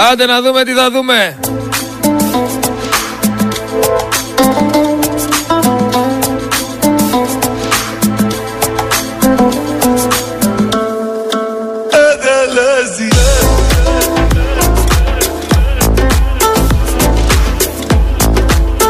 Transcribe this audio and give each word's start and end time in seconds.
Άντε 0.00 0.26
να 0.26 0.42
δούμε 0.42 0.64
τι 0.64 0.72
θα 0.72 0.90
δούμε. 0.90 1.38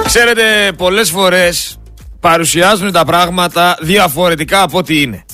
Ξέρετε, 0.04 0.72
πολλές 0.76 1.10
φορές 1.10 1.78
παρουσιάζουν 2.20 2.92
τα 2.92 3.04
πράγματα 3.04 3.76
διαφορετικά 3.80 4.62
από 4.62 4.78
ό,τι 4.78 5.00
είναι. 5.00 5.24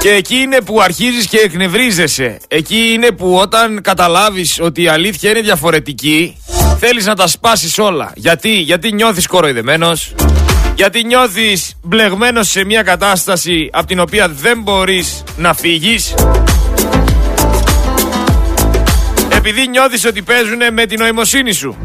Και 0.00 0.10
εκεί 0.10 0.34
είναι 0.34 0.60
που 0.60 0.80
αρχίζεις 0.80 1.26
και 1.26 1.38
εκνευρίζεσαι. 1.38 2.38
Εκεί 2.48 2.90
είναι 2.92 3.10
που 3.10 3.34
όταν 3.34 3.80
καταλάβεις 3.82 4.58
ότι 4.60 4.82
η 4.82 4.88
αλήθεια 4.88 5.30
είναι 5.30 5.40
διαφορετική, 5.40 6.36
θέλεις 6.78 7.06
να 7.06 7.14
τα 7.14 7.26
σπάσεις 7.26 7.78
όλα. 7.78 8.12
Γιατί, 8.14 8.50
γιατί 8.50 8.92
νιώθεις 8.92 9.26
κοροϊδεμένος, 9.26 10.14
γιατί 10.74 11.04
νιώθεις 11.04 11.74
μπλεγμένος 11.82 12.48
σε 12.48 12.64
μια 12.64 12.82
κατάσταση 12.82 13.68
από 13.72 13.86
την 13.86 14.00
οποία 14.00 14.28
δεν 14.28 14.62
μπορείς 14.62 15.22
να 15.36 15.54
φύγεις. 15.54 16.14
Επειδή 19.28 19.68
νιώθεις 19.68 20.04
ότι 20.04 20.22
παίζουν 20.22 20.72
με 20.72 20.86
την 20.86 20.98
νοημοσύνη 20.98 21.52
σου. 21.52 21.76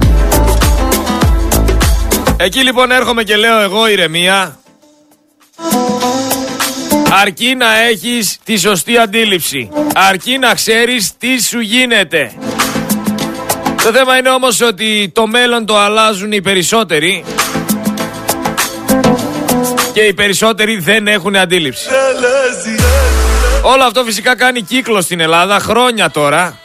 Εκεί 2.38 2.60
λοιπόν 2.64 2.92
έρχομαι 2.92 3.24
και 3.24 3.36
λέω 3.36 3.62
εγώ 3.62 3.88
ηρεμία. 3.88 4.60
Αρκεί 7.22 7.56
να 7.56 7.80
έχεις 7.80 8.38
τη 8.44 8.58
σωστή 8.58 8.98
αντίληψη. 8.98 9.70
Αρκεί 9.96 10.38
να 10.38 10.54
ξέρεις 10.54 11.18
τι 11.18 11.44
σου 11.44 11.60
γίνεται. 11.60 12.32
Το 13.84 13.92
θέμα 13.92 14.18
είναι 14.18 14.30
όμως 14.30 14.62
ότι 14.62 15.12
το 15.14 15.28
μέλλον 15.28 15.66
το 15.66 15.78
αλλάζουν 15.78 16.32
οι 16.32 16.42
περισσότεροι 16.42 17.26
και 19.94 20.02
οι 20.02 20.14
περισσότεροι 20.14 20.78
δεν 20.78 21.08
έχουν 21.08 21.36
αντίληψη. 21.36 21.88
Όλο 23.62 23.84
αυτό 23.84 24.04
φυσικά 24.04 24.36
κάνει 24.36 24.62
κύκλο 24.62 25.02
στην 25.02 25.20
Ελλάδα 25.20 25.60
χρόνια 25.60 26.10
τώρα. 26.10 26.60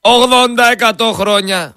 80-100 0.00 1.12
χρόνια. 1.12 1.74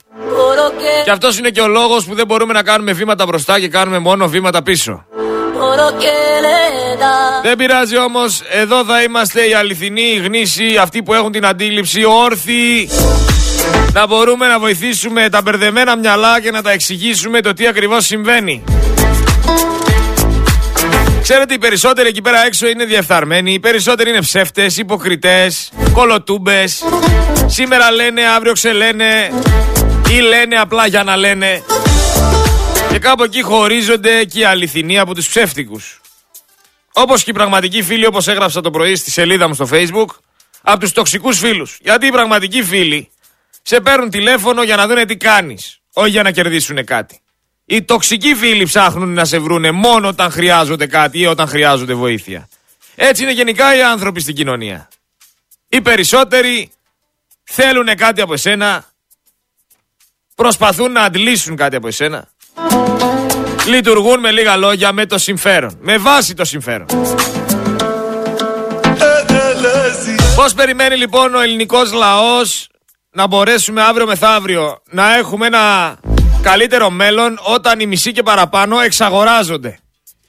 Και 1.04 1.12
αυτός 1.12 1.38
είναι 1.38 1.50
και 1.50 1.62
ο 1.62 1.68
λόγος 1.68 2.06
που 2.06 2.16
δεν 2.16 2.26
μπορούμε 2.26 2.54
να 2.54 2.64
κάνουμε 2.64 2.92
βήματα 2.92 3.26
μπροστά 3.26 3.60
και 3.60 3.68
κάνουμε 3.68 4.00
μόνο 4.00 4.28
βήματα 4.28 4.64
πίσω. 4.64 5.06
Δεν 7.44 7.56
πειράζει 7.56 7.98
όμως, 7.98 8.42
εδώ 8.50 8.86
θα 8.86 9.02
είμαστε 9.04 9.48
οι 9.48 9.54
αληθινοί, 9.54 10.02
οι 10.02 10.16
γνήσιοι, 10.18 10.78
αυτοί 10.78 11.04
που 11.04 11.14
έχουν 11.14 11.32
την 11.32 11.46
αντίληψη, 11.46 12.04
όρθιοι. 12.04 12.90
Να 13.94 14.08
μπορούμε 14.08 14.48
να 14.48 14.60
βοηθήσουμε 14.60 15.30
τα 15.30 15.42
μπερδεμένα 15.42 15.98
μυαλά 15.98 16.42
και 16.42 16.52
να 16.52 16.62
τα 16.62 16.72
εξηγήσουμε 16.72 17.42
το 17.42 17.54
τι 17.54 17.68
ακριβώς 17.68 18.06
συμβαίνει. 18.06 18.64
Ξέρετε, 21.22 21.54
οι 21.54 21.58
περισσότεροι 21.58 22.08
εκεί 22.08 22.22
πέρα 22.22 22.46
έξω 22.46 22.68
είναι 22.68 22.86
διεφθαρμένοι. 22.86 23.54
Οι 23.54 23.60
περισσότεροι 23.60 24.10
είναι 24.10 24.22
ψεύτες, 24.22 24.78
υποκριτές, 24.78 25.72
κολοτούμπες. 25.94 26.84
Σήμερα 27.46 27.92
λένε, 27.92 28.22
αύριο 28.36 28.54
ξελένε. 28.54 29.32
Ή 30.10 30.20
λένε 30.20 30.56
απλά 30.56 30.88
για 30.88 31.04
να 31.04 31.16
λένε. 31.16 31.64
Και 32.92 33.00
κάπου 33.00 33.24
εκεί 33.24 33.42
χωρίζονται 33.42 34.24
και 34.24 34.40
οι 34.40 34.44
αληθινοί 34.44 35.00
από 35.00 35.16
τους 35.16 35.28
ψεύτικους. 35.28 36.00
Όπως 37.02 37.24
και 37.24 37.30
οι 37.30 37.34
πραγματικοί 37.34 37.84
φίλοι, 37.84 38.06
όπως 38.06 38.28
έγραψα 38.28 38.62
το 38.62 38.72
πρωί 38.72 38.96
στη 38.96 39.12
σελίδα 39.12 39.48
μου 39.48 39.54
στο 39.54 39.68
Facebook, 39.72 40.08
από 40.62 40.80
τους 40.80 40.92
τοξικούς 40.92 41.40
φίλους. 41.40 41.78
Γιατί 41.82 42.06
οι 42.06 42.12
πραγματικοί 42.12 42.64
φίλοι 42.64 43.10
σε 43.62 43.80
παίρνουν 43.80 44.10
τηλέφωνο 44.10 44.64
για 44.64 44.76
να 44.76 44.88
δουν 44.88 45.08
τι 45.08 45.18
κάνεις, 45.18 45.80
όχι 45.94 46.10
για 46.10 46.24
να 46.24 46.32
κερδίσουν 46.32 46.86
κάτι. 46.86 47.20
Οι 47.66 47.84
τοξικοί 47.84 48.36
φίλοι 48.36 48.64
ψάχνουν 48.64 49.14
να 49.14 49.26
σε 49.26 49.40
βρούνε 49.40 49.72
μόνο 49.72 50.08
όταν 50.08 50.32
χρειάζονται 50.32 50.88
κάτι 50.88 51.20
ή 51.20 51.26
όταν 51.26 51.48
χρειάζονται 51.48 51.94
βοήθεια. 51.94 52.50
Έτσι 52.96 53.24
είναι 53.24 53.32
γενικά 53.32 53.76
οι 53.76 53.82
άνθρωποι 53.82 54.20
στην 54.20 54.36
κοινωνία. 54.36 54.88
Οι 55.70 55.82
περισσότεροι 55.82 56.72
θέλουν 57.44 57.96
κάτι 57.96 58.22
από 58.22 58.34
εσένα, 58.34 58.86
προσπαθούν 60.36 60.92
να 60.92 61.02
αντλήσουν 61.02 61.56
κάτι 61.56 61.76
από 61.76 61.88
εσένα, 61.88 62.30
λειτουργούν 63.68 64.20
με 64.20 64.32
λίγα 64.32 64.58
λόγια 64.58 64.92
με 64.92 65.06
το 65.06 65.18
συμφέρον, 65.18 65.78
με 65.82 65.98
βάση 65.98 66.34
το 66.34 66.46
συμφέρον. 66.46 66.86
Πώς 70.36 70.54
περιμένει 70.54 70.96
λοιπόν 70.96 71.36
ο 71.36 71.40
ελληνικός 71.40 71.92
λαός 71.94 72.68
να 73.12 73.28
μπορέσουμε 73.28 73.82
αύριο 73.82 74.06
μεθαύριο 74.06 74.82
να 74.90 75.16
έχουμε 75.16 75.48
ένα 75.48 75.96
καλύτερο 76.42 76.90
μέλλον 76.90 77.40
όταν 77.42 77.80
οι 77.80 77.86
μισοί 77.86 78.12
και 78.12 78.24
παραπάνω 78.24 78.80
εξαγοράζονται; 78.80 79.80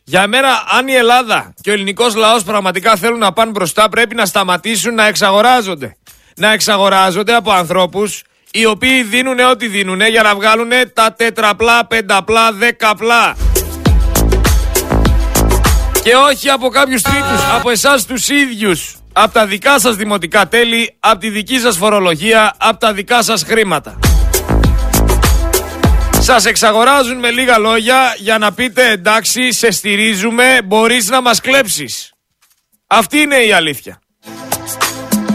Για 0.05 0.27
μένα, 0.27 0.49
αν 0.79 0.89
η 0.89 0.95
Ελλάδα 0.95 1.55
και 1.61 1.71
ο 1.71 1.73
ελληνικός 1.73 2.15
λαός 2.15 2.43
πραγματικά 2.43 2.97
θέλουν 2.97 3.19
να 3.19 3.33
πάνε 3.33 3.51
μπροστά, 3.51 3.89
πρέπει 3.89 4.15
να 4.15 4.27
σταματήσουν 4.27 4.95
να 4.95 5.07
εξαγοράζονται. 5.07 5.97
Να 6.37 6.53
εξαγοράζονται 6.53 7.35
από 7.35 7.53
ανθρώπους 7.53 8.23
οι 8.53 8.67
οποίοι 8.67 9.03
δίνουν 9.03 9.39
ό,τι 9.39 9.67
δίνουν 9.69 10.01
για 10.01 10.23
να 10.23 10.35
βγάλουν 10.35 10.71
τα 10.95 11.13
τετραπλά, 11.13 11.87
πενταπλά, 11.87 12.53
δεκαπλά. 12.53 13.37
Και 16.03 16.15
όχι 16.15 16.49
από 16.51 16.69
κάποιους 16.69 17.03
τρίτους, 17.03 17.45
από 17.55 17.71
εσάς 17.71 18.07
τους 18.07 18.29
ίδιους. 18.29 18.95
Από 19.13 19.33
τα 19.33 19.47
δικά 19.47 19.79
σας 19.79 19.97
δημοτικά 19.97 20.49
τέλη, 20.49 20.97
από 21.01 21.19
τη 21.19 21.31
δική 21.31 21.59
σας 21.59 21.77
φορολογία, 21.77 22.55
από 22.59 22.79
τα 22.79 22.93
δικά 22.93 23.23
σας 23.23 23.43
χρήματα. 23.43 23.99
Σας 26.21 26.45
εξαγοράζουν 26.45 27.19
με 27.19 27.31
λίγα 27.31 27.59
λόγια 27.59 28.15
για 28.19 28.39
να 28.39 28.53
πείτε 28.53 28.91
εντάξει 28.91 29.53
σε 29.53 29.71
στηρίζουμε 29.71 30.61
μπορείς 30.65 31.09
να 31.09 31.21
μας 31.21 31.41
κλέψεις. 31.41 32.13
Αυτή 32.87 33.19
είναι 33.19 33.37
η 33.37 33.53
αλήθεια. 33.53 34.01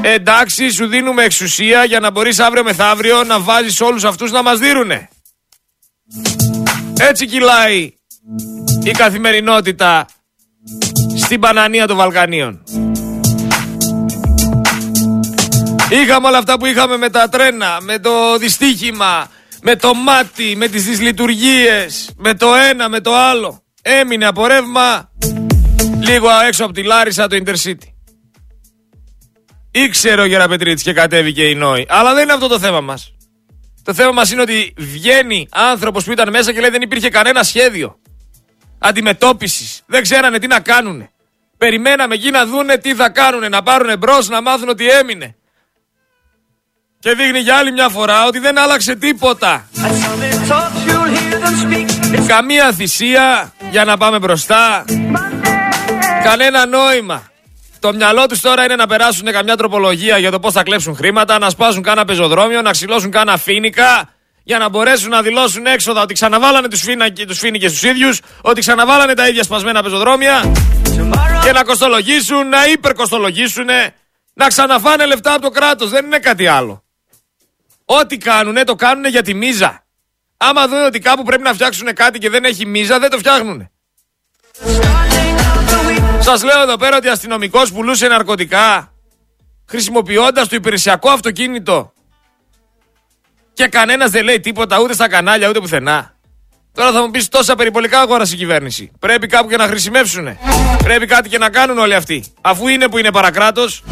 Εντάξει 0.07 0.69
σου 0.69 0.87
δίνουμε 0.87 1.23
εξουσία 1.23 1.83
για 1.83 1.99
να 1.99 2.11
μπορείς 2.11 2.39
αύριο 2.39 2.63
μεθαύριο 2.63 3.23
να 3.23 3.39
βάζεις 3.39 3.81
όλους 3.81 4.03
αυτούς 4.03 4.31
να 4.31 4.41
μας 4.43 4.59
δίνουνε. 4.59 5.09
Έτσι 6.99 7.25
κυλάει 7.25 7.93
η 8.83 8.91
καθημερινότητα 8.91 10.07
στην 11.17 11.39
Πανανία 11.39 11.87
των 11.87 11.97
Βαλκανίων. 11.97 12.63
Είχαμε 15.89 16.27
όλα 16.27 16.37
αυτά 16.37 16.57
που 16.59 16.65
είχαμε 16.65 16.97
με 16.97 17.09
τα 17.09 17.29
τρένα, 17.29 17.77
με 17.81 17.99
το 17.99 18.37
δυστύχημα, 18.37 19.31
με 19.61 19.75
το 19.75 19.93
μάτι, 19.93 20.55
με 20.57 20.67
τις 20.67 20.83
δυσλειτουργίες, 20.83 22.09
με 22.17 22.33
το 22.33 22.55
ένα, 22.55 22.89
με 22.89 22.99
το 22.99 23.15
άλλο. 23.15 23.63
Έμεινε 23.81 24.25
από 24.25 24.47
ρεύμα 24.47 25.11
λίγο 25.99 26.27
έξω 26.47 26.63
από 26.63 26.73
τη 26.73 26.83
Λάρισα 26.83 27.27
το 27.27 27.37
Intercity. 27.45 27.94
Ήξερε 29.77 30.21
ο 30.21 30.25
Γεραπετρίτης 30.25 30.83
και 30.83 30.93
κατέβηκε 30.93 31.49
η 31.49 31.55
Νόη. 31.55 31.85
Αλλά 31.89 32.13
δεν 32.13 32.23
είναι 32.23 32.33
αυτό 32.33 32.47
το 32.47 32.59
θέμα 32.59 32.81
μας. 32.81 33.13
Το 33.83 33.93
θέμα 33.93 34.11
μας 34.11 34.31
είναι 34.31 34.41
ότι 34.41 34.73
βγαίνει 34.77 35.47
άνθρωπος 35.51 36.03
που 36.03 36.11
ήταν 36.11 36.29
μέσα 36.29 36.53
και 36.53 36.59
λέει 36.59 36.69
δεν 36.69 36.81
υπήρχε 36.81 37.09
κανένα 37.09 37.43
σχέδιο 37.43 37.99
αντιμετώπισης. 38.79 39.81
Δεν 39.85 40.01
ξέρανε 40.01 40.39
τι 40.39 40.47
να 40.47 40.59
κάνουνε. 40.59 41.11
Περιμέναμε 41.57 42.13
εκεί 42.13 42.29
να 42.29 42.45
δούνε 42.45 42.77
τι 42.77 42.95
θα 42.95 43.09
κάνουνε, 43.09 43.49
να 43.49 43.63
πάρουνε 43.63 43.97
μπρος, 43.97 44.29
να 44.29 44.41
μάθουν 44.41 44.69
ότι 44.69 44.89
έμεινε. 44.89 45.35
Και 46.99 47.13
δείχνει 47.13 47.39
για 47.39 47.55
άλλη 47.55 47.71
μια 47.71 47.89
φορά 47.89 48.25
ότι 48.25 48.39
δεν 48.39 48.57
άλλαξε 48.57 48.95
τίποτα. 48.95 49.67
Καμία 52.27 52.71
θυσία 52.71 53.53
για 53.69 53.85
να 53.85 53.97
πάμε 53.97 54.19
μπροστά. 54.19 54.85
Κανένα 56.23 56.65
νόημα. 56.65 57.33
Το 57.85 57.93
μυαλό 57.93 58.25
τους 58.25 58.41
τώρα 58.41 58.63
είναι 58.63 58.75
να 58.75 58.87
περάσουν 58.87 59.31
καμιά 59.31 59.55
τροπολογία 59.55 60.17
για 60.17 60.31
το 60.31 60.39
πώς 60.39 60.53
θα 60.53 60.63
κλέψουν 60.63 60.95
χρήματα, 60.95 61.39
να 61.39 61.49
σπάσουν 61.49 61.83
κάνα 61.83 62.05
πεζοδρόμιο, 62.05 62.61
να 62.61 62.71
ξυλώσουν 62.71 63.11
κάνα 63.11 63.37
φίνικα 63.37 64.09
για 64.43 64.57
να 64.57 64.69
μπορέσουν 64.69 65.09
να 65.09 65.21
δηλώσουν 65.21 65.65
έξοδα 65.65 66.01
ότι 66.01 66.13
ξαναβάλανε 66.13 66.67
τους 66.67 66.85
τους 67.27 67.39
φίνικες 67.39 67.71
τους 67.71 67.83
ίδιους, 67.83 68.21
ότι 68.41 68.59
ξαναβάλανε 68.59 69.13
τα 69.13 69.27
ίδια 69.27 69.43
σπασμένα 69.43 69.83
πεζοδρόμια 69.83 70.51
και 71.43 71.51
να 71.51 71.63
κοστολογήσουν, 71.63 72.49
να 72.49 72.65
υπερκοστολογήσουν, 72.65 73.67
να 74.33 74.47
ξαναφάνε 74.47 75.05
λεφτά 75.05 75.33
από 75.33 75.41
το 75.41 75.49
κράτος. 75.49 75.89
Δεν 75.89 76.05
είναι 76.05 76.19
κάτι 76.19 76.47
άλλο. 76.47 76.83
Ό,τι 77.85 78.17
κάνουνε 78.17 78.63
το 78.63 78.75
κάνουνε 78.75 79.09
για 79.09 79.21
τη 79.21 79.33
μίζα. 79.33 79.83
Άμα 80.37 80.67
δουν 80.67 80.83
ότι 80.83 80.99
κάπου 80.99 81.23
πρέπει 81.23 81.43
να 81.43 81.53
φτιάξουν 81.53 81.93
κάτι 81.93 82.19
και 82.19 82.29
δεν 82.29 82.43
έχει 82.43 82.65
μίζα, 82.65 82.99
δεν 82.99 83.09
το 83.09 83.17
φτιάχνουν. 83.17 83.69
Σας 86.27 86.43
λέω 86.43 86.61
εδώ 86.61 86.77
πέρα 86.77 86.97
ότι 86.97 87.07
αστυνομικός 87.07 87.71
πουλούσε 87.71 88.07
ναρκωτικά 88.07 88.91
χρησιμοποιώντας 89.65 90.47
το 90.47 90.55
υπηρεσιακό 90.55 91.09
αυτοκίνητο. 91.09 91.91
Και 93.53 93.67
κανένας 93.67 94.11
δεν 94.11 94.23
λέει 94.23 94.39
τίποτα 94.39 94.79
ούτε 94.79 94.93
στα 94.93 95.07
κανάλια 95.07 95.49
ούτε 95.49 95.59
πουθενά. 95.59 96.15
Τώρα 96.73 96.91
θα 96.91 97.01
μου 97.01 97.11
πεις 97.11 97.29
τόσα 97.29 97.55
περιπολικά 97.55 97.99
αγόρασε 97.99 98.33
η 98.33 98.37
κυβέρνηση. 98.37 98.91
Πρέπει 98.99 99.27
κάπου 99.27 99.49
και 99.49 99.57
να 99.57 99.67
χρησιμεύσουν. 99.67 100.37
Πρέπει 100.83 101.05
κάτι 101.05 101.29
και 101.29 101.37
να 101.37 101.49
κάνουν 101.49 101.77
όλοι 101.77 101.95
αυτοί. 101.95 102.25
Αφού 102.41 102.67
είναι 102.67 102.89
που 102.89 102.97
είναι 102.97 103.11
παρακράτος, 103.11 103.83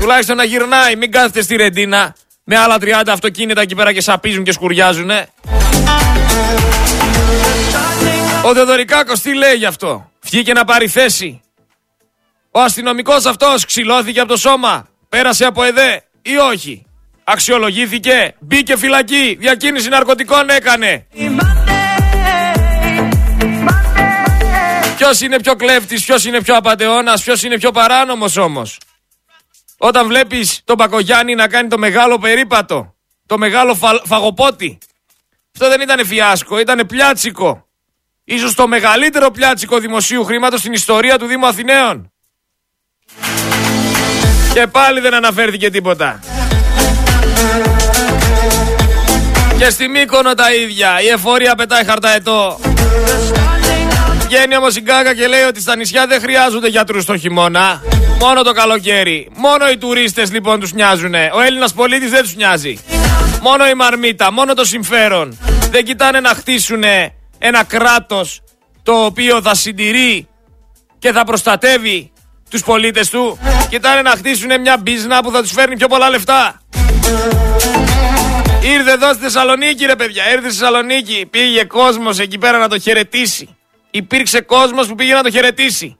τουλάχιστον 0.00 0.36
να 0.36 0.44
γυρνάει. 0.44 0.96
Μην 0.96 1.10
κάθεται 1.10 1.42
στη 1.42 1.56
ρεντίνα 1.56 2.14
Με 2.44 2.56
άλλα 2.56 2.76
30 2.80 3.02
αυτοκίνητα 3.08 3.60
εκεί 3.60 3.74
πέρα 3.74 3.92
και 3.92 4.00
σαπίζουν 4.00 4.44
και 4.44 4.52
σκουριάζουνε. 4.52 5.28
Ο 8.44 8.54
Θεοδωρικάκος 8.54 9.20
τι 9.20 9.34
λέει 9.34 9.54
γι' 9.54 9.66
αυτό; 9.66 10.10
Βγήκε 10.22 10.52
να 10.52 10.64
πάρει 10.64 10.88
θέση. 10.88 11.40
Ο 12.56 12.60
αστυνομικός 12.60 13.24
αυτός 13.24 13.64
ξυλώθηκε 13.64 14.20
από 14.20 14.28
το 14.28 14.36
σώμα. 14.36 14.88
Πέρασε 15.08 15.44
από 15.44 15.62
ΕΔΕ 15.62 16.04
ή 16.22 16.36
όχι; 16.36 16.86
Αξιολογήθηκε. 17.24 18.34
Μπήκε 18.40 18.76
φυλακή. 18.76 19.36
Διακίνηση 19.40 19.88
ναρκωτικών 19.88 20.48
έκανε. 20.48 21.06
Ποιος 24.96 25.20
είναι 25.20 25.40
πιο 25.40 25.54
κλέφτης, 25.54 26.04
ποιος 26.04 26.24
είναι 26.24 26.42
πιο 26.42 26.56
απαταιώνας, 26.56 27.22
ποιος 27.22 27.42
είναι 27.42 27.58
πιο 27.58 27.70
παράνομος 27.70 28.36
όμως; 28.36 28.78
Όταν 29.76 30.06
βλέπεις 30.06 30.60
τον 30.64 30.76
Πακογιάννη 30.76 31.34
να 31.34 31.48
κάνει 31.48 31.68
το 31.68 31.78
μεγάλο 31.78 32.18
περίπατο, 32.18 32.94
το 33.26 33.38
μεγάλο 33.38 33.74
φα... 33.74 34.00
φαγοπότη. 34.04 34.78
Αυτό 35.54 35.68
δεν 35.68 35.80
ήταν 35.80 36.06
φιάσκο, 36.06 36.58
ήταν 36.58 36.86
πλιάτσικο. 36.86 37.66
Ίσως 38.24 38.54
το 38.54 38.68
μεγαλύτερο 38.68 39.30
πλιάτσικο 39.30 39.78
δημοσίου 39.78 40.24
χρήματος 40.24 40.60
στην 40.60 40.72
ιστορία 40.72 41.18
του 41.18 41.26
Δήμου 41.26 41.46
Αθηναίων. 41.46 42.10
Και 44.56 44.66
πάλι 44.66 45.00
δεν 45.00 45.14
αναφέρθηκε 45.14 45.70
τίποτα. 45.70 46.20
Και 49.58 49.70
στη 49.70 49.88
Μύκονο 49.88 50.34
τα 50.34 50.54
ίδια. 50.54 51.00
Η 51.02 51.08
εφορία 51.08 51.54
πετάει 51.54 51.84
χαρταετό. 51.84 52.60
Βγαίνει 54.18 54.56
όμως 54.56 54.76
η 54.76 54.80
Γκάγκα 54.80 55.14
και 55.14 55.26
λέει 55.26 55.42
ότι 55.42 55.60
στα 55.60 55.76
νησιά 55.76 56.06
δεν 56.06 56.20
χρειάζονται 56.20 56.68
γιατρούς 56.68 57.04
το 57.04 57.18
χειμώνα. 57.18 57.82
Μόνο 58.18 58.42
το 58.42 58.52
καλοκαίρι. 58.52 59.28
Μόνο 59.34 59.68
οι 59.68 59.76
τουρίστες 59.76 60.32
λοιπόν 60.32 60.60
τους 60.60 60.72
νοιάζουν. 60.72 61.14
Ο 61.14 61.40
Έλληνας 61.46 61.72
πολίτης 61.72 62.10
δεν 62.10 62.22
τους 62.22 62.34
νοιάζει. 62.34 62.78
Μόνο 63.42 63.66
η 63.66 63.74
μαρμίτα, 63.74 64.32
μόνο 64.32 64.54
το 64.54 64.64
συμφέρον. 64.64 65.38
Δεν 65.70 65.84
κοιτάνε 65.84 66.20
να 66.20 66.28
χτίσουν 66.28 66.82
ένα 67.38 67.64
κράτος 67.64 68.42
το 68.82 68.92
οποίο 68.92 69.42
θα 69.42 69.54
συντηρεί 69.54 70.28
και 70.98 71.12
θα 71.12 71.24
προστατεύει 71.24 72.10
τους 72.50 72.62
πολίτες 72.62 73.10
του. 73.10 73.38
Κοιτάνε 73.68 74.02
να 74.02 74.10
χτίσουν 74.10 74.60
μια 74.60 74.76
μπίζνα 74.76 75.22
που 75.22 75.30
θα 75.30 75.42
τους 75.42 75.52
φέρνει 75.52 75.76
πιο 75.76 75.88
πολλά 75.88 76.10
λεφτά. 76.10 76.60
Ήρθε 78.62 78.90
εδώ 78.90 79.12
στη 79.12 79.22
Θεσσαλονίκη 79.22 79.86
ρε 79.86 79.96
παιδιά, 79.96 80.32
ήρθε 80.32 80.48
στη 80.50 80.58
Θεσσαλονίκη. 80.58 81.26
Πήγε 81.30 81.64
κόσμος 81.64 82.18
εκεί 82.18 82.38
πέρα 82.38 82.58
να 82.58 82.68
το 82.68 82.78
χαιρετήσει. 82.78 83.56
Υπήρξε 83.90 84.40
κόσμος 84.40 84.86
που 84.86 84.94
πήγε 84.94 85.14
να 85.14 85.22
το 85.22 85.30
χαιρετήσει. 85.30 85.96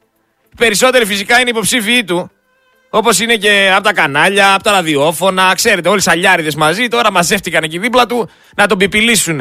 Οι 0.51 0.57
περισσότεροι 0.57 1.05
φυσικά 1.05 1.41
είναι 1.41 1.51
υποψήφιοι 1.51 2.05
του. 2.05 2.31
Όπως 2.91 3.19
είναι 3.21 3.37
και 3.37 3.73
από 3.75 3.83
τα 3.83 3.93
κανάλια, 3.93 4.55
από 4.55 4.63
τα 4.63 4.73
ραδιόφωνα. 4.73 5.53
Ξέρετε, 5.55 5.89
όλοι 5.89 6.01
σαλιάριδες 6.01 6.55
μαζί. 6.55 6.89
Τώρα 6.89 7.13
μαζεύτηκαν 7.13 7.63
εκεί 7.63 7.79
δίπλα 7.79 8.07
του 8.07 8.31
να 8.57 8.67
τον 8.67 8.79
πιπιλήσουν. 8.79 9.41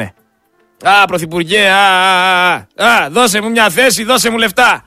Α, 0.82 1.04
πρωθυπουργέ, 1.06 1.68
α, 1.68 1.76
α, 1.76 2.66
α, 2.74 2.86
α, 2.86 3.08
δώσε 3.10 3.40
μου 3.40 3.50
μια 3.50 3.70
θέση, 3.70 4.04
δώσε 4.04 4.30
μου 4.30 4.38
λεφτά. 4.38 4.85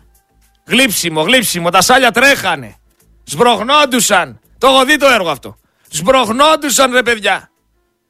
Γλύψιμο, 0.69 1.21
γλύψιμο. 1.21 1.69
Τα 1.69 1.81
σάλια 1.81 2.11
τρέχανε. 2.11 2.75
Σμπροχνόντουσαν. 3.23 4.39
Το 4.57 4.67
έχω 4.67 4.85
δει 4.85 4.97
το 4.97 5.07
έργο 5.07 5.29
αυτό. 5.29 5.57
Σμπροχνόντουσαν 5.89 6.91
ρε 6.93 7.03
παιδιά. 7.03 7.49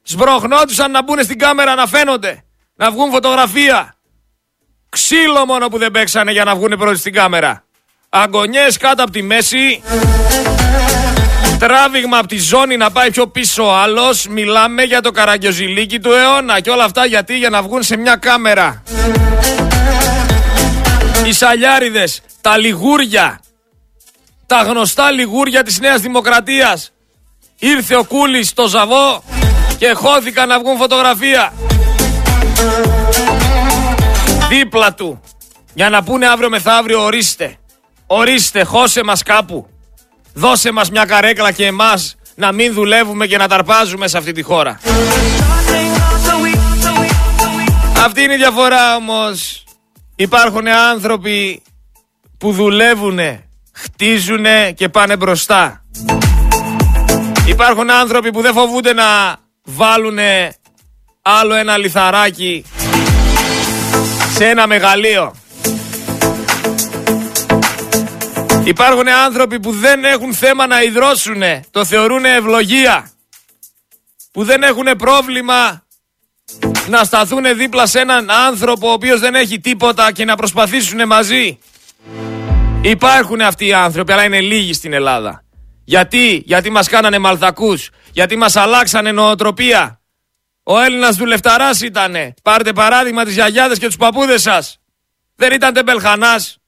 Σμπροχνόντουσαν 0.02 0.90
να 0.90 1.02
μπουν 1.02 1.22
στην 1.22 1.38
κάμερα 1.38 1.74
να 1.74 1.86
φαίνονται. 1.86 2.44
Να 2.74 2.90
βγουν 2.90 3.10
φωτογραφία. 3.10 3.94
Ξύλο 4.88 5.46
μόνο 5.46 5.68
που 5.68 5.78
δεν 5.78 5.90
παίξανε 5.90 6.32
για 6.32 6.44
να 6.44 6.54
βγουν 6.54 6.76
πρώτοι 6.78 6.98
στην 6.98 7.12
κάμερα. 7.12 7.64
Αγωνιές 8.08 8.76
κάτω 8.76 9.02
από 9.02 9.12
τη 9.12 9.22
μέση. 9.22 9.82
Τράβηγμα 11.58 12.18
από 12.18 12.26
τη 12.26 12.38
ζώνη 12.38 12.76
να 12.76 12.90
πάει 12.90 13.10
πιο 13.10 13.26
πίσω 13.26 13.66
ο 13.66 13.74
άλλος. 13.74 14.26
Μιλάμε 14.26 14.82
για 14.82 15.00
το 15.00 15.10
καραγκιοζηλίκι 15.10 16.00
του 16.00 16.12
αιώνα. 16.12 16.60
Και 16.60 16.70
όλα 16.70 16.84
αυτά 16.84 17.04
γιατί; 17.04 17.36
Για 17.36 17.50
να 17.50 17.62
βγουν 17.62 17.82
σε 17.82 17.96
μια 17.96 18.16
κάμερα. 18.16 18.82
Οι 21.30 21.32
σαλιάριδες 21.32 22.20
τα 22.40 22.56
λιγούρια, 22.56 23.40
τα 24.46 24.62
γνωστά 24.62 25.10
λιγούρια 25.10 25.62
της 25.62 25.80
Νέας 25.80 26.00
Δημοκρατίας. 26.00 26.92
Ήρθε 27.58 27.96
ο 27.96 28.04
Κούλης 28.04 28.48
στο 28.48 28.68
Ζαβό 28.68 29.22
και 29.78 29.92
χώθηκαν 29.92 30.48
να 30.48 30.58
βγουν 30.58 30.76
φωτογραφία. 30.76 31.52
Δίπλα 34.48 34.94
του. 34.94 35.20
Για 35.74 35.90
να 35.90 36.02
πούνε 36.02 36.26
αύριο 36.26 36.48
μεθαύριο 36.48 37.04
ορίστε. 37.04 37.56
Ορίστε, 38.06 38.62
χώσε 38.62 39.02
μας 39.02 39.22
κάπου. 39.22 39.66
Δώσε 40.34 40.70
μας 40.70 40.90
μια 40.90 41.04
καρέκλα 41.04 41.52
και 41.52 41.66
εμάς 41.66 42.16
να 42.34 42.52
μην 42.52 42.72
δουλεύουμε 42.72 43.26
και 43.26 43.36
να 43.36 43.48
ταρπάζουμε 43.48 44.08
σε 44.08 44.18
αυτή 44.18 44.32
τη 44.32 44.42
χώρα. 44.42 44.80
Αυτή 48.04 48.22
είναι 48.22 48.34
η 48.34 48.36
διαφορά 48.36 48.96
όμως. 48.96 49.64
Υπάρχουν 50.20 50.68
άνθρωποι 50.68 51.62
που 52.38 52.52
δουλεύουν, 52.52 53.18
χτίζουν 53.72 54.44
και 54.74 54.88
πάνε 54.88 55.16
μπροστά. 55.16 55.84
Υπάρχουν 57.46 57.90
άνθρωποι 57.90 58.30
που 58.32 58.40
δεν 58.40 58.52
φοβούνται 58.52 58.92
να 58.92 59.36
βάλουν 59.64 60.18
άλλο 61.22 61.54
ένα 61.54 61.76
λιθαράκι 61.76 62.64
σε 64.34 64.48
ένα 64.48 64.66
μεγαλείο. 64.66 65.34
Υπάρχουν 68.64 69.08
άνθρωποι 69.08 69.60
που 69.60 69.72
δεν 69.72 70.04
έχουν 70.04 70.34
θέμα 70.34 70.66
να 70.66 70.82
υδρώσουν, 70.82 71.42
το 71.70 71.84
θεωρούν 71.84 72.24
ευλογία. 72.24 73.10
Που 74.32 74.44
δεν 74.44 74.62
έχουν 74.62 74.86
πρόβλημα 74.98 75.82
να 76.88 77.04
σταθούν 77.04 77.56
δίπλα 77.56 77.86
σε 77.86 78.00
έναν 78.00 78.30
άνθρωπο 78.30 78.88
ο 78.88 78.92
οποίος 78.92 79.20
δεν 79.20 79.34
έχει 79.34 79.60
τίποτα 79.60 80.12
και 80.12 80.24
να 80.24 80.36
προσπαθήσουν 80.36 81.06
μαζί. 81.06 81.58
Υπάρχουν 82.82 83.40
αυτοί 83.40 83.66
οι 83.66 83.72
άνθρωποι, 83.72 84.12
αλλά 84.12 84.24
είναι 84.24 84.40
λίγοι 84.40 84.72
στην 84.72 84.92
Ελλάδα. 84.92 85.44
Γιατί, 85.84 86.42
γιατί 86.46 86.70
μας 86.70 86.88
κάνανε 86.88 87.18
μαλθακούς, 87.18 87.90
γιατί 88.12 88.36
μας 88.36 88.56
αλλάξανε 88.56 89.12
νοοτροπία. 89.12 90.00
Ο 90.62 90.78
Έλληνας 90.78 91.16
δουλευταράς 91.16 91.80
ήτανε. 91.80 92.34
Πάρτε 92.42 92.72
παράδειγμα 92.72 93.24
τις 93.24 93.34
γιαγιάδες 93.34 93.78
και 93.78 93.86
τους 93.86 93.96
παππούδες 93.96 94.42
σας. 94.42 94.78
Δεν 95.36 95.52
ήταν 95.52 95.72
τεμπελχανάς. 95.72 96.58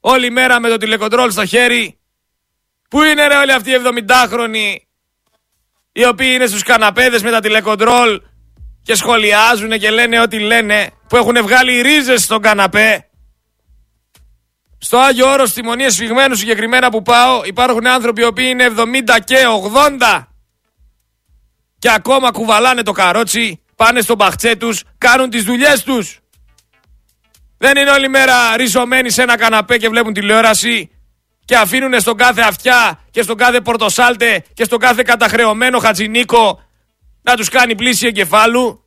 Όλη 0.00 0.30
μέρα 0.30 0.60
με 0.60 0.68
το 0.68 0.76
τηλεκοντρόλ 0.76 1.30
στο 1.30 1.46
χέρι. 1.46 1.98
Πού 2.90 3.02
είναι 3.02 3.26
ρε 3.26 3.36
όλοι 3.36 3.52
αυτοί 3.52 3.70
οι 3.70 3.74
70χρονοι 3.84 4.76
οι 5.92 6.06
οποίοι 6.06 6.30
είναι 6.32 6.46
στους 6.46 6.62
καναπέδες 6.62 7.22
με 7.22 7.30
τα 7.30 7.40
τηλεκοντρόλ 7.40 8.20
και 8.84 8.94
σχολιάζουν 8.94 9.70
και 9.78 9.90
λένε 9.90 10.20
ό,τι 10.20 10.38
λένε 10.38 10.90
που 11.08 11.16
έχουν 11.16 11.42
βγάλει 11.42 11.80
ρίζες 11.80 12.22
στον 12.22 12.42
καναπέ. 12.42 13.08
Στο 14.78 14.98
Άγιο 14.98 15.30
Όρος 15.30 15.50
στη 15.50 15.62
Μονή 15.62 15.84
Εσφυγμένου 15.84 16.34
συγκεκριμένα 16.34 16.90
που 16.90 17.02
πάω 17.02 17.40
υπάρχουν 17.44 17.86
άνθρωποι 17.86 18.20
οι 18.20 18.24
οποίοι 18.24 18.46
είναι 18.48 18.66
70 18.76 19.18
και 19.24 19.36
80 20.00 20.24
και 21.78 21.90
ακόμα 21.90 22.30
κουβαλάνε 22.30 22.82
το 22.82 22.92
καρότσι, 22.92 23.62
πάνε 23.76 24.00
στον 24.00 24.18
παχτσέ 24.18 24.56
τους, 24.56 24.82
κάνουν 24.98 25.30
τις 25.30 25.44
δουλειές 25.44 25.82
τους. 25.82 26.18
Δεν 27.58 27.76
είναι 27.76 27.90
όλη 27.90 28.08
μέρα 28.08 28.56
ριζωμένοι 28.56 29.10
σε 29.10 29.22
ένα 29.22 29.36
καναπέ 29.36 29.76
και 29.76 29.88
βλέπουν 29.88 30.12
τηλεόραση 30.12 30.90
και 31.44 31.56
αφήνουν 31.56 32.00
στον 32.00 32.16
κάθε 32.16 32.42
αυτιά 32.42 33.00
και 33.10 33.22
στον 33.22 33.36
κάθε 33.36 33.60
πορτοσάλτε 33.60 34.44
και 34.54 34.64
στον 34.64 34.78
κάθε 34.78 35.02
καταχρεωμένο 35.02 35.78
χατζινίκο 35.78 36.63
να 37.24 37.36
τους 37.36 37.48
κάνει 37.48 37.74
πλήση 37.74 38.06
εγκεφάλου. 38.06 38.84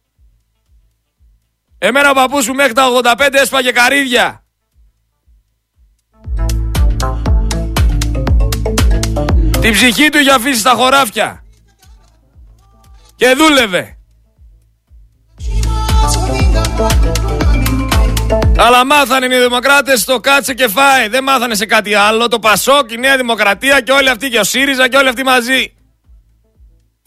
Εμένα 1.78 2.10
ο 2.10 2.14
παππούς 2.14 2.48
μου 2.48 2.56
μέχρι 2.56 2.74
τα 2.74 2.84
85 3.18 3.30
έσπαγε 3.32 3.72
καρύδια. 3.72 4.44
Την 9.62 9.74
ψυχή 9.74 10.10
του 10.10 10.18
είχε 10.18 10.32
αφήσει 10.32 10.60
στα 10.60 10.72
χωράφια. 10.72 11.44
Και 13.16 13.34
δούλευε. 13.38 13.98
Αλλά 18.58 18.86
μάθανε 18.86 19.36
οι 19.36 19.40
δημοκράτες 19.42 20.04
το 20.04 20.20
κάτσε 20.20 20.54
και 20.54 20.68
φάει. 20.68 21.08
Δεν 21.08 21.24
μάθανε 21.24 21.56
σε 21.56 21.66
κάτι 21.66 21.94
άλλο. 21.94 22.28
Το 22.28 22.40
Πασόκ, 22.40 22.92
η 22.92 22.98
Νέα 22.98 23.18
Δημοκρατία 23.18 23.82
και 23.82 23.92
όλοι 23.92 24.10
αυτοί 24.10 24.30
και 24.30 24.40
ο 24.40 24.44
ΣΥΡΙΖΑ 24.44 24.88
και 24.90 24.98
όλοι 24.98 25.08
αυτοί 25.08 25.24
μαζί. 25.24 25.77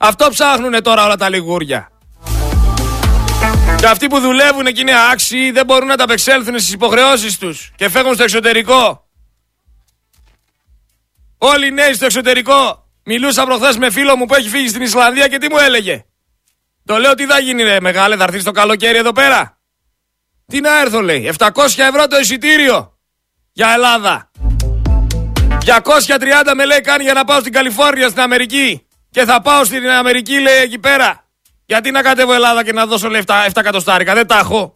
Αυτό 0.03 0.29
ψάχνουν 0.31 0.83
τώρα 0.83 1.05
όλα 1.05 1.17
τα 1.17 1.29
λιγούρια. 1.29 1.91
Και 3.77 3.87
αυτοί 3.87 4.07
που 4.07 4.21
δουλεύουν 4.21 4.65
και 4.65 4.81
είναι 4.81 4.93
άξιοι 5.13 5.51
δεν 5.51 5.65
μπορούν 5.65 5.89
να 5.89 5.97
τα 5.97 6.05
απεξέλθουν 6.05 6.59
στις 6.59 6.73
υποχρεώσεις 6.73 7.39
τους 7.39 7.73
και 7.77 7.89
φεύγουν 7.89 8.15
στο 8.15 8.23
εξωτερικό. 8.23 9.09
Όλοι 11.39 11.67
οι 11.67 11.71
νέοι 11.71 11.95
στο 11.95 12.05
εξωτερικό. 12.05 12.89
Μιλούσα 13.05 13.45
προχθές 13.45 13.77
με 13.77 13.91
φίλο 13.91 14.17
μου 14.17 14.27
που 14.27 14.35
έχει 14.35 14.49
φύγει 14.49 14.69
στην 14.69 14.83
Ισλανδία 14.83 15.29
και 15.29 15.39
τι 15.39 15.51
μου 15.51 15.59
έλεγε. 15.59 16.05
Το 16.85 16.99
λέω 16.99 17.15
τι 17.15 17.27
θα 17.27 17.39
γίνει 17.39 17.63
ρε 17.63 17.81
μεγάλε, 17.81 18.17
θα 18.17 18.23
έρθεις 18.23 18.45
το 18.45 18.51
καλοκαίρι 18.51 18.99
εδώ 18.99 19.13
πέρα; 19.13 19.59
Τι 20.47 20.61
να 20.61 20.81
έρθω 20.81 21.01
λέει, 21.01 21.33
700 21.39 21.49
ευρώ 21.77 22.07
το 22.07 22.19
εισιτήριο 22.19 22.99
για 23.53 23.73
Ελλάδα. 23.73 24.31
230 25.65 26.53
με 26.55 26.65
λέει 26.65 26.81
κάνει 26.81 27.03
για 27.03 27.13
να 27.13 27.25
πάω 27.25 27.41
στην 27.41 27.53
Καλιφόρνια 27.53 28.09
στην 28.09 28.21
Αμερική. 28.21 28.85
Και 29.11 29.25
θα 29.25 29.41
πάω 29.41 29.65
στην 29.65 29.91
Αμερική, 29.91 30.41
λέει 30.41 30.63
εκεί 30.63 30.79
πέρα. 30.79 31.25
Γιατί 31.67 31.91
να 31.91 32.03
κατέβω 32.03 32.33
Ελλάδα 32.33 32.65
και 32.65 32.73
να 32.73 32.87
δώσω 32.87 33.09
λεφτά 33.09 33.47
7 33.47 33.51
εκατοστάρικα. 33.55 34.15
Δεν 34.15 34.27
τα 34.27 34.39
έχω. 34.39 34.73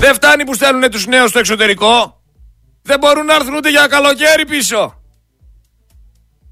Δεν 0.00 0.14
φτάνει 0.14 0.44
που 0.44 0.54
στέλνουν 0.54 0.90
τους 0.90 1.06
νέους 1.06 1.30
στο 1.30 1.38
εξωτερικό. 1.38 2.22
Δεν 2.82 2.98
μπορούν 2.98 3.26
να 3.26 3.34
έρθουν 3.34 3.54
ούτε 3.54 3.70
για 3.70 3.86
καλοκαίρι 3.86 4.46
πίσω. 4.46 5.02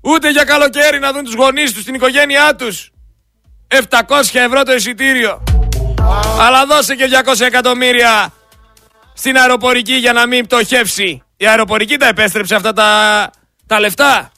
Ούτε 0.01 0.31
για 0.31 0.45
καλοκαίρι 0.45 0.99
να 0.99 1.13
δουν 1.13 1.25
τους 1.25 1.35
γονείς 1.35 1.73
τους, 1.73 1.85
την 1.85 1.95
οικογένειά 1.95 2.55
τους. 2.57 2.91
700 3.69 3.81
ευρώ 4.33 4.63
το 4.63 4.75
εισιτήριο. 4.75 5.43
Αλλά 6.41 6.67
δώσε 6.67 6.95
και 6.95 7.09
200 7.25 7.41
εκατομμύρια 7.41 8.33
στην 9.15 9.37
αεροπορική 9.37 9.95
για 9.95 10.13
να 10.13 10.27
μην 10.27 10.47
πτωχεύσει. 10.47 11.23
Η 11.37 11.47
αεροπορική 11.47 11.97
τα 11.97 12.07
επέστρεψε 12.07 12.55
αυτά 12.55 12.73
τα, 12.73 13.31
τα 13.67 13.81
λεφτά. 13.81 14.33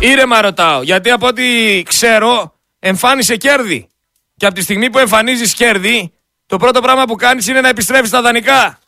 Ήρεμα 0.00 0.40
ρωτάω, 0.40 0.82
γιατί 0.82 1.10
από 1.10 1.26
ό,τι 1.26 1.82
ξέρω 1.82 2.54
εμφάνισε 2.78 3.36
κέρδη. 3.36 3.88
Και 4.36 4.46
από 4.46 4.54
τη 4.54 4.62
στιγμή 4.62 4.90
που 4.90 4.98
εμφανίζεις 4.98 5.54
κέρδη, 5.54 6.12
το 6.46 6.56
πρώτο 6.56 6.80
πράγμα 6.80 7.04
που 7.04 7.14
κάνεις 7.14 7.46
είναι 7.46 7.60
να 7.60 7.68
επιστρέφεις 7.68 8.10
τα 8.10 8.22
δανεικά. 8.22 8.78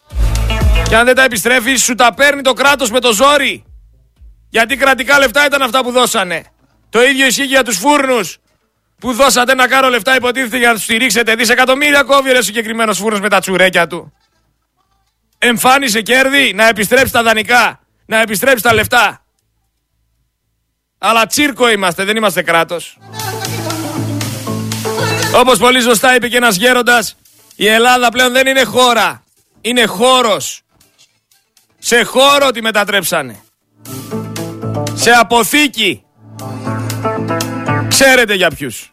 Και 0.89 0.97
αν 0.97 1.05
δεν 1.05 1.15
τα 1.15 1.23
επιστρέφεις, 1.23 1.83
σου 1.83 1.95
τα 1.95 2.15
παίρνει 2.15 2.43
το 2.43 2.53
κράτος 2.53 2.91
με 2.91 3.01
το 3.01 3.13
ζόρι. 3.13 3.65
Γιατί 4.49 4.77
κρατικά 4.77 5.19
λεφτά 5.19 5.47
ήταν 5.47 5.63
αυτά 5.63 5.83
που 5.83 5.91
δώσανε. 5.91 6.45
Το 6.89 7.03
ίδιο 7.03 7.27
ισχύει 7.27 7.45
για 7.45 7.63
τους 7.63 7.77
φούρνους 7.77 8.39
που 8.99 9.13
δώσατε 9.13 9.53
ένα 9.53 9.69
κάρο 9.69 9.89
λεφτά 9.89 10.17
υποτίθεται 10.17 10.59
για 10.59 10.69
να 10.69 10.75
τους 10.75 10.83
στηρίξετε. 10.83 11.35
Δισεκατομμύρια 11.35 12.03
κόβει 12.03 12.37
ο 12.37 12.43
συγκεκριμένος 12.43 12.99
φούρνος 12.99 13.21
με 13.21 13.29
τα 13.29 13.41
τσουρέκια 13.41 13.87
του. 13.87 14.13
Εμφάνισε 15.39 16.03
κέρδη 16.03 16.53
να 16.55 16.69
επιστρέψει 16.69 17.13
τα 17.13 17.23
δανεικά, 17.23 17.81
να 18.07 18.21
επιστρέψει 18.21 18.63
τα 18.63 18.75
λεφτά. 18.75 19.20
Αλλά 21.03 21.27
τσίρκο 21.27 21.71
είμαστε, 21.71 22.05
δεν 22.05 22.17
είμαστε 22.17 22.43
κράτος. 22.43 22.99
Όπως 25.35 25.59
πολύ 25.59 25.81
σωστά 25.81 26.15
είπε 26.15 26.29
και 26.29 26.37
ένας 26.37 26.57
γέροντας, 26.57 27.17
η 27.57 27.67
Ελλάδα 27.67 28.09
πλέον 28.11 28.33
δεν 28.33 28.47
είναι 28.47 28.65
χώρα, 28.65 29.25
είναι 29.61 29.85
χώρος. 29.85 30.63
Σε 31.79 32.03
χώρο 32.03 32.51
τη 32.51 32.63
μετατρέψανε. 32.63 33.43
Σε 34.95 35.11
αποθήκη. 35.11 36.05
Ξέρετε 37.89 38.35
για 38.35 38.51
ποιους. 38.51 38.91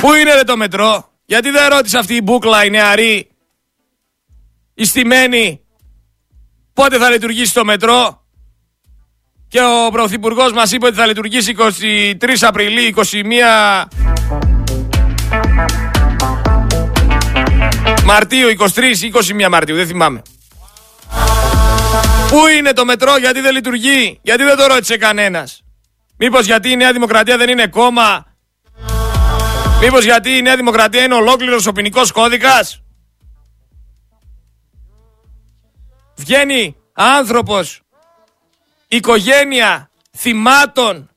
Πού 0.00 0.14
είναι 0.14 0.34
ρε 0.34 0.44
το 0.44 0.56
μετρό, 0.56 1.12
γιατί 1.24 1.50
δεν 1.50 1.68
ρώτησε 1.68 1.98
αυτή 1.98 2.14
η 2.14 2.20
μπούκλα 2.22 2.64
η 2.64 2.70
νεαρή, 2.70 3.30
η 4.74 4.84
στημένη, 4.84 5.60
πότε 6.72 6.98
θα 6.98 7.10
λειτουργήσει 7.10 7.54
το 7.54 7.64
μετρό; 7.64 8.26
Και 9.48 9.60
ο 9.60 9.90
Πρωθυπουργός 9.90 10.52
μας 10.52 10.72
είπε 10.72 10.86
ότι 10.86 10.96
θα 10.96 11.06
λειτουργήσει 11.06 11.54
23 11.58 12.14
Απριλίου, 12.40 12.86
21 12.86 13.84
Μαρτίου, 18.04 18.48
23 18.48 19.02
ή 19.02 19.12
21 19.44 19.48
Μαρτίου, 19.48 19.76
δεν 19.76 19.86
θυμάμαι. 19.86 20.22
Πού 22.28 22.46
είναι 22.58 22.72
το 22.72 22.84
μετρό, 22.84 23.16
γιατί 23.16 23.40
δεν 23.40 23.52
λειτουργεί, 23.52 24.18
γιατί 24.22 24.44
δεν 24.44 24.56
το 24.56 24.66
ρώτησε 24.66 24.96
κανένας. 24.96 25.62
Μήπως 26.16 26.46
γιατί 26.46 26.70
η 26.70 26.76
Νέα 26.76 26.92
Δημοκρατία 26.92 27.36
δεν 27.36 27.48
είναι 27.48 27.66
κόμμα. 27.66 28.26
Μήπως 29.80 30.04
γιατί 30.04 30.30
η 30.36 30.42
Νέα 30.42 30.56
Δημοκρατία 30.56 31.02
είναι 31.02 31.14
ολόκληρος 31.14 31.66
ο 31.66 31.72
ποινικός 31.72 32.12
κώδικας. 32.12 32.82
Βγαίνει 36.16 36.76
άνθρωπος, 36.92 37.82
οικογένεια 38.88 39.90
θυμάτων 40.16 41.10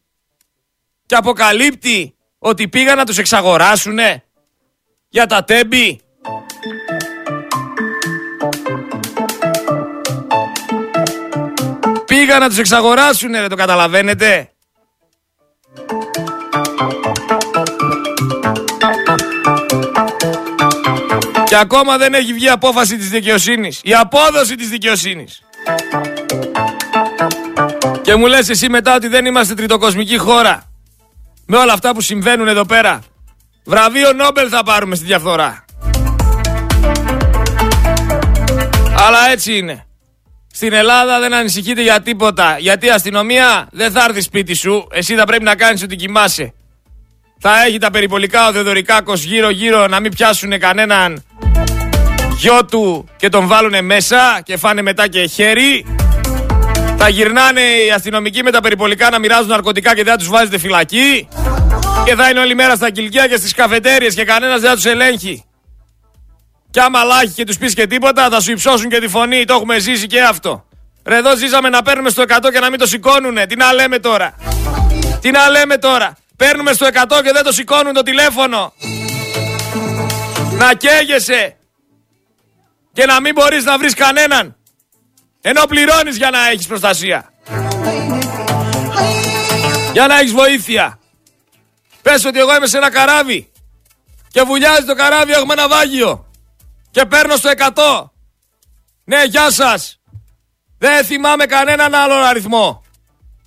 και 1.06 1.16
αποκαλύπτει 1.16 2.16
ότι 2.40 2.68
πήγαν 2.68 2.98
να 2.98 3.06
τους 3.06 3.18
εξαγοράσουνε 3.18 4.24
για 5.10 5.26
τα 5.26 5.44
τέμπη. 5.44 6.02
Πήγαν 12.06 12.40
να 12.40 12.48
τους 12.48 12.58
εξαγοράσουνε, 12.58 13.40
ρε, 13.40 13.48
το 13.48 13.56
καταλαβαίνετε. 13.56 14.52
Και 21.46 21.58
ακόμα 21.58 21.98
δεν 21.98 22.14
έχει 22.14 22.34
βγει 22.34 22.50
απόφαση 22.50 22.98
της 22.98 23.10
δικαιοσύνης. 23.10 23.80
Η 23.84 23.94
απόδοση 23.94 24.56
της 24.56 24.70
δικαιοσύνης. 24.70 25.42
Και 28.12 28.18
μου 28.18 28.28
λες 28.28 28.50
εσύ 28.50 28.70
μετά 28.70 28.96
ότι 28.96 29.08
δεν 29.08 29.26
είμαστε 29.26 29.54
τριτοκοσμική 29.54 30.18
χώρα. 30.18 30.64
Με 31.46 31.58
όλα 31.58 31.74
αυτά 31.74 31.94
που 31.94 32.02
συμβαίνουν 32.02 32.48
εδώ 32.48 32.66
πέρα. 32.66 33.00
Βραβείο 33.64 34.14
Νόμπελ 34.14 34.48
θα 34.52 34.64
πάρουμε 34.64 34.96
στη 34.96 35.06
διαφθορά. 35.06 35.66
Αλλά 38.98 39.30
έτσι 39.32 39.58
είναι. 39.58 39.86
Στην 40.54 40.74
Ελλάδα 40.74 41.20
δεν 41.20 41.34
ανησυχείτε 41.34 41.82
για 41.82 42.02
τίποτα. 42.02 42.56
Γιατί 42.60 42.86
η 42.86 42.90
αστυνομία 42.90 43.68
δεν 43.72 43.92
θα 43.92 44.04
έρθει 44.04 44.22
σπίτι 44.22 44.54
σου. 44.54 44.88
Εσύ 44.92 45.16
θα 45.16 45.24
πρέπει 45.24 45.44
να 45.44 45.56
κάνεις 45.56 45.84
ότι 45.84 45.96
κοιμάσαι. 45.96 46.54
Θα 47.40 47.64
έχει 47.66 47.78
τα 47.78 47.92
περιπολικά 47.92 48.48
ο 48.48 48.52
Θεοδωρικάκος 48.52 49.24
γύρω 49.24 49.50
γύρω 49.50 49.88
να 49.88 50.00
μην 50.00 50.12
πιάσουν 50.16 50.60
κανέναν 50.60 51.24
γιο 52.38 52.66
του 52.66 53.10
και 53.18 53.30
τον 53.30 53.48
βάλουν 53.48 53.86
μέσα 53.86 54.42
και 54.44 54.58
φάνε 54.58 54.82
μετά 54.82 55.08
και 55.08 55.28
χέρι. 55.28 55.86
Θα 57.04 57.10
γυρνάνε 57.10 57.62
οι 57.62 57.92
αστυνομικοί 57.92 58.44
με 58.44 58.52
τα 58.52 58.62
περιπολικά 58.62 59.10
να 59.10 59.20
μοιράζουν 59.20 59.48
ναρκωτικά 59.48 59.96
και 59.96 60.04
δεν 60.04 60.12
θα 60.12 60.18
τους 60.18 60.28
βάζετε 60.28 60.58
φυλακή. 60.58 61.28
Και 62.06 62.16
θα 62.16 62.30
είναι 62.30 62.40
όλη 62.40 62.56
μέρα 62.56 62.76
στα 62.76 62.90
κυλκιά 62.90 63.28
και 63.28 63.36
στις 63.36 63.54
καφετέρειες 63.54 64.16
και 64.16 64.24
κανένας 64.24 64.62
δεν 64.62 64.70
θα 64.70 64.76
τους 64.76 64.86
ελέγχει. 64.86 65.46
Κι 66.72 66.80
άμα 66.80 67.04
λάχει 67.04 67.30
και 67.30 67.44
τους 67.44 67.58
πεις 67.58 67.74
και 67.74 67.88
τίποτα, 67.88 68.30
θα 68.30 68.40
σου 68.42 68.52
υψώσουν 68.52 68.90
και 68.90 69.00
τη 69.00 69.08
φωνή. 69.08 69.46
Το 69.46 69.54
έχουμε 69.54 69.80
ζήσει 69.80 70.08
και 70.08 70.22
αυτό. 70.22 70.66
Ρε 71.06 71.18
εδώ 71.18 71.36
ζήσαμε 71.36 71.70
να 71.70 71.82
παίρνουμε 71.82 72.10
στο 72.10 72.24
100 72.28 72.52
και 72.54 72.60
να 72.60 72.70
μην 72.70 72.80
το 72.80 72.88
σηκώνουνε. 72.88 73.46
Τι 73.46 73.56
να 73.56 73.74
λέμε 73.74 74.00
τώρα; 74.00 74.36
Τι 75.22 75.32
να 75.32 75.50
λέμε 75.50 75.78
τώρα; 75.78 76.18
Παίρνουμε 76.38 76.74
στο 76.74 76.88
100 76.88 77.22
και 77.24 77.32
δεν 77.32 77.44
το 77.44 77.52
σηκώνουν 77.52 77.94
το 77.94 78.02
τηλέφωνο. 78.02 78.74
Να 80.58 80.74
καίγεσαι. 80.74 81.56
Και 82.94 83.06
να 83.06 83.22
μην 83.22 83.34
μπορείς 83.34 83.64
να 83.64 83.78
βρεις 83.78 83.94
κανέναν. 83.94 84.56
Ενώ 85.42 85.66
πληρώνεις 85.66 86.18
για 86.18 86.30
να 86.30 86.50
έχεις 86.50 86.68
προστασία. 86.68 87.34
Για 89.92 90.08
να 90.08 90.20
έχεις 90.20 90.32
βοήθεια. 90.32 91.00
Πες 92.02 92.26
ότι 92.26 92.40
εγώ 92.40 92.56
είμαι 92.56 92.68
σε 92.68 92.78
ένα 92.78 92.92
καράβι. 92.92 93.52
Και 94.28 94.42
βουλιάζει 94.42 94.86
το 94.86 94.96
καράβι, 94.96 95.32
έχουμε 95.32 95.54
ένα 95.54 95.68
βάγιο. 95.68 96.26
Και 96.92 97.06
παίρνω 97.06 97.36
στο 97.36 97.50
100. 97.50 98.12
Ναι, 99.04 99.24
γεια 99.24 99.52
σας. 99.52 100.00
Δεν 100.78 101.06
θυμάμαι 101.06 101.46
κανέναν 101.46 101.94
άλλον 101.94 102.24
αριθμό. 102.24 102.84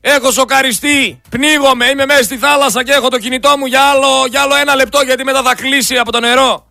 Έχω 0.01 0.31
σοκαριστεί, 0.31 1.21
πνίγομαι, 1.29 1.87
είμαι 1.87 2.07
μέσα 2.07 2.23
στη 2.23 2.39
θάλασσα 2.39 2.85
και 2.85 2.93
έχω 2.93 3.09
το 3.09 3.19
κινητό 3.19 3.57
μου 3.59 3.67
για 3.67 3.83
άλλο, 3.83 4.27
για 4.29 4.43
άλλο 4.43 4.55
ένα 4.55 4.75
λεπτό 4.75 5.01
γιατί 5.01 5.25
μετά 5.25 5.43
θα 5.43 5.55
κλείσει 5.55 5.97
από 5.97 6.13
το 6.13 6.21
νερό. 6.21 6.67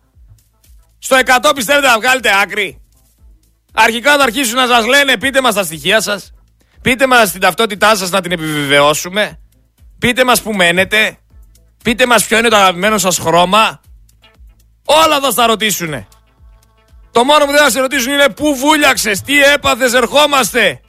Στο 0.98 1.18
100 1.42 1.52
πιστεύετε 1.54 1.86
να 1.86 1.98
βγάλετε 1.98 2.30
άκρη. 2.42 2.83
Αρχικά 3.74 4.16
θα 4.16 4.22
αρχίσουν 4.22 4.56
να 4.56 4.66
σας 4.66 4.86
λένε 4.86 5.16
πείτε 5.16 5.40
μας 5.40 5.54
τα 5.54 5.62
στοιχεία 5.62 6.00
σας. 6.00 6.32
Πείτε 6.82 7.06
μας 7.06 7.32
την 7.32 7.40
ταυτότητά 7.40 7.96
σας 7.96 8.10
να 8.10 8.20
την 8.20 8.32
επιβεβαιώσουμε. 8.32 9.38
Πείτε 9.98 10.24
μας 10.24 10.42
που 10.42 10.52
μένετε. 10.52 11.18
Πείτε 11.84 12.06
μας 12.06 12.26
ποιο 12.26 12.38
είναι 12.38 12.48
το 12.48 12.56
αγαπημένο 12.56 12.98
σας 12.98 13.18
χρώμα. 13.18 13.80
Όλα 14.84 15.20
θα 15.20 15.30
στα 15.30 15.46
ρωτήσουνε. 15.46 16.06
Το 17.10 17.24
μόνο 17.24 17.44
που 17.44 17.50
δεν 17.50 17.60
θα 17.60 17.70
σε 17.70 17.80
ρωτήσουν 17.80 18.12
είναι 18.12 18.28
πού 18.28 18.56
βούλιαξες, 18.56 19.20
τι 19.20 19.42
έπαθες, 19.42 19.92
ερχόμαστε. 19.92 20.80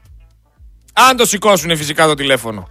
Αν 0.93 1.17
το 1.17 1.25
σηκώσουν 1.25 1.77
φυσικά 1.77 2.05
το 2.05 2.13
τηλέφωνο. 2.13 2.69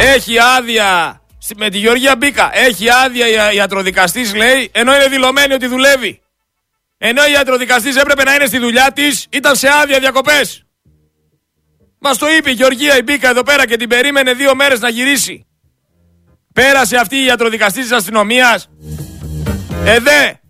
Έχει 0.00 0.38
άδεια. 0.38 1.20
Με 1.56 1.70
τη 1.70 1.78
Γεωργία 1.78 2.16
Μπίκα. 2.16 2.50
Έχει 2.52 2.90
άδεια 2.90 3.52
ιατροδικαστής, 3.52 4.34
λέει, 4.34 4.70
ενώ 4.72 4.94
είναι 4.94 5.08
δηλωμένη 5.08 5.52
ότι 5.52 5.66
δουλεύει. 5.66 6.20
Ενώ 7.02 7.26
η 7.26 7.32
ιατροδικαστής 7.32 7.96
έπρεπε 7.96 8.24
να 8.24 8.34
είναι 8.34 8.46
στη 8.46 8.58
δουλειά 8.58 8.92
της, 8.92 9.26
ήταν 9.30 9.56
σε 9.56 9.68
άδεια 9.68 9.98
διακοπές. 9.98 10.64
Μας 11.98 12.18
το 12.18 12.26
είπε 12.28 12.50
η 12.50 12.52
Γεωργία 12.52 12.96
η 12.96 13.02
Μπίκα 13.02 13.28
εδώ 13.28 13.42
πέρα 13.42 13.66
και 13.66 13.76
την 13.76 13.88
περίμενε 13.88 14.32
δύο 14.32 14.54
μέρες 14.54 14.80
να 14.80 14.88
γυρίσει. 14.88 15.46
Πέρασε 16.52 16.96
αυτή 16.96 17.16
η 17.16 17.24
ιατροδικαστής 17.24 17.82
της 17.82 17.92
αστυνομίας. 17.92 18.68
Εδέ. 19.84 20.40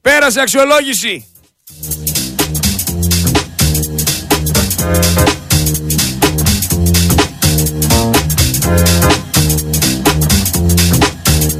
Πέρασε 0.00 0.40
αξιολόγηση. 0.40 1.26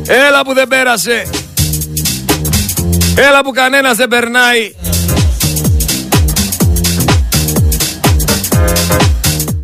Έλα 0.07 0.45
που 0.45 0.55
δεν 0.55 0.69
πέρασε. 0.69 1.31
Έλα 3.17 3.43
που 3.43 3.51
κανένας 3.51 3.97
δεν 3.97 4.09
περνάει. 4.09 4.75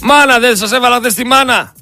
Μάνα 0.01 0.39
δεν 0.39 0.57
σας 0.57 0.73
έβαλα 0.73 1.01
δες 1.01 1.13
στη 1.13 1.25
μάνα. 1.25 1.75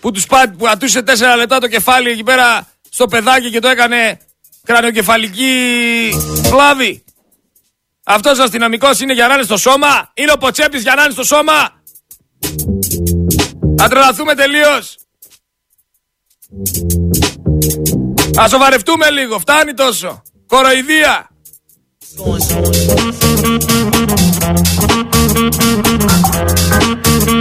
Που 0.00 0.10
τους 0.10 0.26
πά, 0.26 0.54
που 0.58 0.68
ατούσε 0.68 1.02
τέσσερα 1.02 1.36
λεπτά 1.36 1.58
το 1.58 1.68
κεφάλι 1.68 2.10
εκεί 2.10 2.22
πέρα 2.22 2.66
στο 2.88 3.06
παιδάκι 3.06 3.50
και 3.50 3.58
το 3.58 3.68
έκανε 3.68 4.18
κρανιοκεφαλική 4.64 6.10
βλάβη. 6.42 7.04
Αυτός 8.04 8.38
ο 8.38 8.42
αστυνομικός 8.42 9.00
είναι 9.00 9.12
για 9.12 9.26
να 9.26 9.34
είναι 9.34 9.42
στο 9.42 9.56
σώμα; 9.56 10.10
Είναι 10.14 10.32
ο 10.32 10.36
Ποτσέπης 10.36 10.82
για 10.82 10.94
να 10.94 11.02
είναι 11.02 11.12
στο 11.12 11.24
σώμα; 11.24 11.82
Θα 13.76 13.88
τρελαθούμε 13.88 14.34
τελείως. 14.34 14.96
Α 18.40 18.48
σοβαρευτούμε 18.48 19.10
λίγο, 19.10 19.38
φτάνει 19.38 19.74
τόσο. 19.74 20.22
Κοροϊδία. 20.46 21.30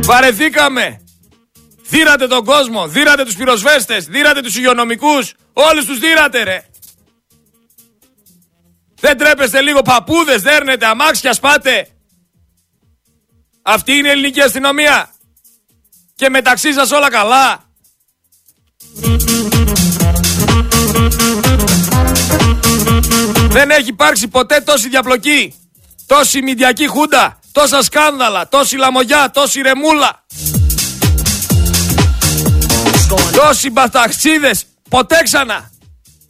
Βαρεθήκαμε. 0.03 0.99
Δύρατε 1.89 2.27
τον 2.27 2.45
κόσμο, 2.45 2.87
δύρατε 2.87 3.23
τους 3.23 3.35
πυροσβέστες, 3.35 4.05
δύρατε 4.05 4.41
τους 4.41 4.55
υγειονομικούς, 4.55 5.33
όλους 5.53 5.85
τους 5.85 5.99
δύρατε 5.99 6.43
ρε. 6.43 6.65
Δεν 8.99 9.17
τρέπεστε 9.17 9.61
λίγο 9.61 9.81
παππούδες, 9.81 10.41
δέρνετε, 10.41 10.85
αμάξια 10.85 11.33
σπάτε. 11.33 11.87
Αυτή 13.61 13.93
είναι 13.93 14.07
η 14.07 14.11
ελληνική 14.11 14.41
αστυνομία. 14.41 15.09
Και 16.15 16.29
μεταξύ 16.29 16.73
σας 16.73 16.91
όλα 16.91 17.09
καλά. 17.09 17.63
Δεν 23.47 23.69
έχει 23.69 23.89
υπάρξει 23.89 24.27
ποτέ 24.27 24.61
τόση 24.61 24.89
διαπλοκή. 24.89 25.53
Τόση 26.05 26.41
μηντιακή 26.41 26.87
χούντα. 26.87 27.39
Τόσα 27.51 27.81
σκάνδαλα. 27.81 28.47
Τόση 28.47 28.75
λαμογιά. 28.75 29.31
Τόση 29.31 29.61
ρεμούλα. 29.61 30.25
Τόσοι 33.31 33.69
μπαταξίδες. 33.69 34.65
Ποτέ 34.89 35.19
ξανά. 35.23 35.71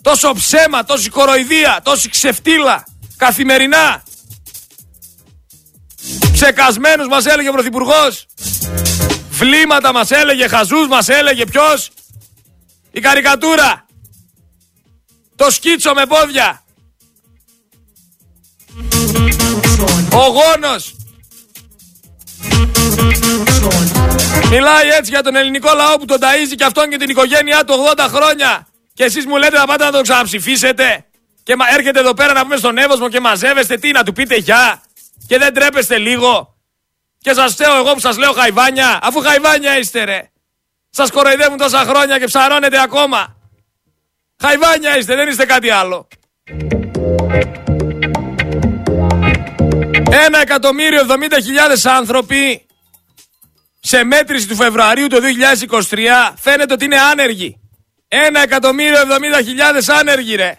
Τόσο 0.02 0.34
ψέμα. 0.34 0.84
Τόση 0.84 1.10
κοροϊδία. 1.10 1.80
Τόση 1.84 2.10
ξεφτύλα. 2.10 2.84
Καθημερινά. 3.18 4.04
Ψεκασμένους 6.32 7.08
μας 7.08 7.26
έλεγε 7.26 7.50
ο 7.50 7.52
Πρωθυπουργός. 7.52 8.26
Βλήματα 9.30 9.94
μας 9.94 10.12
έλεγε. 10.12 10.48
Χαζούς 10.48 10.88
μας 10.88 11.10
έλεγε. 11.10 11.46
Ποιος. 11.46 11.90
Η 12.92 13.00
καρικατούρα. 13.00 13.85
Το 15.36 15.52
σκίτσο 15.52 15.94
με 15.94 16.06
πόδια. 16.06 16.64
Ο 20.12 20.28
γόνος. 20.28 20.96
Μιλάει 24.50 24.90
έτσι 24.98 25.12
για 25.12 25.24
τον 25.24 25.36
ελληνικό 25.36 25.74
λαό 25.76 25.98
που 25.98 26.06
τον 26.06 26.18
ταΐζει 26.22 26.56
και 26.56 26.64
αυτόν 26.64 26.90
και 26.90 26.98
την 26.98 27.10
οικογένειά 27.10 27.64
του 27.64 27.74
80 27.98 28.06
χρόνια. 28.10 28.68
Και 28.94 29.04
εσείς 29.04 29.26
μου 29.26 29.38
λέτε 29.38 29.58
να 29.58 29.66
πάτε 29.66 29.84
να 29.84 29.92
τον 29.92 30.02
ξαναψηφίσετε. 30.02 31.06
Και 31.44 31.56
έρχεται 31.78 32.00
εδώ 32.00 32.14
πέρα 32.14 32.34
να 32.34 32.42
πούμε 32.42 32.56
στον 32.56 32.78
Εύωσμο 32.78 33.10
και 33.10 33.20
μαζεύεστε 33.20 33.78
τι 33.78 33.92
να 33.92 34.04
του 34.04 34.14
πείτε 34.14 34.36
γεια. 34.36 34.82
Και 35.28 35.38
δεν 35.38 35.54
τρέπεστε 35.54 35.98
λίγο. 35.98 36.56
Και 37.20 37.34
σας 37.34 37.52
φταίω 37.52 37.76
εγώ 37.76 37.94
που 37.94 38.00
σας 38.00 38.18
λέω 38.18 38.32
χαϊβάνια. 38.32 39.00
Αφού 39.02 39.20
χαϊβάνια 39.20 39.78
είστε 39.78 40.04
ρε. 40.04 40.30
Σας 40.90 41.12
κοροϊδεύουν 41.12 41.58
τόσα 41.58 41.78
χρόνια 41.80 42.20
και 42.20 42.26
ψαρώνετε 42.26 42.82
ακόμα. 42.82 43.35
Χαϊβάνια 44.46 44.98
είστε, 44.98 45.16
δεν 45.16 45.28
είστε 45.28 45.46
κάτι 45.46 45.70
άλλο. 45.70 46.08
Ένα 50.26 50.42
εκατομμύριο 50.42 51.00
εβδομήντα 51.00 51.40
χιλιάδες 51.40 51.86
άνθρωποι 51.86 52.66
σε 53.80 54.04
μέτρηση 54.04 54.48
του 54.48 54.56
Φεβρουαρίου 54.56 55.08
του 55.08 55.20
2023 55.90 55.98
φαίνεται 56.36 56.74
ότι 56.74 56.86
είναι 56.86 57.00
άνεργοι. 57.12 57.60
Ένα 58.08 58.42
εκατομμύριο 58.42 59.00
εβδομήντα 59.00 59.42
χιλιάδες 59.42 59.90
άνεργοι 59.90 60.36
ρε. 60.36 60.58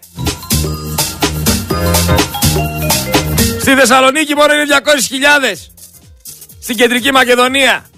Στη 3.59 3.75
Θεσσαλονίκη 3.75 4.35
μόνο 4.35 4.53
είναι 4.53 4.79
200 4.83 4.99
χιλιάδες. 5.07 5.71
Στην 6.61 6.75
Κεντρική 6.75 7.11
Μακεδονία 7.11 7.89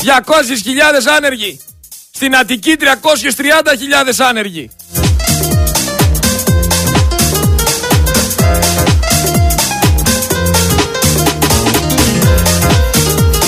200.000 0.00 1.12
άνεργοι. 1.16 1.60
Στην 2.14 2.36
Αττική 2.36 2.76
330.000 2.78 4.24
άνεργοι. 4.28 4.70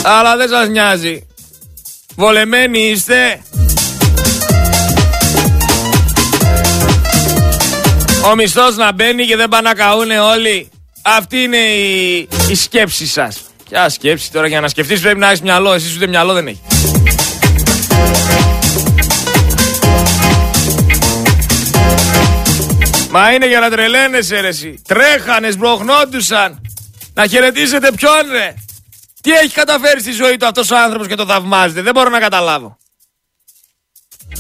Αλλά 0.07 0.37
δεν 0.37 0.49
σας 0.49 0.69
νοιάζει. 0.69 1.27
Βολεμένοι 2.17 2.79
είστε. 2.79 3.43
Ο 8.31 8.35
μισθός 8.35 8.77
να 8.77 8.93
μπαίνει 8.93 9.27
και 9.27 9.37
δεν 9.37 9.49
πάνε 9.49 9.69
να 9.69 9.75
καούνε 9.75 10.21
όλοι. 10.21 10.69
Αυτή 11.03 11.43
είναι 11.43 11.57
η, 11.57 12.29
η 12.49 12.55
σκέψη 12.55 13.07
σας. 13.07 13.41
Ποια 13.69 13.89
σκέψη 13.89 14.33
τώρα 14.33 14.47
για 14.47 14.61
να 14.61 14.69
σκεφτείς 14.69 15.01
πρέπει 15.01 15.19
να 15.19 15.27
έχεις 15.27 15.41
μυαλό. 15.41 15.73
Εσείς 15.73 15.97
ούτε 15.97 16.07
μυαλό 16.07 16.33
δεν 16.33 16.47
έχει. 16.47 16.61
Μα 23.11 23.33
είναι 23.33 23.47
για 23.47 23.61
να 23.61 23.71
τρελαίνεσαι 23.71 24.41
ρε 24.41 24.49
εσύ. 24.49 24.83
Τρέχανες, 24.87 25.53
σμπροχνόντουσαν. 25.53 26.61
Να 27.15 27.27
χαιρετήσετε 27.27 27.91
ποιον 27.97 28.31
ρε. 28.33 28.55
Τι 29.25 29.31
έχει 29.31 29.55
καταφέρει 29.55 30.01
στη 30.01 30.13
ζωή 30.13 30.37
του 30.37 30.47
αυτός 30.47 30.71
ο 30.71 30.77
άνθρωπος 30.77 31.07
και 31.07 31.15
το 31.15 31.27
θαυμάζετε. 31.27 31.83
Δεν 31.83 31.93
μπορώ 31.93 32.11
να 32.11 32.21
καταλάβω. 32.21 32.79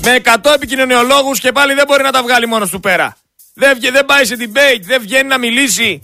Με 0.00 0.20
100 0.24 0.52
επικοινωνιολόγους 0.54 1.40
και 1.40 1.52
πάλι 1.52 1.74
δεν 1.74 1.86
μπορεί 1.86 2.02
να 2.02 2.12
τα 2.12 2.22
βγάλει 2.22 2.46
μόνος 2.46 2.70
του 2.70 2.80
πέρα. 2.80 3.16
Δεν, 3.54 3.80
δεν 3.80 4.04
πάει 4.04 4.24
σε 4.24 4.36
debate, 4.38 4.80
δεν 4.80 5.00
βγαίνει 5.00 5.28
να 5.28 5.38
μιλήσει. 5.38 6.02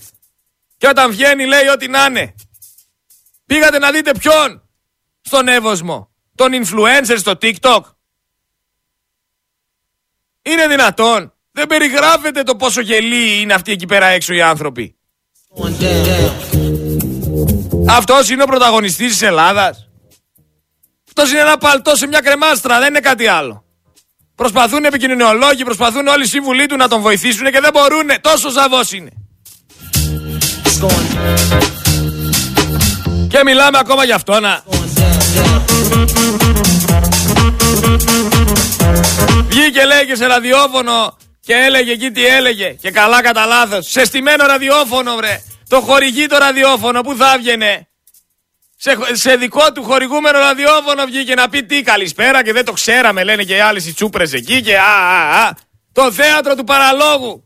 Και 0.76 0.88
όταν 0.88 1.10
βγαίνει 1.10 1.46
λέει 1.46 1.66
ό,τι 1.66 1.88
να 1.88 2.04
είναι. 2.04 2.34
Πήγατε 3.46 3.78
να 3.78 3.90
δείτε 3.90 4.14
ποιον; 4.18 4.68
Στον 5.20 5.48
Εύωσμο. 5.48 6.10
Τον 6.34 6.52
influencer 6.52 7.16
στο 7.18 7.32
TikTok. 7.42 7.80
Είναι 10.42 10.66
δυνατόν. 10.66 11.34
Δεν 11.52 11.66
περιγράφεται 11.66 12.42
το 12.42 12.56
πόσο 12.56 12.80
γελοί 12.80 13.40
είναι 13.40 13.54
αυτοί 13.54 13.72
εκεί 13.72 13.86
πέρα 13.86 14.06
έξω 14.06 14.34
οι 14.34 14.42
άνθρωποι. 14.42 14.96
Αυτός 17.96 18.28
είναι 18.28 18.42
ο 18.42 18.46
πρωταγωνιστής 18.46 19.12
της 19.12 19.22
Ελλάδας. 19.22 19.88
Αυτός 21.08 21.30
είναι 21.30 21.40
ένα 21.40 21.58
παλτό 21.58 21.96
σε 21.96 22.06
μια 22.06 22.20
κρεμάστρα, 22.20 22.78
δεν 22.78 22.88
είναι 22.88 23.00
κάτι 23.00 23.26
άλλο. 23.26 23.64
Προσπαθούν 24.34 24.84
επικοινωνιολόγοι, 24.84 25.64
προσπαθούν 25.64 26.06
όλοι 26.06 26.24
οι 26.24 26.26
σύμβουλοι 26.26 26.66
του 26.66 26.76
να 26.76 26.88
τον 26.88 27.00
βοηθήσουν 27.00 27.50
και 27.50 27.60
δεν 27.60 27.70
μπορούν. 27.72 28.08
Τόσο 28.20 28.50
ζαβός 28.50 28.92
είναι. 28.92 29.10
Και 33.28 33.42
μιλάμε 33.44 33.78
ακόμα 33.78 34.04
για 34.04 34.14
αυτό 34.14 34.40
να... 34.40 34.62
Βγήκε 39.48 39.84
λέει 39.84 40.06
και 40.06 40.14
σε 40.14 40.26
ραδιόφωνο 40.26 41.16
και 41.40 41.54
έλεγε 41.54 41.92
εκεί 41.92 42.10
τι 42.10 42.26
έλεγε. 42.26 42.68
Και 42.68 42.90
καλά 42.90 43.22
κατά 43.22 43.46
λάθος. 43.46 43.90
Σε 43.90 44.04
στημένο 44.04 44.46
ραδιόφωνο 44.46 45.14
βρε. 45.14 45.42
Το 45.70 45.80
χορηγεί 45.80 46.26
το 46.26 46.38
ραδιόφωνο. 46.38 47.00
Πού 47.00 47.16
θα 47.16 47.32
έβγαινε; 47.32 47.88
Σε, 48.76 48.98
σε 49.12 49.36
δικό 49.36 49.72
του 49.72 49.82
χορηγούμενο 49.84 50.38
ραδιόφωνο 50.38 51.04
βγήκε 51.04 51.34
να 51.34 51.48
πει 51.48 51.64
τι 51.64 51.82
καλησπέρα 51.82 52.42
και 52.44 52.52
δεν 52.52 52.64
το 52.64 52.72
ξέραμε 52.72 53.24
λένε 53.24 53.42
και 53.44 53.56
οι 53.56 53.60
άλλες 53.60 53.86
οι 53.86 53.92
τσούπρες 53.92 54.32
εκεί 54.32 54.62
και 54.62 54.78
α, 54.78 54.82
α, 54.82 55.46
α. 55.46 55.52
Το 55.92 56.12
θέατρο 56.12 56.54
του 56.54 56.64
παραλόγου. 56.64 57.44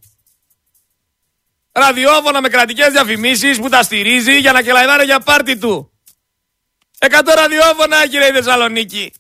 Ραδιόφωνα 1.73 2.41
με 2.41 2.49
κρατικές 2.49 2.89
διαφημίσεις 2.89 3.59
που 3.59 3.69
τα 3.69 3.83
στηρίζει 3.83 4.39
για 4.39 4.53
να 4.53 4.63
κελαϊδάρει 4.63 5.05
για 5.05 5.21
πάρτι 5.21 5.57
του. 5.57 5.93
Εκατό 6.99 7.33
ραδιόφωνα 7.35 8.03
έχει 8.03 8.17
η 8.17 8.33
Θεσσαλονίκη. 8.33 9.13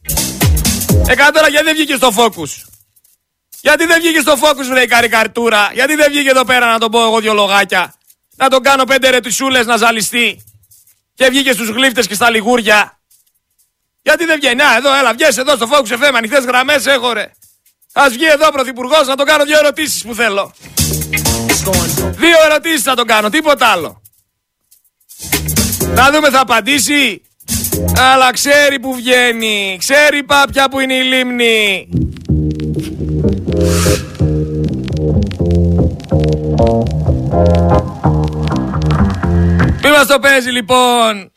Εκατό 1.09 1.47
γιατί 1.49 1.64
δεν 1.64 1.75
βγήκε 1.75 1.95
στο 1.97 2.11
Focus; 2.17 2.51
Γιατί 3.61 3.87
δεν 3.87 4.01
βγήκε 4.01 4.21
στο 4.21 4.33
Focus 4.33 4.67
βρε 4.69 4.83
η 4.83 4.87
καρικαρτούρα; 4.87 5.71
Γιατί 5.73 5.95
δεν 5.95 6.07
βγήκε 6.11 6.31
εδώ 6.31 6.45
πέρα 6.45 6.67
να 6.67 6.79
τον 6.79 6.90
πω 6.90 7.03
εγώ 7.03 7.21
δυο 7.21 7.35
λογάκια; 7.35 7.95
Να 8.37 8.49
τον 8.49 8.62
κάνω 8.62 8.85
πέντε 8.85 9.11
ρετουσούλες 9.11 9.66
να 9.66 9.77
ζαλιστεί. 9.77 10.44
Και 11.14 11.29
βγήκε 11.29 11.53
στους 11.53 11.68
γλύφτες 11.68 12.07
και 12.07 12.14
στα 12.14 12.31
λιγούρια. 12.31 12.99
Γιατί 14.03 14.25
δεν 14.25 14.37
βγαίνει; 14.37 14.62
Α, 14.62 14.77
εδώ, 14.77 14.94
έλα, 14.94 15.12
βγες 15.12 15.37
εδώ 15.37 15.57
στο 15.57 15.68
Focus 15.70 15.92
FM. 15.92 16.12
Ανοιχτές 16.14 16.44
γραμμές 16.44 16.87
έχω 16.87 17.12
ρε. 17.12 17.33
Ας 17.92 18.12
βγει 18.12 18.27
εδώ 18.27 18.47
ο 18.47 18.51
Πρωθυπουργός 18.51 19.07
να 19.07 19.16
τον 19.16 19.27
κάνω 19.27 19.44
δύο 19.44 19.59
ερωτήσεις 19.59 20.03
που 20.03 20.14
θέλω. 20.14 20.55
Δύο 22.16 22.37
ερωτήσεις 22.51 22.83
θα 22.83 22.94
τον 22.94 23.07
κάνω, 23.07 23.29
τίποτα 23.29 23.66
άλλο. 23.66 24.03
Να 25.81 26.11
δούμε 26.11 26.31
θα 26.31 26.40
απαντήσει. 26.40 27.23
Αλλά 27.97 28.33
ξέρει 28.33 28.81
που 28.81 28.94
βγαίνει. 28.94 29.77
Ξέρει 29.79 30.23
πάπια 30.23 30.68
που 30.68 30.81
είναι 30.81 30.94
η 30.94 31.03
λίμνη. 31.03 31.88
Το 40.14 40.20
παίζει 40.20 40.50
λοιπόν. 40.50 41.33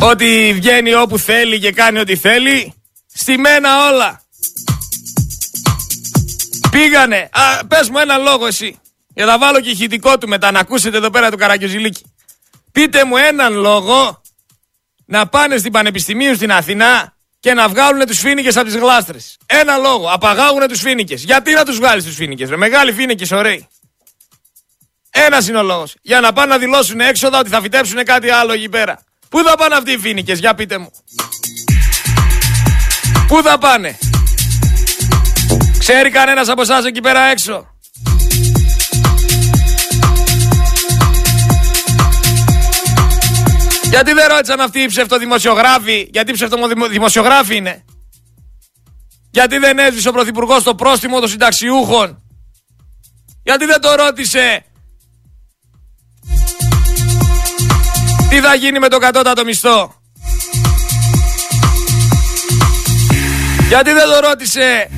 Ότι 0.00 0.52
βγαίνει 0.54 0.94
όπου 0.94 1.18
θέλει 1.18 1.58
και 1.58 1.72
κάνει 1.72 1.98
ό,τι 1.98 2.16
θέλει. 2.16 2.74
Στη 3.14 3.38
μένα 3.38 3.88
όλα. 3.88 4.22
Πήγανε. 6.70 7.28
Α, 7.32 7.66
πες 7.66 7.88
μου 7.88 7.98
ένα 7.98 8.16
λόγο 8.16 8.46
εσύ. 8.46 8.78
Για 9.14 9.24
να 9.24 9.38
βάλω 9.38 9.60
και 9.60 9.70
ηχητικό 9.70 10.18
του 10.18 10.28
μετά 10.28 10.50
να 10.50 10.58
ακούσετε 10.58 10.96
εδώ 10.96 11.10
πέρα 11.10 11.30
του 11.30 11.36
Καραγκιουζηλίκη. 11.36 12.02
Πείτε 12.72 13.04
μου 13.04 13.16
έναν 13.16 13.52
λόγο 13.52 14.22
να 15.06 15.26
πάνε 15.26 15.56
στην 15.56 15.72
Πανεπιστημίου 15.72 16.34
στην 16.34 16.52
Αθηνά 16.52 17.16
και 17.40 17.54
να 17.54 17.68
βγάλουν 17.68 18.06
τους 18.06 18.18
φίνικες 18.18 18.56
από 18.56 18.66
τις 18.66 18.76
γλάστρες. 18.76 19.36
Ένα 19.46 19.76
λόγο. 19.76 20.08
Απαγάγουν 20.08 20.68
τους 20.68 20.80
φίνικες. 20.80 21.24
Γιατί 21.24 21.52
να 21.52 21.64
τους 21.64 21.76
βγάλεις 21.76 22.04
τους 22.04 22.14
φίνικες, 22.14 22.50
με 22.50 22.56
μεγάλοι 22.56 22.92
φίνικες, 22.92 23.30
ωραίοι. 23.30 23.68
Ένας 25.10 25.48
είναι 25.48 25.58
ο 25.58 25.62
λόγος. 25.62 25.94
Για 26.02 26.20
να 26.20 26.32
πάνε 26.32 26.52
να 26.52 26.58
δηλώσουν 26.58 27.00
έξοδα 27.00 27.38
ότι 27.38 27.48
θα 27.48 27.60
φυτέψουν 27.60 28.04
κάτι 28.04 28.30
άλλο 28.30 28.52
εκεί 28.52 28.68
πέρα. 28.68 28.98
Πού 29.28 29.42
θα 29.42 29.56
πάνε 29.56 29.74
αυτοί 29.74 29.92
οι 29.92 29.98
φίνικε, 29.98 30.32
για 30.32 30.54
πείτε 30.54 30.78
μου. 30.78 30.90
Πού 33.26 33.42
θα 33.42 33.58
πάνε. 33.58 33.98
Ξέρει 35.78 36.10
κανένας 36.10 36.48
από 36.48 36.60
εσάς 36.60 36.84
εκεί 36.84 37.00
πέρα 37.00 37.20
έξω. 37.20 37.66
Γιατί 43.90 44.12
δεν 44.12 44.28
ρώτησαν 44.28 44.60
αυτοί 44.60 44.80
οι 44.80 44.86
ψευτοδημοσιογράφοι, 44.86 46.08
γιατί 46.12 46.32
ψευτοδημοσιογράφοι 46.32 47.56
είναι. 47.56 47.84
Γιατί 49.30 49.58
δεν 49.58 49.78
έσβησε 49.78 50.08
ο 50.08 50.12
Πρωθυπουργός 50.12 50.62
το 50.62 50.74
πρόστιμο 50.74 51.20
των 51.20 51.28
συνταξιούχων. 51.28 52.22
Γιατί 53.42 53.64
δεν 53.64 53.80
το 53.80 53.94
ρώτησε. 53.94 54.64
Τι 58.30 58.40
θα 58.40 58.54
γίνει 58.54 58.78
με 58.78 58.88
το 58.88 58.98
κατώτατο 58.98 59.44
μισθό; 59.44 59.94
Γιατί 63.68 63.92
δεν 63.92 64.08
το 64.08 64.28
ρώτησε; 64.28 64.90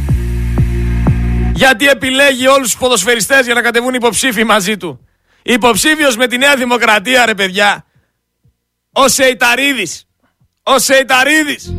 Γιατί 1.55 1.87
επιλέγει 1.87 2.47
όλους 2.47 2.71
τους 2.71 2.79
ποδοσφαιριστές 2.79 3.45
για 3.45 3.55
να 3.55 3.62
κατεβούν 3.62 3.95
υποψήφοι 3.95 4.45
μαζί 4.45 4.77
του; 4.77 5.07
Υποψήφιος 5.42 6.16
με 6.16 6.27
τη 6.27 6.38
Νέα 6.38 6.57
Δημοκρατία 6.57 7.27
ρε 7.27 7.35
παιδιά 7.35 7.85
ο 8.92 9.09
Σεϊταρίδης. 9.09 10.07
Ο 10.62 10.79
Σεϊταρίδης. 10.79 11.75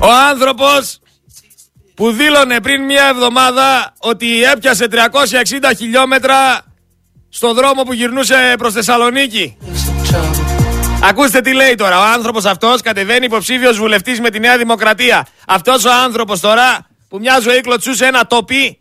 Ο 0.00 0.12
άνθρωπος 0.30 1.00
που 2.00 2.12
δήλωνε 2.12 2.60
πριν 2.60 2.84
μια 2.84 3.06
εβδομάδα 3.08 3.94
ότι 3.98 4.42
έπιασε 4.42 4.86
360 4.90 4.96
χιλιόμετρα 5.76 6.60
στο 7.28 7.54
δρόμο 7.54 7.82
που 7.82 7.92
γυρνούσε 7.92 8.54
προς 8.58 8.72
Θεσσαλονίκη. 8.72 9.56
Ακούστε 11.02 11.40
τι 11.40 11.52
λέει 11.52 11.74
τώρα. 11.74 11.98
Ο 11.98 12.02
άνθρωπος 12.02 12.44
αυτός 12.44 12.80
κατεβαίνει 12.80 13.24
υποψήφιος 13.24 13.78
βουλευτής 13.78 14.20
με 14.20 14.30
τη 14.30 14.38
Νέα 14.38 14.58
Δημοκρατία. 14.58 15.26
Αυτός 15.46 15.84
ο 15.84 15.90
άνθρωπος 16.04 16.40
τώρα 16.40 16.86
που 17.08 17.18
μια 17.18 17.40
ζωή 17.40 17.60
κλωτσούσε 17.60 18.06
ένα 18.06 18.26
τοπί, 18.26 18.80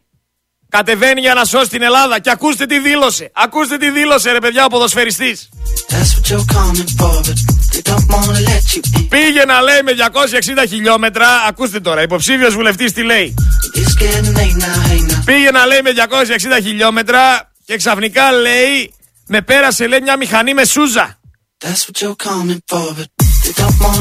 κατεβαίνει 0.70 1.20
για 1.22 1.34
να 1.34 1.46
σώσει 1.46 1.70
την 1.70 1.82
Ελλάδα. 1.82 2.20
Και 2.20 2.30
ακούστε 2.30 2.66
τι 2.66 2.80
δήλωσε. 2.80 3.32
Ακούστε 3.34 3.78
τι 3.78 3.90
δήλωσε, 3.90 4.32
ρε 4.32 4.40
παιδιά, 4.40 4.66
ο 4.66 4.68
ποδοσφαιριστής. 4.68 5.50
Πήγε 9.10 9.46
να 9.46 9.62
λέει 9.62 9.82
με 9.84 9.92
260 10.64 10.68
χιλιόμετρα. 10.68 11.28
Ακούστε 11.48 11.80
τώρα, 11.80 12.02
υποψήφιος 12.02 12.54
βουλευτής 12.54 12.94
τι 12.94 13.04
λέει. 13.04 13.34
Πήγε 15.26 15.52
να 15.52 15.66
λέει 15.66 15.82
με 15.84 15.92
260 16.60 16.62
χιλιόμετρα 16.62 17.52
και 17.66 17.78
ξαφνικά 17.78 18.32
λέει 18.32 18.94
με 19.28 19.42
πέρασε 19.42 19.88
λέει 19.88 20.02
μια 20.02 20.18
μηχανή 20.18 20.54
με 20.54 20.66
σούζα. 20.66 21.20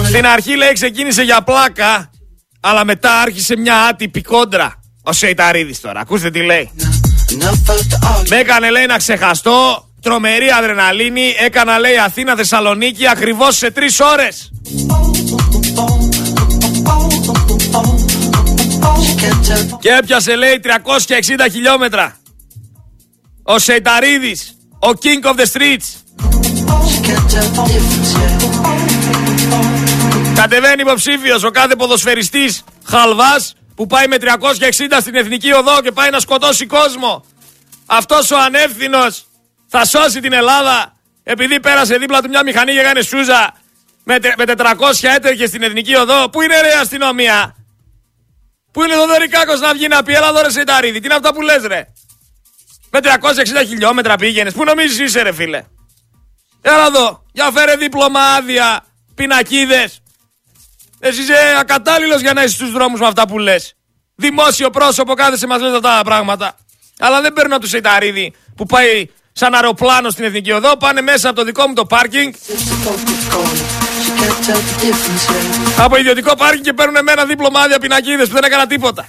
Στην 0.07 0.27
αρχή 0.27 0.57
λέει 0.57 0.73
ξεκίνησε 0.73 1.23
για 1.23 1.43
πλάκα 1.43 2.11
αλλά 2.61 2.85
μετά 2.85 3.21
άρχισε 3.21 3.57
μια 3.57 3.77
άτυπη 3.83 4.23
κόντρα. 4.23 4.83
Ο 5.03 5.13
Σεϊταρίδης 5.13 5.81
τώρα. 5.81 6.01
Ακούστε 6.01 6.31
τι 6.31 6.43
λέει. 6.43 6.71
Με 8.29 8.37
έκανε 8.37 8.71
λέει 8.71 8.87
να 8.87 8.97
ξεχαστώ. 8.97 9.89
Τρομερή 10.03 10.51
αδρεναλίνη. 10.51 11.35
Έκανα 11.39 11.79
λέει 11.79 11.97
Αθήνα 11.99 12.37
Θεσσαλονίκη 12.37 13.09
ακριβώς 13.09 13.57
σε 13.57 13.71
τρεις 13.71 14.01
ώρες. 14.01 14.51
Και 19.81 19.89
έπιασε 19.89 20.37
λέει 20.37 20.61
360 20.63 21.49
χιλιόμετρα. 21.53 22.17
Ο 23.43 23.59
Σεϊταρίδης. 23.59 24.57
Ο 24.79 24.89
King 25.03 25.27
of 25.27 25.35
the 25.41 25.47
Streets. 25.53 26.09
Κατεβαίνει 30.35 30.83
υποψήφιος 30.83 31.45
ο 31.45 31.51
κάθε 31.51 31.77
ποδοσφαιριστής 31.77 32.65
χαλβάς 32.85 33.55
που 33.79 33.87
πάει 33.87 34.07
με 34.07 34.17
360 34.21 34.99
στην 35.01 35.15
εθνική 35.15 35.53
οδό 35.53 35.81
και 35.83 35.93
πάει 35.93 36.11
να 36.11 36.21
σκοτώσει 36.21 36.67
κόσμο. 36.67 37.25
Αυτός 37.87 38.31
ο 38.31 38.39
ανεύθυνος 38.39 39.27
θα 39.69 39.85
σώσει 39.85 40.21
την 40.21 40.33
Ελλάδα 40.33 40.97
επειδή 41.23 41.61
πέρασε 41.61 41.97
δίπλα 41.97 42.23
του 42.23 42.29
μια 42.29 42.43
μηχανή 42.43 42.73
και 42.73 42.79
έκανε 42.79 43.03
σούζα 43.03 43.55
με, 44.05 44.19
με 44.37 44.45
400 44.47 44.65
έτρεχε 45.01 45.47
στην 45.47 45.63
εθνική 45.63 45.97
οδό. 45.97 46.29
Πού 46.29 46.43
είναι 46.43 46.61
ρε 46.61 46.69
η 46.69 46.79
αστυνομία; 46.81 47.57
Πού 48.73 48.83
είναι 48.83 48.97
ο 48.97 49.07
Δωρικάκο 49.07 49.55
να 49.55 49.73
βγει 49.73 49.89
να 49.89 50.03
πει 50.03 50.15
Ελά 50.15 50.33
δώρε 50.33 50.51
σε 50.51 50.65
Τι 50.65 50.97
είναι 51.05 51.15
αυτά 51.15 51.35
που 51.35 51.43
λες, 51.43 51.63
ρε; 51.63 51.87
Με 52.91 53.01
360 53.03 53.67
χιλιόμετρα 53.67 54.17
πήγαινες. 54.17 54.53
Πού 54.53 54.65
νομίζεις 54.65 54.99
είσαι 54.99 55.23
ρε 55.23 55.33
φίλε; 55.33 55.65
Έλα 56.61 56.87
εδώ. 56.87 57.25
Για 57.33 57.51
φέρε 57.51 57.77
δίπλωμα 57.77 58.21
άδεια. 58.21 58.85
Πινακίδες. 59.15 60.03
Εσύ 60.99 61.23
είσαι 61.23 61.57
ακατάλληλος 61.61 62.21
για 62.21 62.33
να 62.33 62.43
είσαι 62.43 62.55
στους 62.55 62.73
δρόμους 62.73 63.01
με 63.01 63.07
αυτά 63.07 63.27
που 63.27 63.39
λες. 63.39 63.75
Δημόσιο 64.15 64.71
πρόσωπο 64.71 65.15
κάθεσαι 65.15 65.47
μας 65.47 65.61
λες 65.61 65.73
αυτά 65.73 65.97
τα 65.97 66.01
πράγματα. 66.05 66.57
Αλλά 66.99 67.21
δεν 67.21 67.33
παίρνω 67.33 67.59
τους 67.59 67.71
Σεϊταρίδη 67.71 68.35
που 68.57 68.67
πάει 68.67 69.09
σαν 69.33 69.55
αεροπλάνο 69.55 70.11
στην 70.11 70.25
εθνική 70.25 70.53
οδό. 70.53 70.77
Πάνε 70.77 71.01
μέσα 71.01 71.29
από 71.29 71.39
το 71.39 71.45
δικό 71.45 71.67
μου 71.67 71.75
το 71.75 71.87
πάρκινγκ. 71.87 72.33
Από 75.79 75.97
ιδιωτικό 75.97 76.37
πάρκινγκ 76.37 76.65
και 76.65 76.73
παίρνουν 76.73 76.97
εμένα 76.97 77.25
δίπλωμα 77.25 77.61
άδεια 77.61 77.79
πινακίδες 77.79 78.29
που 78.29 78.35
δεν 78.35 78.45
έκανα 78.45 78.67
τίποτα. 78.67 79.07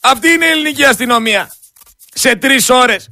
Αυτή 0.00 0.28
είναι 0.28 0.44
η 0.44 0.48
ελληνική 0.48 0.84
αστυνομία. 0.84 1.52
Σε 2.14 2.36
τρεις 2.36 2.70
ώρες. 2.70 3.08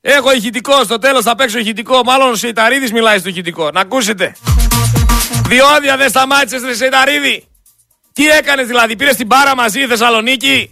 Έχω 0.00 0.32
ηχητικό, 0.32 0.84
στο 0.84 0.98
τέλος 0.98 1.24
θα 1.24 1.34
παίξω 1.34 1.58
ηχητικό. 1.58 2.02
Μάλλον 2.04 2.30
ο 2.30 2.34
Σεϊταρίδη 2.34 2.92
μιλάει 2.92 3.18
στο 3.18 3.28
ηχητικό. 3.28 3.70
Να 3.70 3.80
ακούσετε. 3.80 4.34
Διόδια 5.48 5.96
δεν 5.96 6.08
σταμάτησες 6.08 6.62
ρε 6.62 6.74
Σεϊταρίδη. 6.74 7.44
Τι 8.12 8.26
έκανες 8.26 8.66
δηλαδή, 8.66 8.96
πήρες 8.96 9.16
την 9.16 9.26
μπάρα 9.26 9.54
μαζί 9.56 9.86
Θεσσαλονίκη; 9.86 10.70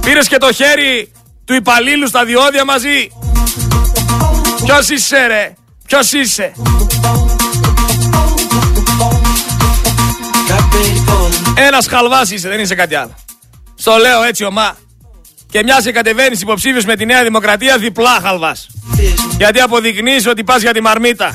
Πήρες 0.00 0.28
και 0.28 0.36
το 0.36 0.52
χέρι 0.52 1.12
του 1.44 1.54
υπαλλήλου 1.54 2.06
στα 2.06 2.24
διόδια 2.24 2.64
μαζί. 2.64 3.08
Ποιος 4.64 4.88
είσαι 4.88 5.26
ρε, 5.26 5.54
ποιος 5.86 6.12
είσαι; 6.12 6.52
Ένας 11.56 11.86
χαλβάς 11.86 12.30
είσαι, 12.30 12.48
δεν 12.48 12.60
είσαι 12.60 12.74
κάτι 12.74 12.94
άλλο. 12.94 13.14
Στο 13.74 13.96
λέω 13.96 14.22
έτσι 14.22 14.44
ομά. 14.44 14.76
Και 15.50 15.62
μιας 15.62 15.82
σε 15.82 15.92
κατεβαίνεις 15.92 16.40
υποψήφιος 16.40 16.84
με 16.84 16.96
τη 16.96 17.06
Νέα 17.06 17.22
Δημοκρατία 17.22 17.78
διπλά 17.78 18.20
χαλβάς. 18.22 18.66
Γιατί 19.38 19.60
αποδεικνύεις 19.60 20.26
ότι 20.26 20.44
πας 20.44 20.62
για 20.62 20.72
τη 20.72 20.80
μαρμίτα 20.80 21.34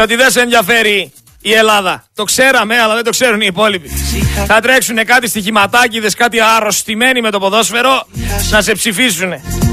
και 0.00 0.06
ότι 0.06 0.16
δεν 0.16 0.30
σε 0.30 0.40
ενδιαφέρει 0.40 1.12
η 1.40 1.52
Ελλάδα. 1.52 2.04
Το 2.14 2.24
ξέραμε, 2.24 2.80
αλλά 2.80 2.94
δεν 2.94 3.04
το 3.04 3.10
ξέρουν 3.10 3.40
οι 3.40 3.46
υπόλοιποι. 3.48 3.90
Θα 4.46 4.60
τρέξουν 4.60 5.04
κάτι 5.04 5.28
στοιχηματάκιδες, 5.28 6.14
κάτι 6.14 6.40
αρρωστημένοι 6.40 7.20
με 7.20 7.30
το 7.30 7.38
ποδόσφαιρο 7.38 8.06
να 8.50 8.62
σε 8.62 8.72
ψηφίσουν. 8.72 9.32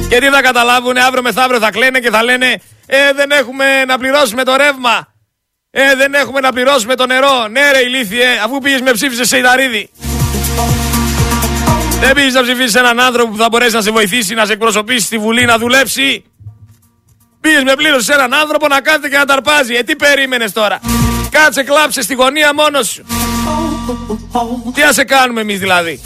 Και 0.10 0.20
τι 0.20 0.30
θα 0.30 0.42
καταλάβουν, 0.42 0.98
αύριο 0.98 1.22
μεθαύριο 1.22 1.60
θα 1.60 1.72
κλαίνε 1.72 2.00
και 2.00 2.10
θα 2.10 2.24
λένε 2.24 2.62
Ε, 2.86 3.14
δεν 3.16 3.32
έχουμε 3.32 3.86
να 3.86 3.98
πληρώσουμε 3.98 4.44
το 4.44 4.56
ρεύμα. 4.56 5.14
Ε, 5.72 5.96
δεν 5.96 6.14
έχουμε 6.14 6.40
να 6.40 6.52
πληρώσουμε 6.52 6.96
το 6.96 7.06
νερό. 7.06 7.48
Ναι, 7.52 7.72
ρε 7.72 7.80
ηλίθιε, 7.80 8.28
αφού 8.44 8.60
πήγες 8.60 8.82
με 8.82 8.92
ψήφισες 8.92 9.28
σε 9.28 9.38
Ιδαρίδη. 9.38 9.90
Δεν 12.00 12.14
πήγες 12.14 12.34
να 12.34 12.42
ψηφίσεις 12.42 12.76
έναν 12.76 13.00
άνθρωπο 13.00 13.32
που 13.32 13.38
θα 13.38 13.48
μπορέσει 13.52 13.76
να 13.76 13.82
σε 13.82 13.92
βοηθήσει 13.92 14.34
να 14.34 14.46
σε 14.46 14.54
εκπροσωπήσει 14.54 15.06
στη 15.06 15.18
Βουλή 15.18 15.46
να 15.46 15.58
δουλέψει. 15.58 16.24
Πήγε 17.48 17.64
με 17.64 17.76
πλήρωση 17.76 18.12
έναν 18.14 18.34
άνθρωπο 18.34 18.68
να 18.68 18.82
κάθεται 18.82 19.10
και 19.10 19.18
να 19.18 19.26
ταρπάζει. 19.26 19.74
Ε, 19.74 19.84
τι 19.84 19.96
περίμενες 19.96 20.52
τώρα; 20.52 20.80
Κάτσε, 21.30 21.64
κλάψε 21.64 22.02
στη 22.02 22.14
γωνία 22.14 22.54
μόνος 22.54 22.88
σου. 22.88 23.06
Τι 24.74 24.82
να 24.82 24.92
σε 24.92 25.04
κάνουμε 25.04 25.42
εμείς 25.42 25.60
δηλαδή; 25.60 26.02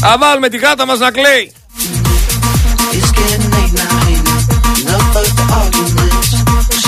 Α 0.00 0.18
βάλουμε 0.18 0.48
τη 0.48 0.56
γάτα 0.56 0.86
μας 0.86 0.98
να 0.98 1.10
κλαίει. 1.10 1.52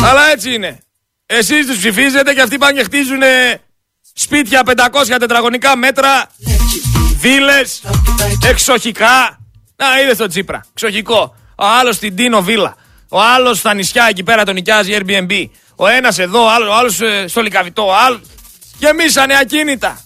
Αλλά 0.05 0.31
έτσι 0.31 0.55
είναι. 0.55 0.79
Εσείς 1.27 1.67
τους 1.67 1.79
ψηφίζετε 1.79 2.35
και 2.35 2.41
αυτοί 2.41 2.59
πάνε 2.59 2.79
και 2.79 2.85
χτίζουν 2.85 3.23
Σπίτια 4.15 4.63
500 4.67 5.17
τετραγωνικά 5.19 5.77
μέτρα, 5.77 6.27
βίλε, 7.21 7.61
εξοχικά. 8.49 9.46
Να 9.77 10.01
είδε 10.01 10.15
το 10.15 10.27
Τσίπρα, 10.27 10.65
εξοχικό. 10.71 11.35
Ο 11.57 11.65
άλλος 11.65 11.97
στην 11.97 12.17
Τίνο 12.17 12.43
Βίλα. 12.43 12.77
Ο 13.09 13.21
άλλος 13.21 13.59
στα 13.59 13.75
νησιά 13.75 14.07
εκεί 14.09 14.23
πέρα 14.23 14.45
τον 14.45 14.55
νοικιάζει 14.55 14.97
Airbnb. 14.99 15.45
Ο 15.77 15.87
ένας 15.87 16.19
εδώ, 16.19 16.45
ο 16.45 16.75
άλλος 16.79 17.01
ε, 17.01 17.25
στο 17.29 17.41
Λικαβιτό. 17.41 17.87
Ο 17.87 17.95
άλλο. 17.95 18.21
Γεμίσανε 18.79 19.39
ακίνητα. 19.39 20.01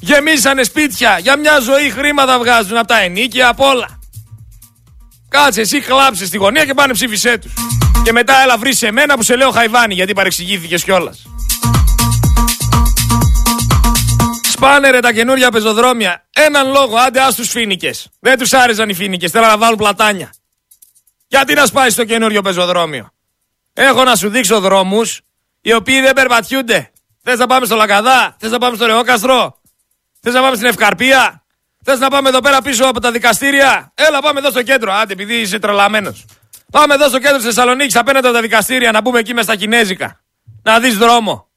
Γεμίσανε 0.00 0.62
σπίτια. 0.62 1.18
Για 1.18 1.36
μια 1.38 1.60
ζωή 1.60 1.90
χρήματα 1.90 2.38
βγάζουν 2.38 2.76
από 2.76 2.86
τα 2.86 2.98
ενίκια, 3.00 3.48
από 3.48 3.68
όλα. 3.68 3.98
Κάτσε 5.28 5.60
εσύ, 5.60 5.80
χλάψε 5.80 6.26
στη 6.26 6.36
γωνία 6.36 6.64
και 6.64 6.74
πάνε 6.74 6.92
ψήφισέ 6.92 7.38
τους. 7.38 7.52
Και 8.04 8.12
μετά 8.12 8.42
έλα 8.42 8.58
βρεις 8.58 8.78
σε 8.78 8.90
μένα 8.90 9.16
που 9.16 9.22
σε 9.22 9.36
λέω 9.36 9.50
Χαϊβάνι 9.50 9.94
γιατί 9.94 10.12
παρεξηγήθηκες 10.12 10.84
κιόλας. 10.84 11.26
Σπάνε 14.62 14.90
ρε 14.90 15.00
τα 15.00 15.12
καινούργια 15.12 15.50
πεζοδρόμια. 15.50 16.26
Έναν 16.32 16.70
λόγο, 16.70 16.96
άντε 16.96 17.20
ας 17.20 17.34
τους 17.34 17.48
φίνικε. 17.50 17.90
Δεν 18.20 18.38
τους 18.38 18.52
άρεσαν 18.52 18.88
οι 18.88 18.94
φίνικε, 18.94 19.28
θέλουν 19.28 19.48
να 19.48 19.58
βάλουν 19.58 19.76
πλατάνια. 19.76 20.32
Γιατί 21.26 21.54
να 21.54 21.66
σπάει 21.66 21.90
στο 21.90 22.04
καινούριο 22.04 22.42
πεζοδρόμιο; 22.42 23.10
Έχω 23.72 24.04
να 24.04 24.16
σου 24.16 24.28
δείξω 24.28 24.60
δρόμους 24.60 25.20
οι 25.60 25.72
οποίοι 25.72 26.00
δεν 26.00 26.12
περπατιούνται. 26.12 26.90
Θες 27.22 27.38
να 27.38 27.46
πάμε 27.46 27.66
στο 27.66 27.76
Λακαδά, 27.76 28.36
θες 28.38 28.50
να 28.50 28.58
πάμε 28.58 28.76
στο 28.76 28.86
Ρεόκαστρο, 28.86 29.60
θες 30.20 30.34
να 30.34 30.40
πάμε 30.40 30.56
στην 30.56 30.68
Ευκαρπία, 30.68 31.44
θες 31.84 31.98
να 31.98 32.10
πάμε 32.10 32.28
εδώ 32.28 32.40
πέρα 32.40 32.62
πίσω 32.62 32.84
από 32.84 33.00
τα 33.00 33.10
δικαστήρια. 33.10 33.92
Έλα, 33.94 34.20
πάμε 34.20 34.38
εδώ 34.38 34.50
στο 34.50 34.62
κέντρο. 34.62 34.92
Άντε, 34.92 35.12
επειδή 35.12 35.34
είσαι 35.34 35.58
τρελαμένος. 35.58 36.24
Πάμε 36.70 36.94
εδώ 36.94 37.08
στο 37.08 37.18
κέντρο 37.18 37.36
τη 37.38 37.44
Θεσσαλονίκη, 37.44 37.98
απέναντι 37.98 38.26
από 38.26 38.34
τα 38.36 38.42
δικαστήρια, 38.42 38.92
να 38.92 39.00
μπούμε 39.00 39.18
εκεί 39.18 39.34
μες 39.34 39.44
στα 39.44 39.56
Κινέζικα. 39.56 40.20
Να 40.62 40.80
δεις 40.80 40.96
δρόμο. 40.96 41.50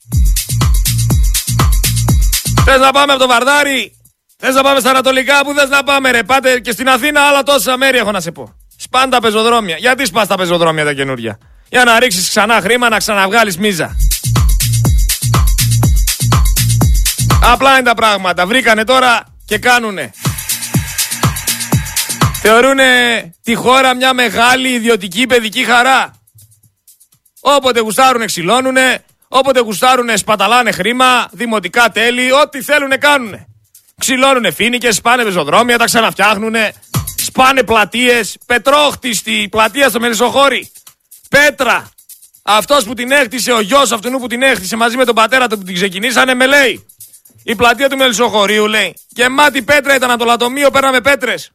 Θες 2.67 2.79
να 2.79 2.91
πάμε 2.91 3.11
από 3.13 3.21
το 3.21 3.27
Βαρδάρι, 3.27 3.95
θες 4.37 4.55
να 4.55 4.63
πάμε 4.63 4.79
στα 4.79 4.89
Ανατολικά, 4.89 5.43
που 5.45 5.53
θες 5.53 5.69
να 5.69 5.83
πάμε, 5.83 6.11
ρε; 6.11 6.23
Πάτε 6.23 6.59
και 6.59 6.71
στην 6.71 6.89
Αθήνα, 6.89 7.21
άλλα 7.21 7.43
τόσα 7.43 7.77
μέρη 7.77 7.97
έχω 7.97 8.11
να 8.11 8.19
σε 8.19 8.31
πω. 8.31 8.55
Σπάν 8.77 9.09
τα 9.09 9.19
πεζοδρόμια. 9.19 9.77
Γιατί 9.77 10.05
σπάς 10.05 10.27
τα 10.27 10.35
πεζοδρόμια 10.35 10.83
τα 10.85 10.93
καινούρια; 10.93 11.37
Για 11.69 11.83
να 11.83 11.99
ρίξεις 11.99 12.29
ξανά 12.29 12.61
χρήμα 12.61 12.89
να 12.89 12.97
ξαναβγάλεις 12.97 13.57
μίζα. 13.57 13.95
Απλά 17.43 17.73
είναι 17.73 17.83
τα 17.83 17.93
πράγματα. 17.93 18.45
Βρήκανε 18.45 18.83
τώρα 18.83 19.23
και 19.45 19.57
κάνουνε. 19.57 20.11
Θεωρούνε 22.41 22.85
τη 23.43 23.55
χώρα 23.55 23.95
μια 23.95 24.13
μεγάλη 24.13 24.69
ιδιωτική 24.69 25.25
παιδική 25.25 25.63
χαρά. 25.63 26.13
Όποτε 27.39 27.79
γουστάρουν 27.79 28.25
ξυλώνουνε, 28.25 29.04
όποτε 29.27 29.59
γουστάρουν 29.59 30.17
σπαταλάνε 30.17 30.71
χρήμα, 30.71 31.27
δημοτικά 31.31 31.89
τέλη, 31.89 32.31
ό,τι 32.31 32.61
θέλουν 32.61 32.99
κάνουνε. 32.99 33.47
Ξυλώνουνε 33.99 34.51
φίνικες, 34.51 34.95
σπάνε 34.95 35.23
πεζοδρόμια, 35.23 35.77
τα 35.77 35.85
ξαναφτιάχνουνε, 35.85 36.73
σπάνε 37.17 37.63
πλατείες, 37.63 38.37
πετρόχτιστη 38.45 39.47
πλατεία 39.51 39.89
στο 39.89 39.99
Μελισσοχώρι. 39.99 40.71
Πέτρα. 41.29 41.89
Αυτός 42.41 42.83
που 42.83 42.93
την 42.93 43.11
έκτισε, 43.11 43.51
ο 43.51 43.59
γιος 43.59 43.91
αυτού 43.91 44.19
που 44.19 44.27
την 44.27 44.41
έκτισε 44.41 44.75
μαζί 44.75 44.97
με 44.97 45.05
τον 45.05 45.15
πατέρα 45.15 45.47
του 45.47 45.57
που 45.57 45.63
την 45.63 45.73
ξεκινήσανε, 45.73 46.33
με 46.33 46.45
λέει. 46.45 46.85
Η 47.43 47.55
πλατεία 47.55 47.89
του 47.89 47.97
Μελισσοχωρίου 47.97 48.67
λέει. 48.67 48.93
Γεμάτη 49.09 49.61
πέτρα 49.61 49.95
ήταν 49.95 50.09
από 50.09 50.19
το 50.19 50.25
λατομείο, 50.25 50.71
πέραμε 50.71 51.01
πέτρες. 51.01 51.51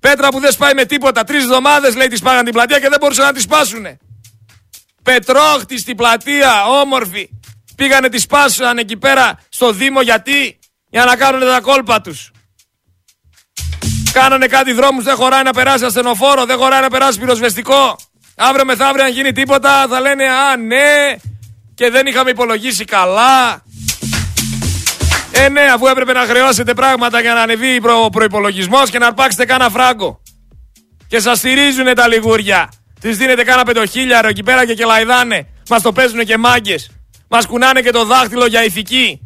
Πέτρα 0.00 0.28
που 0.28 0.40
δεν 0.40 0.52
σπάει 0.52 0.74
με 0.74 0.84
τίποτα. 0.84 1.24
Τρεις 1.24 1.42
εβδομάδες 1.42 1.94
λέει 1.96 2.08
της 2.08 2.18
σπάγαν 2.18 2.44
την 2.44 2.52
πλατεία 2.52 2.78
και 2.78 2.88
δεν 2.88 2.98
μπορούσαν 3.00 3.24
να 3.24 3.32
τη 3.32 3.40
σπάσουνε. 3.40 3.98
Πετρόχτη 5.02 5.78
στην 5.78 5.96
πλατεία, 5.96 6.66
όμορφη. 6.66 7.28
Πήγανε 7.76 8.08
τη 8.08 8.18
σπάσαν 8.18 8.78
εκεί 8.78 8.96
πέρα 8.96 9.38
στο 9.48 9.72
Δήμο 9.72 10.00
γιατί; 10.00 10.58
Για 10.90 11.04
να 11.04 11.16
κάνουν 11.16 11.40
τα 11.40 11.60
κόλπα 11.60 12.00
τους. 12.00 12.30
Κάνανε 14.12 14.46
κάτι 14.46 14.72
δρόμους, 14.72 15.04
δεν 15.04 15.14
χωράει 15.14 15.42
να 15.42 15.52
περάσει 15.52 15.84
ασθενοφόρο, 15.84 16.44
δεν 16.44 16.56
χωράει 16.58 16.80
να 16.80 16.90
περάσει 16.90 17.18
πυροσβεστικό. 17.18 17.96
Αύριο 18.36 18.64
μεθαύριο, 18.64 19.04
αν 19.04 19.10
γίνει 19.10 19.32
τίποτα, 19.32 19.86
θα 19.88 20.00
λένε 20.00 20.24
Α, 20.24 20.56
ναι, 20.56 21.16
και 21.74 21.90
δεν 21.90 22.06
είχαμε 22.06 22.30
υπολογίσει 22.30 22.84
καλά. 22.84 23.62
Ε, 25.32 25.48
ναι, 25.48 25.60
αφού 25.74 25.86
έπρεπε 25.86 26.12
να 26.12 26.20
χρεώσετε 26.20 26.74
πράγματα 26.74 27.20
για 27.20 27.34
να 27.34 27.40
ανεβεί 27.40 27.80
ο 28.04 28.10
προπολογισμό 28.10 28.86
και 28.86 28.98
να 28.98 29.06
αρπάξετε 29.06 29.44
κάνα 29.44 29.70
φράγκο. 29.70 30.22
Και 31.06 31.20
σας 31.20 31.38
στηρίζουν 31.38 31.94
τα 31.94 32.08
λιγούρια. 32.08 32.72
Της 33.02 33.16
δίνετε 33.16 33.44
κάνα 33.44 33.64
πεντοχίλιαρο 33.64 34.28
εκεί 34.28 34.42
πέρα 34.42 34.66
και 34.66 34.74
κελαϊδάνε. 34.74 35.46
Μας 35.68 35.82
το 35.82 35.92
παίζουν 35.92 36.24
και 36.24 36.36
μάγκες. 36.36 36.90
Μας 37.28 37.46
κουνάνε 37.46 37.80
και 37.80 37.90
το 37.90 38.04
δάχτυλο 38.04 38.46
για 38.46 38.64
ηθική. 38.64 39.20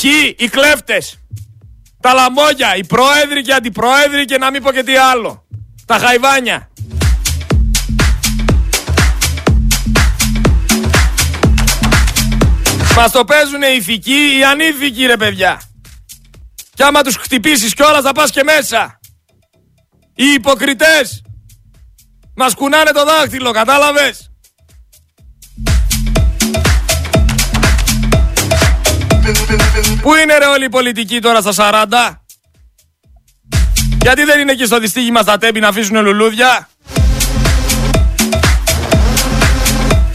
Ποιοι, 0.00 0.36
οι 0.38 0.48
κλέφτες. 0.48 1.18
Τα 2.00 2.12
λαμόγια, 2.12 2.76
οι 2.76 2.86
πρόεδροι 2.86 3.42
και 3.42 3.50
οι 3.50 3.54
αντιπρόεδροι 3.54 4.24
και 4.24 4.38
να 4.38 4.50
μην 4.50 4.62
πω 4.62 4.72
και 4.72 4.82
τι 4.82 4.96
άλλο. 4.96 5.46
Τα 5.86 5.98
χαϊβάνια. 5.98 6.70
Μας 12.96 13.10
το 13.10 13.24
παίζουνε 13.24 13.66
ηθικοί 13.66 14.36
ή 14.38 14.44
ανήθικοι 14.44 15.06
ρε 15.06 15.16
παιδιά. 15.16 15.62
Κι 16.74 16.82
άμα 16.82 17.02
τους 17.02 17.16
χτυπήσεις 17.16 17.74
κιόλας 17.74 18.02
θα 18.02 18.12
πας 18.12 18.30
και 18.30 18.42
μέσα. 18.42 19.00
Οι 20.14 20.24
υποκριτές. 20.34 21.22
Μας 22.34 22.54
κουνάνε 22.54 22.90
το 22.90 23.04
δάχτυλο, 23.04 23.50
κατάλαβες; 23.50 24.30
Πού 30.02 30.14
είναι 30.14 30.38
ρε 30.38 30.44
όλοι 30.44 30.64
οι 30.64 30.68
πολιτικοί 30.68 31.20
τώρα 31.20 31.40
στα 31.40 31.52
40. 31.56 32.20
Γιατί 34.02 34.24
δεν 34.24 34.40
είναι 34.40 34.52
εκεί 34.52 34.64
στο 34.64 34.78
δυστύχημα 34.78 35.22
στα 35.22 35.38
τέμπη 35.38 35.60
να 35.60 35.68
αφήσουν 35.68 36.02
λουλούδια; 36.02 36.68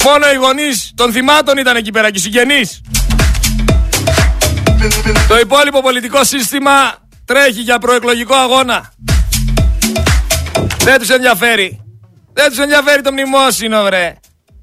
Μόνο 0.04 0.32
οι 0.34 0.36
γονείς 0.36 0.92
των 0.96 1.12
θυμάτων 1.12 1.58
ήταν 1.58 1.76
εκεί 1.76 1.92
πέρα 1.92 2.12
και 2.12 2.18
οι 2.18 2.22
συγγενείς. 2.22 2.82
Το 5.28 5.40
υπόλοιπο 5.40 5.82
πολιτικό 5.82 6.24
σύστημα 6.24 6.98
τρέχει 7.26 7.62
για 7.62 7.80
προεκλογικό 7.80 8.36
αγώνα. 8.36 8.94
Δεν 10.84 11.00
τους 11.00 11.10
ενδιαφέρει. 11.10 11.87
Δεν 12.40 12.50
τους 12.50 12.58
ενδιαφέρει 12.60 13.02
το 13.02 13.12
μνημόσυνο, 13.12 13.84
βρε. 13.84 14.16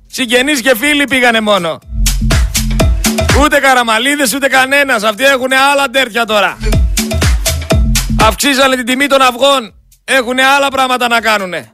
Συγγενείς 0.07 0.61
και 0.61 0.77
φίλοι 0.77 1.05
πήγανε 1.05 1.41
μόνο. 1.41 1.79
Ούτε 3.41 3.59
καραμαλίδες 3.61 4.35
ούτε 4.35 4.49
κανένας. 4.49 5.03
Αυτοί 5.03 5.25
έχουν 5.25 5.53
άλλα 5.73 5.89
τέρτια 5.91 6.25
τώρα. 6.25 6.59
Αυξήσανε 8.23 8.77
την 8.77 8.85
τιμή 8.85 9.07
των 9.07 9.23
αυγών. 9.23 9.75
Έχουν 10.05 10.39
άλλα 10.57 10.69
πράγματα 10.69 11.09
να 11.09 11.21
κάνουνε. 11.21 11.73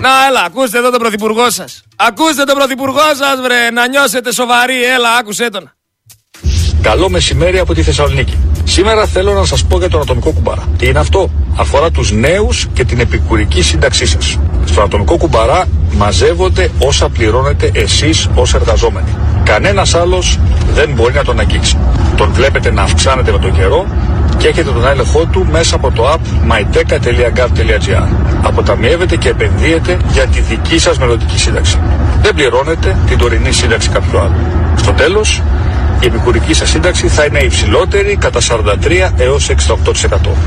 Να, 0.00 0.26
έλα, 0.28 0.42
ακούστε 0.46 0.78
εδώ 0.78 0.90
τον 0.90 0.98
πρωθυπουργό 0.98 1.50
σας. 1.50 1.82
Ακούστε 1.96 2.44
τον 2.44 2.56
πρωθυπουργό 2.56 3.14
σας, 3.14 3.40
βρε, 3.42 3.70
να 3.70 3.88
νιώσετε 3.88 4.32
σοβαροί. 4.32 4.84
Έλα, 4.84 5.16
άκουσέ 5.16 5.48
τον. 5.48 5.72
Καλό 6.82 7.08
μεσημέρι 7.08 7.58
από 7.58 7.74
τη 7.74 7.82
Θεσσαλονίκη. 7.82 8.38
Σήμερα 8.72 9.06
θέλω 9.06 9.32
να 9.32 9.44
σας 9.44 9.64
πω 9.64 9.78
για 9.78 9.88
τον 9.88 10.00
ατομικό 10.00 10.30
κουμπάρα. 10.30 10.62
Τι 10.76 10.86
είναι 10.86 10.98
αυτό, 10.98 11.30
αφορά 11.56 11.90
τους 11.90 12.12
νέους 12.12 12.66
και 12.72 12.84
την 12.84 13.00
επικουρική 13.00 13.62
σύνταξή 13.62 14.06
σας. 14.06 14.38
Στον 14.64 14.84
ατομικό 14.84 15.16
κουμπαρά 15.16 15.64
μαζεύονται 15.96 16.70
όσα 16.78 17.08
πληρώνετε 17.08 17.70
εσείς 17.74 18.28
ως 18.34 18.54
εργαζόμενοι. 18.54 19.08
Κανένας 19.44 19.94
άλλος 19.94 20.38
δεν 20.74 20.90
μπορεί 20.94 21.14
να 21.14 21.24
τον 21.24 21.40
αγγίξει. 21.40 21.76
Τον 22.16 22.32
βλέπετε 22.32 22.70
να 22.70 22.82
αυξάνεται 22.82 23.32
με 23.32 23.38
τον 23.38 23.52
καιρό 23.52 23.86
και 24.36 24.48
έχετε 24.48 24.70
τον 24.70 24.86
έλεγχό 24.86 25.24
του 25.24 25.46
μέσα 25.50 25.74
από 25.74 25.90
το 25.90 26.12
app 26.12 26.52
myteca.gov.gr. 26.52 28.08
Αποταμιεύετε 28.42 29.16
και 29.16 29.28
επενδύετε 29.28 29.96
για 30.12 30.26
τη 30.26 30.40
δική 30.40 30.78
σας 30.78 30.98
μελλοντική 30.98 31.38
σύνταξη. 31.38 31.78
Δεν 32.22 32.34
πληρώνετε 32.34 32.96
την 33.06 33.18
τωρινή 33.18 33.52
σύνταξη 33.52 33.88
κάποιου 33.88 34.18
άλλου. 34.18 34.34
Στο 34.76 34.92
τέλος, 34.92 35.42
η 36.00 36.06
επικουρική 36.06 36.54
σας 36.54 36.70
σύνταξη 36.70 37.08
θα 37.08 37.24
είναι 37.24 37.38
υψηλότερη 37.38 38.16
κατά 38.16 38.40
43 38.40 39.12
έως 39.16 39.48
68%. 39.48 39.54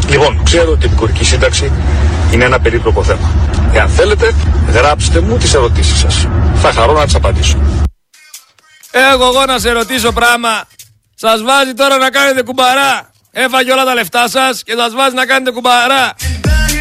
Λοιπόν, 0.09 0.43
ξέρω 0.43 0.71
ότι 0.71 0.85
η 0.85 0.87
επικουρική 0.87 1.25
σύνταξη 1.25 1.71
είναι 2.31 2.43
ένα 2.43 2.59
περίπλοκο 2.59 3.03
θέμα. 3.03 3.31
Εάν 3.73 3.89
θέλετε, 3.89 4.33
γράψτε 4.73 5.19
μου 5.19 5.37
τις 5.37 5.53
ερωτήσεις 5.53 5.99
σας. 5.99 6.27
Θα 6.55 6.71
χαρώ 6.71 6.93
να 6.93 7.05
τις 7.05 7.15
απαντήσω. 7.15 7.57
Έχω 8.91 9.25
εγώ 9.25 9.45
να 9.45 9.59
σε 9.59 9.71
ρωτήσω 9.71 10.11
πράγμα. 10.11 10.63
Σας 11.15 11.41
βάζει 11.41 11.73
τώρα 11.73 11.97
να 11.97 12.09
κάνετε 12.09 12.43
κουμπαρά. 12.43 13.11
Έφαγε 13.31 13.71
όλα 13.71 13.85
τα 13.85 13.93
λεφτά 13.93 14.29
σας 14.29 14.63
και 14.63 14.73
σας 14.77 14.93
βάζει 14.93 15.15
να 15.15 15.25
κάνετε 15.25 15.51
κουμπαρά. 15.51 16.13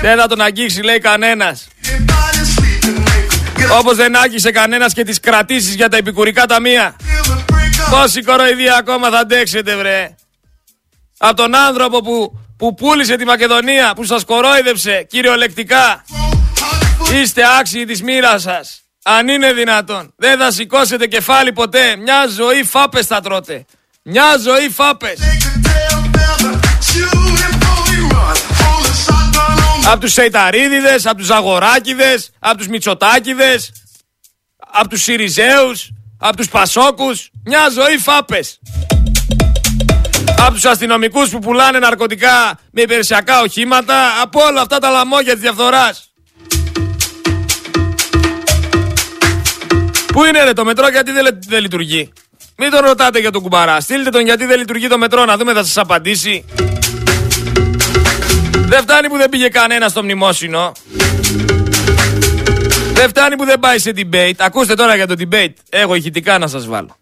Δεν 0.02 0.18
θα 0.18 0.26
τον 0.26 0.40
αγγίξει, 0.40 0.82
λέει 0.82 0.98
κανένας. 0.98 1.68
Όπως 3.78 3.96
δεν 3.96 4.16
άγγισε 4.16 4.50
κανένας 4.50 4.92
και 4.92 5.04
τις 5.04 5.20
κρατήσεις 5.20 5.74
για 5.74 5.88
τα 5.88 5.96
επικουρικά 5.96 6.46
ταμεία. 6.46 6.96
Πόση 7.92 8.22
κοροϊδία 8.22 8.76
ακόμα 8.76 9.10
θα 9.10 9.18
αντέξετε, 9.18 9.76
βρε. 9.76 10.14
Από 11.18 11.36
τον 11.36 11.54
άνθρωπο 11.54 12.00
που, 12.00 12.38
που 12.56 12.74
πούλησε 12.74 13.16
τη 13.16 13.24
Μακεδονία, 13.24 13.92
που 13.94 14.04
σας 14.04 14.24
κορόιδεψε 14.24 15.06
κυριολεκτικά. 15.10 16.04
Είστε 17.14 17.42
άξιοι 17.58 17.84
της 17.84 18.02
μοίρας 18.02 18.42
σας. 18.42 18.82
Αν 19.04 19.28
είναι 19.28 19.52
δυνατόν. 19.52 20.14
Δεν 20.16 20.38
θα 20.38 20.50
σηκώσετε 20.50 21.06
κεφάλι 21.06 21.52
ποτέ. 21.52 21.96
Μια 21.96 22.26
ζωή 22.26 22.64
φάπες 22.64 23.06
θα 23.06 23.20
τρώτε. 23.20 23.64
Μια 24.02 24.36
ζωή 24.38 24.68
φάπες. 24.68 25.18
Από 29.90 30.00
τους 30.00 30.12
Σεϊταρίδιδες, 30.12 31.06
από 31.06 31.16
τους 31.16 31.30
Αγοράκιδες, 31.30 32.30
από 32.38 32.56
τους 32.56 32.68
Μητσοτάκιδες, 32.68 33.72
από 34.56 34.88
τους 34.88 35.02
Σιριζέους, 35.02 35.90
από 36.24 36.36
τους 36.36 36.48
Πασόκους. 36.48 37.30
Μια 37.44 37.68
ζωή 37.70 37.98
φάπες. 37.98 38.58
Από 40.38 40.52
τους 40.52 40.64
αστυνομικούς 40.64 41.28
που 41.30 41.38
πουλάνε 41.38 41.78
ναρκωτικά 41.78 42.58
με 42.70 42.80
υπηρεσιακά 42.80 43.40
οχήματα, 43.40 43.94
από 44.22 44.40
όλα 44.40 44.60
αυτά 44.60 44.78
τα 44.78 44.90
λαμόγια 44.90 45.32
της 45.32 45.40
διαφθοράς. 45.40 46.12
Πού 50.12 50.24
είναι 50.24 50.44
ρε 50.44 50.52
το 50.52 50.64
μετρό, 50.64 50.88
γιατί 50.88 51.10
δεν, 51.10 51.38
δεν 51.48 51.60
λειτουργεί; 51.60 52.12
Μην 52.56 52.70
τον 52.70 52.80
ρωτάτε 52.80 53.18
για 53.18 53.30
τον 53.30 53.42
κουμπαρά. 53.42 53.80
Στείλτε 53.80 54.10
τον 54.10 54.24
γιατί 54.24 54.44
δεν 54.44 54.58
λειτουργεί 54.58 54.88
το 54.88 54.98
μετρό 54.98 55.24
να 55.24 55.36
δούμε 55.36 55.52
θα 55.52 55.64
σας 55.64 55.76
απαντήσει. 55.76 56.44
Δεν 58.50 58.82
φτάνει 58.82 59.08
που 59.08 59.16
δεν 59.16 59.28
πήγε 59.28 59.48
κανένα 59.48 59.88
στο 59.88 60.02
μνημόσυνο. 60.02 60.72
Δεν 63.02 63.10
φτάνει 63.10 63.36
που 63.36 63.44
δεν 63.44 63.58
πάει 63.58 63.78
σε 63.78 63.92
debate. 63.96 64.34
Ακούστε 64.38 64.74
τώρα 64.74 64.96
για 64.96 65.06
το 65.06 65.14
debate. 65.18 65.52
Έχω 65.70 65.94
ηχητικά 65.94 66.38
να 66.38 66.46
σας 66.46 66.66
βάλω. 66.66 66.96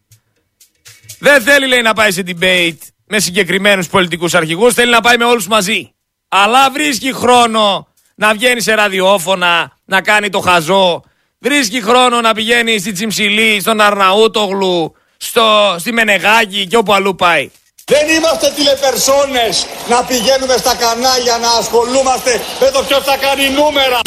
Δεν 1.18 1.42
θέλει 1.42 1.66
λέει 1.66 1.82
να 1.82 1.92
πάει 1.92 2.12
σε 2.12 2.22
debate 2.26 2.78
με 3.06 3.20
συγκεκριμένους 3.20 3.88
πολιτικούς 3.88 4.34
αρχηγούς. 4.34 4.74
Θέλει 4.74 4.90
να 4.90 5.00
πάει 5.00 5.16
με 5.16 5.24
όλους 5.24 5.46
μαζί. 5.46 5.92
Αλλά 6.28 6.70
βρίσκει 6.70 7.12
χρόνο 7.12 7.88
να 8.14 8.32
βγαίνει 8.32 8.60
σε 8.60 8.74
ραδιόφωνα, 8.74 9.72
να 9.84 10.00
κάνει 10.00 10.28
το 10.28 10.40
χαζό. 10.40 11.02
Βρίσκει 11.38 11.82
χρόνο 11.82 12.20
να 12.20 12.34
πηγαίνει 12.34 12.78
στη 12.78 12.92
Τσιμψιλή, 12.92 13.60
στον 13.60 13.80
Αρναούτογλου, 13.80 14.94
στο, 15.16 15.76
στη 15.78 15.92
Μενεγάκη 15.92 16.66
και 16.66 16.76
όπου 16.76 16.92
αλλού 16.92 17.14
πάει. 17.14 17.50
Δεν 17.84 18.08
είμαστε 18.08 18.52
τηλεπερσόνες 18.56 19.66
να 19.88 20.04
πηγαίνουμε 20.04 20.56
στα 20.56 20.74
κανάλια 20.74 21.38
να 21.38 21.50
ασχολούμαστε 21.50 22.40
με 22.60 22.70
το 22.70 22.82
ποιος 22.82 23.04
θα 23.04 23.16
κάνει 23.16 23.48
νούμερα. 23.48 24.00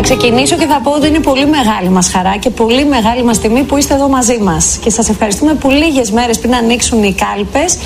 Θα 0.00 0.04
ξεκινήσω 0.04 0.56
και 0.56 0.66
θα 0.66 0.80
πω 0.82 0.90
ότι 0.90 1.06
είναι 1.06 1.18
πολύ 1.18 1.46
μεγάλη 1.46 1.88
μας 1.88 2.10
χαρά 2.10 2.36
και 2.36 2.50
πολύ 2.50 2.84
μεγάλη 2.84 3.24
μας 3.24 3.38
τιμή 3.38 3.62
που 3.62 3.76
είστε 3.76 3.94
εδώ 3.94 4.08
μαζί 4.08 4.38
μας. 4.38 4.78
Και 4.82 4.90
σας 4.90 5.08
ευχαριστούμε 5.08 5.54
που 5.54 5.70
λίγες 5.70 6.10
μέρες 6.10 6.38
πριν 6.38 6.54
ανοίξουν 6.54 7.02
οι 7.02 7.14
κάλπες, 7.14 7.78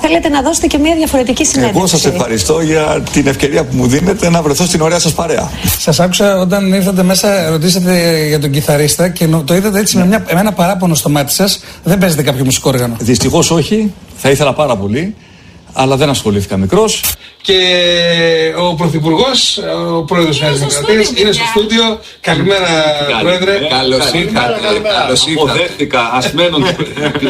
θέλετε 0.00 0.28
να 0.28 0.42
δώσετε 0.42 0.66
και 0.66 0.78
μια 0.78 0.94
διαφορετική 0.94 1.44
συνέντευξη. 1.44 1.78
Εγώ 1.78 1.86
σας 1.86 2.06
ευχαριστώ 2.06 2.60
για 2.60 3.02
την 3.12 3.26
ευκαιρία 3.26 3.64
που 3.64 3.76
μου 3.76 3.86
δίνετε 3.86 4.30
να 4.30 4.42
βρεθώ 4.42 4.64
στην 4.64 4.80
ωραία 4.80 4.98
σας 4.98 5.12
παρέα. 5.12 5.50
Σας 5.78 6.00
άκουσα 6.00 6.38
όταν 6.38 6.72
ήρθατε 6.72 7.02
μέσα, 7.02 7.48
ρωτήσατε 7.50 8.26
για 8.26 8.38
τον 8.38 8.50
κιθαρίστα 8.50 9.08
και 9.08 9.26
το 9.44 9.54
είδατε 9.54 9.78
έτσι 9.78 9.96
με, 9.96 10.06
μια, 10.06 10.24
με 10.34 10.40
ένα 10.40 10.52
παράπονο 10.52 10.94
στο 10.94 11.08
μάτι 11.08 11.32
σας. 11.32 11.60
Δεν 11.84 11.98
παίζετε 11.98 12.22
κάποιο 12.22 12.44
μουσικό 12.44 12.70
όργανο. 12.70 12.96
Δυστυχώς 12.98 13.50
όχι. 13.50 13.92
Θα 14.16 14.30
ήθελα 14.30 14.52
πάρα 14.52 14.76
πολύ 14.76 15.14
αλλά 15.72 15.96
δεν 15.96 16.08
ασχολήθηκα 16.08 16.56
μικρός. 16.56 17.02
Και 17.42 17.58
ο 18.58 18.74
Πρωθυπουργός, 18.74 19.58
ο 19.96 20.02
πρόεδρος 20.02 20.38
τη 20.38 20.44
Νέας 20.44 20.58
Δημοκρατίας, 20.58 21.12
είναι 21.16 21.32
στο 21.32 21.44
στούντιο. 21.54 22.00
Καλημέρα, 22.20 22.68
Πρόεδρε. 23.20 23.58
Καλώς 23.68 24.12
ήρθατε. 24.12 24.60
Καλώς 24.82 25.24
Αποδέχτηκα 25.36 26.10
ασμένον 26.12 26.64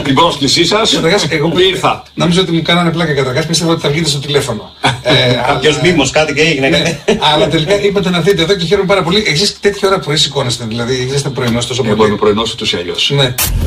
την 0.04 0.14
πρόσκλησή 0.14 0.64
σας. 0.64 1.00
Εγώ 1.28 1.48
που 1.48 1.58
ήρθα. 1.58 2.02
Νομίζω 2.14 2.40
ότι 2.40 2.52
μου 2.52 2.62
κάνανε 2.62 2.90
πλάκα 2.90 3.12
καταρχάς. 3.12 3.46
Πίστευα 3.46 3.72
ότι 3.72 3.80
θα 3.80 3.88
βγείτε 3.88 4.08
στο 4.08 4.18
τηλέφωνο. 4.18 4.70
Κάποιος 5.48 5.80
μήμο, 5.80 6.08
κάτι 6.12 6.34
και 6.34 6.40
έγινε. 6.40 6.68
Ναι, 6.68 6.98
αλλά 7.34 7.48
τελικά 7.48 7.80
είπατε 7.80 8.10
να 8.10 8.16
έρθετε 8.16 8.42
εδώ 8.42 8.54
και 8.54 8.64
χαίρομαι 8.64 8.86
πάρα 8.86 9.02
πολύ. 9.02 9.24
Εσείς 9.26 9.60
τέτοια 9.60 9.88
ώρα 9.88 9.98
πρωί 9.98 10.16
σηκώνεστε, 10.16 10.64
δηλαδή 10.68 11.10
είστε 11.14 11.28
πρωινός 11.28 11.66
τόσο 11.66 11.82
πολύ. 11.82 11.94
Εγώ 11.94 12.06
είμαι 12.06 12.16
πρωινός 12.16 12.52
ούτως 12.52 12.72
ή 12.72 12.76
αλλιώς. 12.76 13.12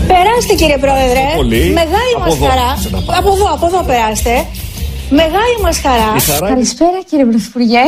Περάστε 0.08 0.54
κύριε 0.58 0.78
Πρόεδρε. 0.78 1.24
Μεγάλη 1.74 2.14
μας 2.20 2.38
χαρά. 2.50 2.72
Από 3.18 3.34
εδώ, 3.34 3.46
από 3.54 3.66
εδώ 3.66 3.84
περάστε. 3.84 4.46
Μεγάλη 5.10 5.56
μας 5.64 5.80
χαρά. 5.80 6.40
Καλησπέρα 6.50 7.02
κύριε 7.10 7.26
Πρωθυπουργέ. 7.26 7.80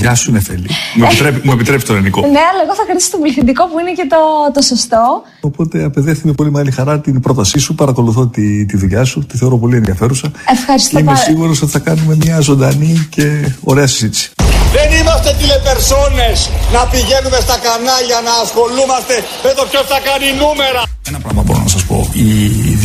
Γεια 0.00 0.14
σου 0.14 0.32
Νεφέλη. 0.32 0.68
μου, 0.94 1.04
επιτρέπει, 1.04 1.40
μου 1.46 1.52
επιτρέπει 1.52 1.82
το 1.82 1.92
ελληνικό. 1.92 2.20
ναι, 2.20 2.26
αλλά 2.26 2.60
εγώ 2.64 2.74
θα 2.74 2.84
κρατήσω 2.86 3.10
το 3.10 3.18
πληθυντικό 3.18 3.66
που 3.68 3.78
είναι 3.78 3.92
και 3.92 4.06
το, 4.08 4.20
το 4.54 4.60
σωστό. 4.62 5.22
Οπότε 5.40 5.84
απεδέχθη 5.84 6.26
με 6.26 6.32
πολύ 6.32 6.50
μεγάλη 6.50 6.70
χαρά 6.70 7.00
την 7.00 7.20
πρότασή 7.20 7.58
σου. 7.58 7.74
Παρακολουθώ 7.74 8.26
τη, 8.26 8.66
τη 8.66 8.76
δουλειά 8.76 9.04
σου. 9.04 9.26
Τη 9.26 9.36
θεωρώ 9.36 9.58
πολύ 9.58 9.76
ενδιαφέρουσα. 9.76 10.30
Ευχαριστώ 10.48 10.98
Είμαι 10.98 11.12
πάρα... 11.12 11.24
σίγουρος 11.24 11.62
ότι 11.62 11.70
θα 11.70 11.78
κάνουμε 11.78 12.16
μια 12.24 12.40
ζωντανή 12.40 13.06
και 13.10 13.52
ωραία 13.60 13.86
συζήτηση. 13.86 14.30
Δεν 14.72 15.00
είμαστε 15.00 15.34
τηλεπερσόνες 15.40 16.50
να 16.72 16.80
πηγαίνουμε 16.92 17.38
στα 17.46 17.56
κανάλια 17.66 18.18
να 18.28 18.32
ασχολούμαστε 18.44 19.14
με 19.44 19.50
το 19.56 19.62
ποιος 19.70 19.86
θα 19.92 19.98
κάνει 20.08 20.26
νούμερα. 20.42 20.82
Ένα 21.08 21.18
πράγμα 21.18 21.42
μπορώ 21.42 21.58
να 21.58 21.68
σας 21.68 21.84
πω. 21.84 22.08
Η 22.12 22.28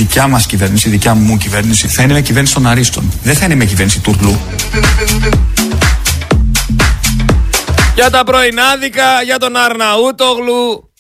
δικιά 0.01 0.27
μας 0.27 0.45
κυβέρνηση, 0.45 0.87
η 0.87 0.91
δικιά 0.91 1.13
μου 1.13 1.37
κυβέρνηση 1.37 1.87
θα 1.87 2.03
είναι 2.03 2.13
με 2.13 2.21
κυβέρνηση 2.21 2.53
των 2.53 2.67
Αρίστων. 2.67 3.11
Δεν 3.23 3.35
θα 3.35 3.45
είναι 3.45 3.55
με 3.55 3.65
κυβέρνηση 3.65 3.99
τουρλού. 3.99 4.39
Για 7.95 8.09
τα 8.09 8.23
πρωινάδικα, 8.23 9.21
για 9.21 9.37
τον 9.39 9.55
Αρναούτογλου, 9.55 10.91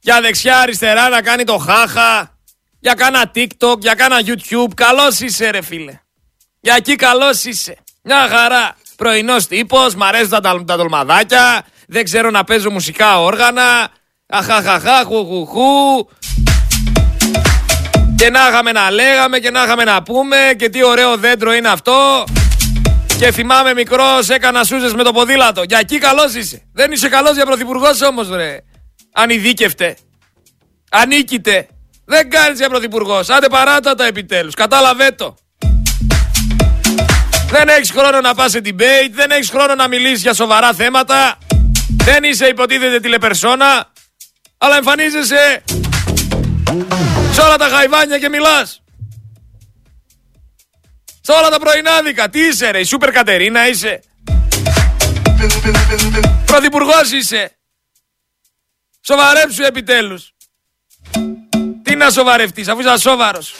για 0.00 0.20
δεξιά 0.20 0.58
αριστερά 0.58 1.08
να 1.08 1.22
κάνει 1.22 1.44
το 1.44 1.58
χάχα, 1.58 2.36
για 2.80 2.94
κάνα 2.94 3.30
TikTok, 3.34 3.78
για 3.78 3.94
κάνα 3.94 4.16
YouTube. 4.24 4.72
Καλός 4.74 5.20
είσαι 5.20 5.50
ρε 5.50 5.62
φίλε. 5.62 6.00
Για 6.60 6.74
εκεί 6.76 6.96
καλός 6.96 7.44
είσαι. 7.44 7.76
Μια 8.02 8.28
χαρά. 8.30 8.76
Πρωινός 8.96 9.46
τύπος, 9.46 9.94
μ' 9.94 10.02
αρέσουν 10.02 10.30
τα, 10.30 10.64
τα 10.64 10.76
τολμαδάκια, 10.76 11.66
δεν 11.88 12.04
ξέρω 12.04 12.30
να 12.30 12.44
παίζω 12.44 12.70
μουσικά 12.70 13.20
όργανα. 13.20 13.88
Αχαχαχά, 14.26 15.04
χουχουχού. 15.04 16.08
Και 18.18 18.30
να 18.30 18.48
είχαμε 18.48 18.72
να 18.72 18.90
λέγαμε 18.90 19.38
και 19.38 19.50
να 19.50 19.64
είχαμε 19.64 19.84
να 19.84 20.02
πούμε 20.02 20.36
και 20.56 20.68
τι 20.68 20.84
ωραίο 20.84 21.16
δέντρο 21.16 21.52
είναι 21.52 21.68
αυτό. 21.68 22.24
Και 23.18 23.32
θυμάμαι 23.32 23.74
μικρός 23.74 24.28
έκανα 24.28 24.64
σούζες 24.64 24.94
με 24.94 25.02
το 25.02 25.12
ποδήλατο. 25.12 25.62
Για 25.62 25.78
εκεί 25.78 25.98
καλός 25.98 26.34
είσαι. 26.34 26.62
Δεν 26.72 26.92
είσαι 26.92 27.08
καλός 27.08 27.34
για 27.34 27.44
πρωθυπουργός 27.44 28.02
όμως, 28.02 28.28
ρε. 28.28 28.56
Ανειδίκευτε. 29.12 29.96
Ανίκητε. 30.90 31.68
Δεν 32.04 32.30
κάνεις 32.30 32.58
για 32.58 32.68
πρωθυπουργός. 32.68 33.28
Άντε 33.28 33.48
παράτα 33.48 33.94
τα 33.94 34.06
επιτέλους. 34.06 34.54
Κατάλαβε 34.54 35.10
το. 35.10 35.36
Δεν 37.50 37.68
έχεις 37.68 37.90
χρόνο 37.90 38.20
να 38.20 38.34
πας 38.34 38.50
σε 38.50 38.60
debate, 38.64 39.12
δεν 39.12 39.30
έχεις 39.30 39.50
χρόνο 39.50 39.74
να 39.74 39.88
μιλήσεις 39.88 40.22
για 40.22 40.34
σοβαρά 40.34 40.72
θέματα. 40.72 41.38
Δεν 42.04 42.24
είσαι 42.24 42.46
υποτίθεται 42.46 43.00
τηλεπερσόνα, 43.00 43.92
αλλά 44.58 44.76
εμφανίζεσαι 44.76 45.62
σε 47.32 47.40
όλα 47.40 47.56
τα 47.56 47.68
χαϊβάνια 47.68 48.18
και 48.18 48.28
μιλάς. 48.28 48.82
Σε 51.20 51.32
όλα 51.32 51.48
τα 51.48 51.58
πρωινάδικα. 51.58 52.28
Τι 52.28 52.40
είσαι, 52.40 52.70
ρε, 52.70 52.80
η 52.80 52.84
Σούπερ 52.84 53.10
Κατερίνα 53.10 53.68
είσαι. 53.68 54.02
Πρωθυπουργός 56.44 57.12
είσαι. 57.12 57.58
Σοβαρέψου 59.06 59.62
επιτέλους. 59.62 60.32
Τι 61.82 61.94
να 61.94 62.10
σοβαρευτείς 62.10 62.68
αφού 62.68 62.80
είσαι 62.80 62.90
ασόβαρος. 62.90 63.56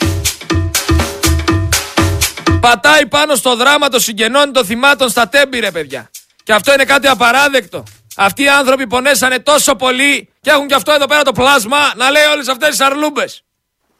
Πατάει 2.59 3.05
πάνω 3.05 3.35
στο 3.35 3.55
δράμα 3.55 3.89
των 3.89 3.99
συγγενών 3.99 4.53
των 4.53 4.65
θυμάτων 4.65 5.09
στα 5.09 5.29
τέμπη 5.29 5.59
ρε 5.59 5.71
παιδιά. 5.71 6.09
Και 6.43 6.53
αυτό 6.53 6.73
είναι 6.73 6.85
κάτι 6.85 7.07
απαράδεκτο. 7.07 7.83
Αυτοί 8.15 8.43
οι 8.43 8.49
άνθρωποι 8.49 8.87
πονέσανε 8.87 9.39
τόσο 9.39 9.75
πολύ 9.75 10.29
και 10.41 10.49
έχουν 10.49 10.67
και 10.67 10.73
αυτό 10.73 10.91
εδώ 10.91 11.05
πέρα 11.05 11.21
το 11.21 11.31
πλάσμα 11.31 11.77
να 11.95 12.11
λέει 12.11 12.23
όλες 12.23 12.47
αυτές 12.47 12.69
τις 12.69 12.79
αρλούμπες. 12.79 13.43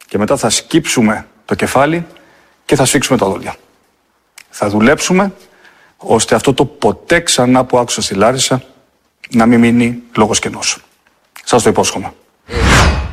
Και 0.09 0.17
μετά 0.17 0.37
θα 0.37 0.49
σκύψουμε 0.49 1.27
το 1.45 1.55
κεφάλι 1.55 2.05
και 2.65 2.75
θα 2.75 2.85
σφίξουμε 2.85 3.17
τα 3.17 3.25
δόντια. 3.25 3.55
Θα 4.49 4.69
δουλέψουμε 4.69 5.33
ώστε 5.97 6.35
αυτό 6.35 6.53
το 6.53 6.65
ποτέ 6.65 7.19
ξανά 7.19 7.65
που 7.65 7.77
άκουσα 7.77 8.01
στη 8.01 8.13
Λάρισα 8.13 8.63
να 9.29 9.45
μην 9.45 9.59
μείνει 9.59 9.99
λόγος 10.17 10.39
κενός. 10.39 10.77
Σας 11.43 11.63
το 11.63 11.69
υπόσχομαι. 11.69 12.13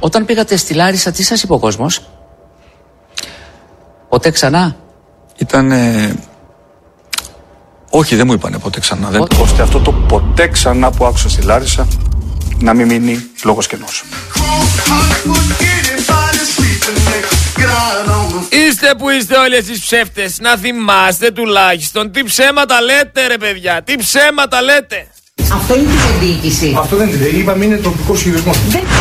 Όταν 0.00 0.24
πήγατε 0.24 0.56
στη 0.56 0.74
Λάρισα, 0.74 1.10
τι 1.10 1.22
σας 1.22 1.42
είπε 1.42 1.52
ο 1.52 1.58
κόσμος; 1.58 2.02
Ποτέ 4.08 4.30
ξανά; 4.30 4.76
Ήταν. 5.36 5.72
Όχι, 7.90 8.16
δεν 8.16 8.26
μου 8.26 8.32
είπανε 8.32 8.58
ποτέ 8.58 8.80
ξανά. 8.80 9.10
Δεν... 9.10 9.26
Ώστε 9.40 9.62
αυτό 9.62 9.80
το 9.80 9.92
ποτέ 9.92 10.48
ξανά 10.48 10.90
που 10.90 11.04
άκουσα 11.04 11.28
στη 11.28 11.42
Λάρισα 11.42 11.88
να 12.58 12.74
μην 12.74 12.86
μείνει 12.86 13.26
λόγος 13.44 13.66
κενός. 13.66 14.04
Είστε 18.48 18.94
που 18.98 19.10
είστε 19.10 19.36
όλοι 19.36 19.54
εσείς 19.56 19.80
ψεύτες 19.80 20.38
Να 20.40 20.56
θυμάστε 20.56 21.30
τουλάχιστον 21.30 22.12
Τι 22.12 22.22
ψέματα 22.22 22.80
λέτε 22.80 23.26
ρε 23.26 23.36
παιδιά 23.36 23.82
Τι 23.84 23.96
ψέματα 23.96 24.62
λέτε 24.62 25.06
Αυτό 25.52 25.76
είναι 25.76 25.88
τηλεδιοίκηση. 26.20 26.74
Αυτό 26.78 26.96
δεν 26.96 27.06
είναι 27.06 27.16
τηλεδιοίκηση. 27.16 27.42
Είπαμε 27.42 27.64
είναι 27.64 27.76
τοπικό 27.76 28.14
χειρισμό. 28.16 28.52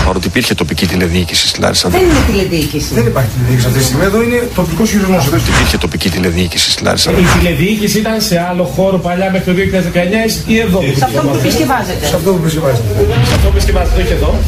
Παρότι 0.05 0.27
υπήρχε 0.27 0.53
τοπική 0.53 0.85
τηλεδιοίκηση 0.85 1.47
στη 1.47 1.59
Λάρισα. 1.59 1.89
Δεν 1.89 2.01
είναι 2.01 2.23
τηλεδιοίκηση. 2.27 2.93
Δεν 2.93 3.05
υπάρχει 3.05 3.29
τηλεδιοίκηση 3.35 3.67
αυτή 3.67 3.79
τη 3.79 3.85
στιγμή. 3.85 4.03
Εδώ 4.03 4.21
είναι 4.21 4.49
τοπικό 4.55 4.85
χειρισμό. 4.85 5.17
Υπήρχε 5.55 5.77
τοπική 5.77 6.09
τηλεδιοίκηση 6.09 6.71
στη 6.71 6.83
Λάρισα. 6.83 7.11
Η 7.11 7.25
τηλεδιοίκηση 7.37 7.97
ήταν 7.99 8.21
σε 8.21 8.39
άλλο 8.49 8.63
χώρο 8.63 8.97
παλιά 8.97 9.31
μέχρι 9.31 9.45
το 9.45 9.53
2019 9.61 10.43
ή 10.47 10.59
εδώ. 10.59 10.81
Σε 10.95 11.05
αυτό 11.05 11.19
που 11.21 11.35
επισκευάζεται. 11.39 12.05
Σε 12.05 12.15
αυτό 12.15 12.31
που 12.31 12.39
επισκευάζεται. 12.41 12.87
Σε 13.27 13.33
αυτό 13.33 13.47
που 13.47 13.53
επισκευάζεται, 13.55 14.01
όχι 14.01 14.13
εδώ. 14.13 14.39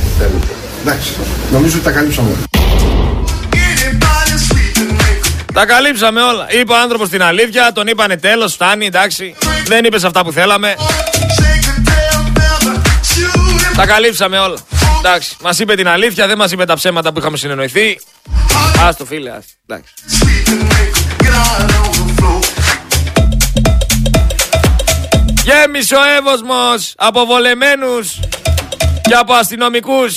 Εντάξει. 0.82 1.10
Νομίζω 1.52 1.76
ότι 1.76 1.86
τα 1.86 1.92
καλύψαμε 1.92 2.30
όλα. 2.30 2.57
Τα 5.58 5.66
καλύψαμε 5.66 6.22
όλα. 6.22 6.48
Είπε 6.50 6.72
ο 6.72 6.78
άνθρωπος 6.78 7.10
την 7.10 7.24
αλήθεια, 7.24 7.72
τον 7.72 7.88
είπανε 7.88 8.18
τέλος, 8.18 8.54
φτάνει, 8.54 8.86
εντάξει. 8.86 9.36
Δεν 9.66 9.86
είπες 9.86 10.04
αυτά 10.04 10.24
που 10.24 10.32
θέλαμε. 10.32 10.76
Τα 13.76 13.86
καλύψαμε 13.86 14.40
όλα. 14.40 14.58
Εντάξει. 14.98 15.36
Μας 15.42 15.60
είπε 15.60 15.76
την 15.76 15.88
αλήθεια, 15.88 16.28
δεν 16.28 16.38
μας 16.38 16.52
είπε 16.52 16.66
τα 16.66 16.74
ψέματα 16.74 17.12
που 17.12 17.20
είχαμε 17.20 17.38
συνεννοηθεί. 17.38 18.00
Άστο 18.88 19.06
φίλε, 19.06 19.30
άστο. 19.30 19.52
Εντάξει. 19.68 19.94
Γέμισε 25.44 25.96
ο 25.96 26.04
Εύωσμος 26.18 26.94
από 26.98 27.26
βολεμένους 27.26 28.20
και 29.02 29.14
από 29.14 29.34
αστυνομικούς 29.34 30.16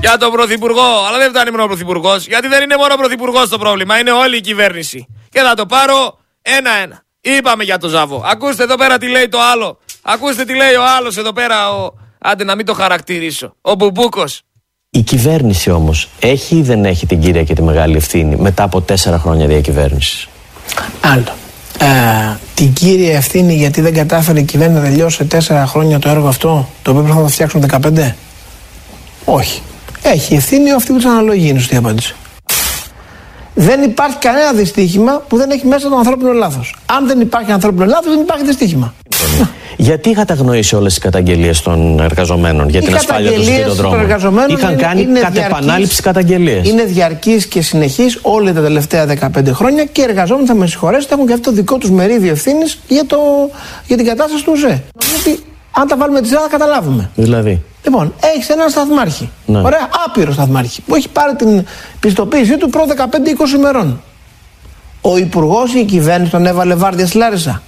για 0.00 0.16
τον 0.18 0.30
Πρωθυπουργό. 0.30 0.90
Αλλά 1.08 1.18
δεν 1.18 1.28
φτάνει 1.30 1.50
μόνο 1.50 1.62
ο 1.62 1.66
Πρωθυπουργός, 1.66 2.26
γιατί 2.26 2.48
δεν 2.48 2.62
είναι 2.62 2.76
μόνο 2.76 2.94
ο 2.94 2.96
Πρωθυπουργός 2.96 3.48
το 3.48 3.58
πρόβλημα, 3.58 3.98
είναι 3.98 4.10
όλη 4.10 4.36
η 4.36 4.40
κυβέρνηση. 4.40 5.06
Και 5.28 5.40
θα 5.40 5.54
το 5.54 5.66
πάρω 5.66 6.18
ένα-ένα. 6.42 7.02
Είπαμε 7.20 7.64
για 7.64 7.78
το 7.78 7.88
Ζάβο. 7.88 8.22
Ακούστε 8.32 8.62
εδώ 8.62 8.76
πέρα 8.76 8.98
τι 8.98 9.08
λέει 9.08 9.28
το 9.28 9.38
άλλο. 9.52 9.78
Ακούστε 10.02 10.44
τι 10.44 10.54
λέει 10.54 10.74
ο 10.74 10.84
άλλος 10.98 11.16
εδώ 11.16 11.32
πέρα. 11.32 11.70
Ο... 11.70 11.92
Άντε 12.18 12.44
να 12.44 12.54
μην 12.54 12.66
το 12.66 12.74
χαρακτηρίσω. 12.74 13.54
Ο 13.60 13.74
Μπουμπούκος. 13.74 14.42
Η 14.90 15.00
κυβέρνηση 15.02 15.70
όμως 15.70 16.08
έχει 16.20 16.56
ή 16.56 16.62
δεν 16.62 16.84
έχει 16.84 17.06
την 17.06 17.20
κύρια 17.20 17.44
και 17.44 17.54
τη 17.54 17.62
μεγάλη 17.62 17.96
ευθύνη 17.96 18.36
μετά 18.36 18.62
από 18.62 18.80
τέσσερα 18.80 19.18
χρόνια 19.18 19.46
διακυβέρνησης; 19.46 20.28
Άλλο. 21.00 21.34
Ε, 21.78 22.36
την 22.54 22.72
κύρια 22.72 23.16
ευθύνη 23.16 23.54
γιατί 23.54 23.80
δεν 23.80 23.94
κατάφερε 23.94 24.40
η 24.40 24.44
κυβέρνηση 24.44 24.80
να 24.80 24.88
τελειώσει 24.88 25.16
σε 25.16 25.24
τέσσερα 25.24 25.66
χρόνια 25.66 25.98
το 25.98 26.08
έργο 26.08 26.28
αυτό, 26.28 26.68
το 26.82 26.90
οποίο 26.90 27.02
πρέπει 27.02 27.16
να 27.16 27.22
το 27.22 27.28
φτιάξουν 27.28 27.64
15. 27.70 28.12
Όχι. 29.24 29.62
Έχει 30.02 30.34
ευθύνη 30.34 30.70
αυτή 30.72 30.92
που 30.92 30.98
τη 30.98 31.06
αναλογεί, 31.06 31.48
είναι 31.48 31.58
σωστή 31.58 31.76
απάντηση. 31.76 32.14
Δεν 33.54 33.82
υπάρχει 33.82 34.16
κανένα 34.16 34.52
δυστύχημα 34.52 35.22
που 35.28 35.36
δεν 35.36 35.50
έχει 35.50 35.66
μέσα 35.66 35.88
το 35.88 35.96
ανθρώπινο 35.96 36.32
λάθος. 36.32 36.76
Αν 36.86 37.06
δεν 37.06 37.20
υπάρχει 37.20 37.52
ανθρώπινο 37.52 37.84
λάθος, 37.84 38.12
δεν 38.12 38.20
υπάρχει 38.20 38.44
δυστύχημα. 38.44 38.94
Γιατί 39.76 40.10
είχατε 40.10 40.32
αγνοήσει 40.32 40.76
όλες 40.76 40.92
τις 40.92 41.02
καταγγελίες 41.02 41.62
των 41.62 42.00
εργαζομένων 42.00 42.68
για 42.68 42.82
την 42.82 42.94
ασφάλεια 42.94 43.32
των 43.32 43.44
σιδηροδρόμων. 43.44 44.00
Είχαν 44.48 44.72
είναι, 44.72 44.82
κάνει 44.82 45.00
είναι 45.00 45.20
κατ' 45.20 45.36
επανάληψη 45.36 46.02
καταγγελίες; 46.02 46.68
Είναι 46.68 46.84
διαρκή 46.84 47.46
και 47.48 47.62
συνεχή 47.62 48.06
όλα 48.22 48.52
τα 48.52 48.60
τελευταία 48.60 49.06
15 49.06 49.50
χρόνια 49.52 49.84
και 49.84 50.00
οι 50.00 50.04
εργαζόμενοι, 50.04 50.46
θα 50.46 50.54
με 50.54 50.66
συγχωρέσετε, 50.66 51.14
έχουν 51.14 51.26
και 51.26 51.32
αυτό 51.32 51.50
το 51.50 51.56
δικό 51.56 51.78
τους 51.78 51.90
μερίδιο 51.90 52.30
ευθύνης 52.30 52.78
για, 52.88 53.02
για 53.86 53.96
την 53.96 54.06
κατάσταση 54.06 54.44
του 54.44 54.52
ΟΣΕ. 54.54 54.82
Ότι 55.20 55.42
αν 55.80 55.86
τα 55.86 55.96
βάλουμε 55.96 56.20
τη 56.20 56.28
σειρά 56.28 56.40
θα 56.40 56.48
καταλάβουμε. 56.48 57.10
Δηλαδή. 57.14 57.62
Λοιπόν, 57.84 58.14
έχεις 58.34 58.48
έναν 58.48 58.68
σταθμάρχη. 58.70 59.30
Ναι. 59.46 59.58
Ωραία, 59.58 59.88
άπειρο 60.06 60.32
σταθμάρχη. 60.32 60.82
Που 60.82 60.94
έχει 60.94 61.08
πάρει 61.08 61.34
την 61.36 61.64
πιστοποίησή 62.00 62.56
του 62.56 62.68
προ 62.70 62.84
15-20 63.50 63.54
ημερών. 63.56 64.00
Ο 65.00 65.16
υπουργός 65.16 65.74
ή 65.74 65.78
η 65.78 65.84
κυβέρνηση 65.84 66.30
τον 66.30 66.46
έβαλε 66.46 66.74
βάρδια 66.74 67.06
στη 67.06 67.16
Λάρισα. 67.16 67.62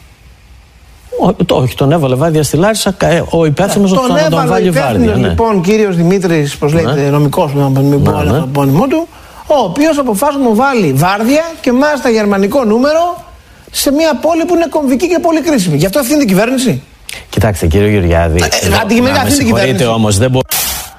Ο, 1.20 1.32
το, 1.32 1.54
όχι, 1.56 1.74
τον 1.74 1.92
έβαλε 1.92 2.14
βάρδια 2.14 2.42
στη 2.42 2.56
Λάρισα. 2.56 2.94
ε, 2.98 3.22
Ο 3.30 3.44
υπεύθυνος 3.44 3.92
τον 3.92 4.06
τον, 4.06 4.16
τον 4.30 4.46
βάλει 4.46 4.66
έβαλε 4.66 4.70
βάρδια. 4.86 5.14
Ναι. 5.14 5.28
λοιπόν 5.28 5.60
κύριος 5.62 5.96
Δημήτρης, 5.96 6.56
πώς 6.56 6.72
λέγεται, 6.72 7.00
Ναι. 7.00 7.08
νομικός, 7.10 7.54
να 7.54 7.68
μην 7.68 8.02
πω 8.02 8.10
Ναι, 8.10 8.16
άλλο 8.18 8.30
ναι. 8.30 8.38
το 8.38 8.44
επώνυμό 8.48 8.86
του, 8.86 9.08
ο 9.46 9.54
οποίος 9.64 9.98
αποφάσισε 9.98 10.38
να 10.42 10.48
μου 10.48 10.54
βάλει 10.54 10.92
βάρδια 10.92 11.42
και 11.60 11.72
μάλιστα 11.72 12.08
γερμανικό 12.08 12.64
νούμερο 12.64 13.24
σε 13.70 13.92
μια 13.92 14.14
πόλη 14.14 14.44
που 14.44 14.54
είναι 14.54 14.66
κομβική 14.70 15.08
και 15.08 15.18
πολύ 15.18 15.40
κρίσιμη. 15.40 15.76
Γι' 15.76 15.86
αυτό 15.86 15.98
ευθύνεται 15.98 16.24
η 16.24 16.26
κυβέρνηση. 16.26 16.82
Κοιτάξτε, 17.30 17.66
κύριε 17.66 17.88
Γεωργιάδη. 17.88 18.42
Ε, 18.42 18.66
εδώ- 18.66 18.76
αντικειμενικά 18.80 19.18
να 19.18 19.22
με 19.24 19.28
αυτή 19.28 19.32
είναι 19.32 19.42
η 19.42 19.46
συγχωρείτε 19.46 19.66
κυβέρνηση. 19.66 19.86
όμως, 19.98 20.18
δεν 20.18 20.30
μπορεί. 20.30 20.44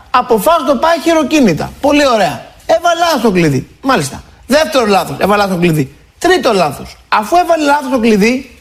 Αποφάσισε 0.09 0.66
το 0.68 0.76
πάει 0.76 0.99
χειροκίνητα. 1.03 1.72
Πολύ 1.82 2.07
ωραία. 2.07 2.45
Έβαλε 2.66 2.99
λάθος 2.99 3.22
το 3.22 3.32
κλειδί. 3.32 3.68
Μάλιστα. 3.82 4.24
Δεύτερο 4.47 4.86
λάθος. 4.86 5.16
Έβαλε 5.20 5.41
λάθος 5.41 5.55
το 5.55 5.62
κλειδί. 5.62 5.95
Τρίτο 6.20 6.53
λάθος. 6.53 6.95
Αφού 7.09 7.36
έβαλε 7.36 7.64
λάθος 7.64 7.91
το 7.91 7.99
κλειδί, 7.99 8.59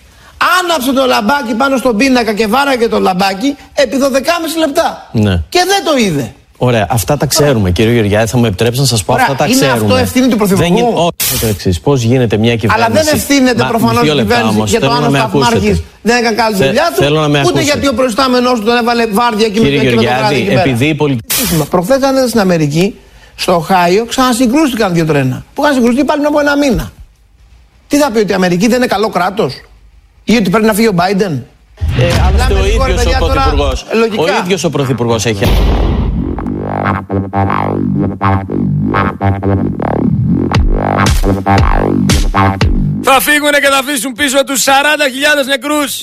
άναψε 0.60 0.92
το 0.92 1.04
λαμπάκι 1.06 1.54
πάνω 1.54 1.76
στον 1.76 1.96
πίνακα 1.96 2.32
και 2.34 2.46
βάραγε 2.46 2.88
το 2.88 3.00
λαμπάκι 3.00 3.56
επί 3.74 3.96
12,5 3.96 4.56
λεπτά. 4.58 5.08
Ναι. 5.12 5.42
Και 5.48 5.64
δεν 5.66 5.84
το 5.84 5.96
είδε. 5.96 6.34
Ωραία, 6.62 6.86
αυτά 6.90 7.16
τα 7.16 7.26
ξέρουμε, 7.26 7.70
κύριε 7.70 7.92
Γεωργιάδη. 7.92 8.26
Θα 8.26 8.38
μου 8.38 8.44
επιτρέψετε 8.44 8.80
να 8.80 8.86
σας 8.86 9.04
πω 9.04 9.12
Ωραία, 9.12 9.24
αυτά 9.28 9.36
τα 9.36 9.44
είναι 9.46 9.54
ξέρουμε. 9.54 9.80
αυτό 9.82 9.96
ευθύνη 9.96 10.28
του 10.28 10.36
Πρωθυπουργού; 10.36 10.68
Δεν 10.68 10.76
γίνει- 10.76 10.92
Όχι, 10.94 11.40
το 11.40 11.46
εξής. 11.46 11.80
Πώς 11.80 12.02
γίνεται 12.02 12.36
μια 12.36 12.56
κυβέρνηση. 12.56 12.86
Αλλά 12.90 13.02
δεν 13.02 13.14
ευθύνεται 13.14 13.62
Μα, 13.62 13.68
προφανώς 13.68 14.02
η 14.02 14.04
δύο 14.04 14.14
λεπτά 14.14 14.28
κυβέρνηση 14.34 14.56
όμως, 14.56 14.70
για 14.70 14.80
το 14.80 14.86
θέλω 14.86 14.96
αν 14.96 15.02
να 15.02 15.08
ο 15.08 15.10
με 15.10 15.18
Σταθμάρχης 15.18 15.56
ακούσετε. 15.68 15.84
δεν 16.02 16.16
έκανε 16.16 16.36
καλή 16.36 16.56
Θε- 16.56 16.66
δουλειά 16.66 16.86
του. 16.94 17.02
θέλω 17.02 17.20
να 17.20 17.28
με 17.28 17.38
ούτε 17.38 17.48
ακούσετε. 17.48 17.62
γιατί 17.70 17.86
ο 17.88 17.94
προϊστάμενός 17.94 18.58
του 18.58 18.64
τον 18.64 18.76
έβαλε 18.76 19.06
βάρδια 19.06 19.48
και 19.48 19.60
Κύριε 19.60 19.82
με 19.82 19.90
το 19.90 20.00
βράδυ 20.00 20.04
Γεωργιάδη, 20.04 20.34
εκεί 20.36 20.46
πέρα. 20.48 20.60
επειδή 20.60 20.86
η 20.86 20.94
πολιτική. 20.94 21.34
Προχθές 21.70 21.96
ήταν 21.96 22.28
στην 22.28 22.40
Αμερική, 22.40 22.94
στο 23.34 23.52
Οχάιο, 23.54 24.04
ξανασυγκρούστηκαν 24.04 24.92
δύο 24.94 25.04
τρένα. 25.06 25.44
Που 25.54 25.62
είχαν 25.62 25.74
συγκρουστεί 25.74 26.04
πάλι 26.04 26.20
πριν 26.20 26.32
από 26.32 26.40
ένα 26.40 26.56
μήνα. 26.56 26.92
Τι 27.88 27.96
θα 27.96 28.10
πει 28.10 28.18
ότι 28.18 28.30
η 28.30 28.34
Αμερική 28.34 28.66
δεν 28.68 28.76
είναι 28.76 28.86
καλό 28.86 29.08
κράτος, 29.08 29.52
ή 30.24 30.36
ότι 30.36 30.50
πρέπει 30.50 30.66
να 30.66 30.72
φύγει 30.74 30.88
ο 30.88 30.94
Biden; 30.96 31.34
Ε, 31.98 32.04
άλλωστε 32.26 32.54
ο 32.54 32.64
λίγο, 32.64 32.84
ρε 32.84 32.90
ίδιος 32.92 33.04
παιδιά, 33.04 33.16
ο 33.20 33.26
τώρα, 33.26 33.32
Πρωθυπουργός. 33.42 33.86
λογικά. 33.92 34.22
Ο 34.22 34.26
ίδιος 34.44 34.64
ο 34.64 34.70
Πρωθυπουργός 34.70 35.26
έχει. 35.26 35.44
Θα 43.02 43.20
φύγουν 43.20 43.50
και 43.50 43.68
θα 43.70 43.78
αφήσουν 43.78 44.12
πίσω 44.12 44.44
τους 44.44 44.64
40.000 44.64 44.70
νεκρούς 45.46 46.00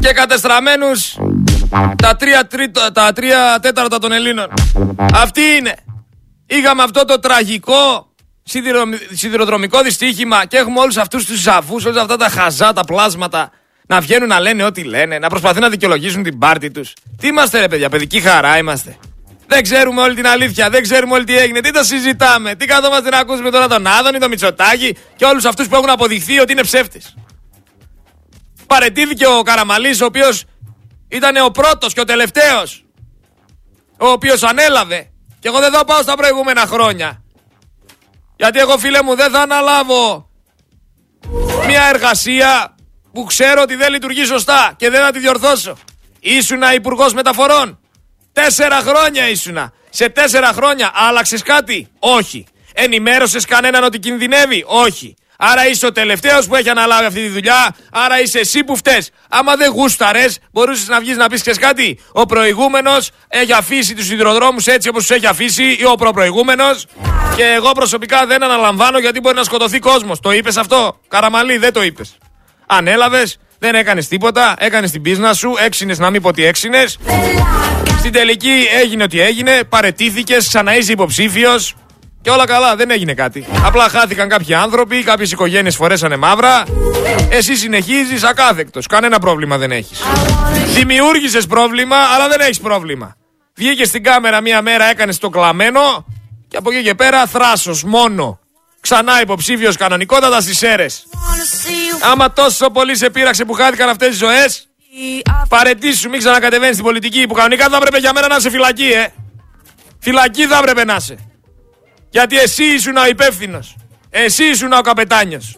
και 0.00 0.12
κατεστραμμένους 0.14 1.16
τα 1.96 2.16
τρία, 2.16 2.46
τρίτο, 2.46 2.92
τα 2.92 3.12
τρία 3.12 3.58
τέταρτα 3.62 3.98
των 3.98 4.12
Ελλήνων. 4.12 4.46
Αυτή 5.14 5.40
είναι. 5.58 5.74
Είχαμε 6.46 6.82
αυτό 6.82 7.04
το 7.04 7.18
τραγικό 7.18 8.06
σιδηρο- 8.42 8.86
σιδηροδρομικό 9.12 9.82
δυστύχημα 9.82 10.46
και 10.46 10.56
έχουμε 10.56 10.80
όλους 10.80 10.96
αυτούς 10.96 11.24
τους 11.24 11.40
ζαβούς, 11.40 11.84
όλα 11.84 12.00
αυτά 12.00 12.16
τα 12.16 12.28
χαζά, 12.28 12.72
τα 12.72 12.84
πλάσματα 12.84 13.50
να 13.92 14.00
βγαίνουν 14.00 14.28
να 14.28 14.40
λένε 14.40 14.64
ό,τι 14.64 14.82
λένε, 14.82 15.18
να 15.18 15.28
προσπαθούν 15.28 15.60
να 15.60 15.68
δικαιολογήσουν 15.68 16.22
την 16.22 16.38
πάρτη 16.38 16.70
τους. 16.70 16.92
Τι 17.20 17.26
είμαστε 17.26 17.60
ρε 17.60 17.68
παιδιά, 17.68 17.88
παιδική 17.88 18.20
χαρά 18.20 18.58
είμαστε. 18.58 18.96
Δεν 19.46 19.62
ξέρουμε 19.62 20.00
όλη 20.00 20.14
την 20.14 20.26
αλήθεια, 20.26 20.70
δεν 20.70 20.82
ξέρουμε 20.82 21.14
όλη 21.14 21.24
τι 21.24 21.38
έγινε. 21.38 21.60
Τι 21.60 21.70
τα 21.70 21.84
συζητάμε, 21.84 22.54
τι 22.54 22.66
καθόμαστε 22.66 23.10
να 23.10 23.18
ακούσουμε 23.18 23.50
τώρα 23.50 23.68
τον 23.68 23.86
Άδωνη, 23.86 24.18
τον 24.18 24.28
Μητσοτάκη 24.28 24.96
και 25.16 25.24
όλους 25.24 25.44
αυτούς 25.44 25.68
που 25.68 25.74
έχουν 25.74 25.90
αποδειχθεί 25.90 26.38
ότι 26.40 26.52
είναι 26.52 26.62
ψεύτη. 26.62 27.00
Παρετήθηκε 28.66 29.26
ο 29.26 29.42
Καραμαλής 29.42 30.00
ο 30.00 30.04
οποίος 30.04 30.44
ήταν 31.08 31.44
ο 31.44 31.50
πρώτος 31.50 31.92
και 31.92 32.00
ο 32.00 32.04
τελευταίος. 32.04 32.84
Ο 33.98 34.06
οποίος 34.06 34.42
ανέλαβε. 34.42 35.10
Και 35.38 35.48
εγώ 35.48 35.58
δεν 35.58 35.72
θα 35.72 35.84
πάω 35.84 36.02
στα 36.02 36.14
προηγούμενα 36.16 36.66
χρόνια. 36.66 37.22
Γιατί 38.36 38.58
εγώ 38.58 38.78
φίλε 38.78 39.02
μου 39.02 39.14
δεν 39.16 39.30
θα 39.30 39.40
αναλάβω 39.40 40.30
μια 41.66 41.84
εργασία 41.94 42.76
που 43.12 43.24
ξέρω 43.24 43.62
ότι 43.62 43.74
δεν 43.74 43.92
λειτουργεί 43.92 44.24
σωστά 44.24 44.74
και 44.76 44.90
δεν 44.90 45.00
θα 45.00 45.10
τη 45.10 45.18
διορθώσω. 45.18 45.76
Ήσουνα 46.20 46.74
υπουργός 46.74 47.12
μεταφορών. 47.12 47.78
Τέσσερα 48.32 48.76
χρόνια 48.76 49.28
ήσουνα. 49.28 49.72
Σε 49.90 50.08
τέσσερα 50.08 50.52
χρόνια 50.52 50.90
άλλαξες 50.94 51.42
κάτι; 51.42 51.88
Όχι. 51.98 52.46
Ενημέρωσες 52.74 53.44
κανέναν 53.44 53.84
ότι 53.84 53.98
κινδυνεύει; 53.98 54.64
Όχι. 54.66 55.14
Άρα 55.38 55.68
είσαι 55.68 55.86
ο 55.86 55.92
τελευταίος 55.92 56.46
που 56.46 56.54
έχει 56.54 56.68
αναλάβει 56.68 57.04
αυτή 57.04 57.20
τη 57.20 57.28
δουλειά. 57.28 57.74
Άρα 57.92 58.20
είσαι 58.20 58.38
εσύ 58.38 58.64
που 58.64 58.76
φταίει. 58.76 59.06
Άμα 59.28 59.56
δεν 59.56 59.70
γούσταρες, 59.70 60.38
μπορούσες 60.52 60.88
να 60.88 61.00
βγεις 61.00 61.16
να 61.16 61.28
πεις 61.28 61.42
και 61.42 61.50
κάτι; 61.50 62.00
Ο 62.12 62.26
προηγούμενος 62.26 63.10
έχει 63.28 63.52
αφήσει 63.52 63.94
τους 63.94 64.06
σιδηροδρόμους 64.06 64.66
έτσι 64.66 64.88
όπως 64.88 65.06
τους 65.06 65.16
έχει 65.16 65.26
αφήσει 65.26 65.76
ή 65.80 65.84
ο 65.84 65.94
προπροηγούμενος. 65.94 66.86
Και 67.36 67.44
εγώ 67.44 67.72
προσωπικά 67.72 68.26
δεν 68.26 68.42
αναλαμβάνω 68.42 68.98
γιατί 68.98 69.20
μπορεί 69.20 69.36
να 69.36 69.44
σκοτωθεί 69.44 69.78
κόσμος. 69.78 70.20
Το 70.20 70.32
είπες 70.32 70.56
αυτό; 70.56 71.00
Καραμαλή, 71.08 71.56
δεν 71.56 71.72
το 71.72 71.82
είπες. 71.82 72.16
Ανέλαβε, 72.76 73.26
δεν 73.58 73.74
έκανες 73.74 74.08
τίποτα, 74.08 74.54
έκανες 74.58 74.90
την 74.90 75.02
πίσνα 75.02 75.34
σου, 75.34 75.54
έξινες 75.64 75.98
να 75.98 76.10
μην 76.10 76.22
πω 76.22 76.28
ότι 76.28 76.44
έξινες. 76.44 76.98
Στην 77.98 78.12
τελική 78.12 78.66
έγινε 78.82 79.02
ό,τι 79.02 79.20
έγινε, 79.20 79.60
παρετήθηκες, 79.68 80.48
ξανά 80.48 80.76
είσαι 80.76 80.92
υποψήφιος. 80.92 81.74
Και 82.22 82.30
όλα 82.30 82.44
καλά, 82.46 82.76
δεν 82.76 82.90
έγινε 82.90 83.14
κάτι. 83.14 83.46
Απλά 83.64 83.88
χάθηκαν 83.88 84.28
κάποιοι 84.28 84.54
άνθρωποι, 84.54 85.02
κάποιες 85.02 85.32
οικογένειες 85.32 85.76
φορέσανε 85.76 86.16
μαύρα. 86.16 86.64
Εσύ 87.30 87.56
συνεχίζεις 87.56 88.22
ακάθεκτος. 88.22 88.86
Κανένα 88.86 89.18
πρόβλημα 89.18 89.56
δεν 89.58 89.70
έχεις. 89.70 90.00
Δημιούργησες 90.74 91.46
πρόβλημα, 91.46 91.96
αλλά 91.96 92.28
δεν 92.28 92.40
έχεις 92.40 92.60
πρόβλημα. 92.60 93.16
Βγήκες 93.54 93.88
στην 93.88 94.02
κάμερα 94.02 94.40
μία 94.40 94.62
μέρα, 94.62 94.84
έκανες 94.90 95.18
το 95.18 95.28
κλαμμένο 95.28 96.04
και 96.48 96.56
από 96.56 96.72
εκεί 96.72 96.82
και 96.82 96.94
πέρα 96.94 97.26
θράσος 97.26 97.84
μόνο. 97.84 98.38
Ξανά 98.82 99.20
υποψήφιος 99.20 99.76
κανονικότατα 99.76 100.40
στις 100.40 100.62
αίρες. 100.62 101.06
Άμα 102.12 102.32
τόσο 102.32 102.70
πολύ 102.70 102.96
σε 102.96 103.10
πείραξε 103.10 103.44
που 103.44 103.52
χάθηκαν 103.52 103.88
αυτές 103.88 104.08
τις 104.08 104.18
ζωές, 104.18 104.68
παρετήσου, 105.48 106.08
μην 106.08 106.18
ξανακατεβαίνεις 106.18 106.74
στην 106.74 106.84
πολιτική 106.86 107.26
που 107.26 107.34
κανονικά 107.34 107.68
θα 107.68 107.76
έπρεπε 107.76 107.98
για 107.98 108.12
μένα 108.12 108.28
να 108.28 108.36
είσαι 108.36 108.50
φυλακή, 108.50 108.86
ε. 108.86 109.06
Φυλακή 109.98 110.46
θα 110.46 110.58
έπρεπε 110.58 110.84
να 110.84 110.94
είσαι. 110.94 111.18
Γιατί 112.10 112.38
εσύ 112.38 112.64
ήσουν 112.64 112.96
ο 112.96 113.06
υπεύθυνος. 113.06 113.76
Εσύ 114.10 114.44
ήσουν 114.44 114.72
ο 114.72 114.80
καπετάνιος. 114.80 115.56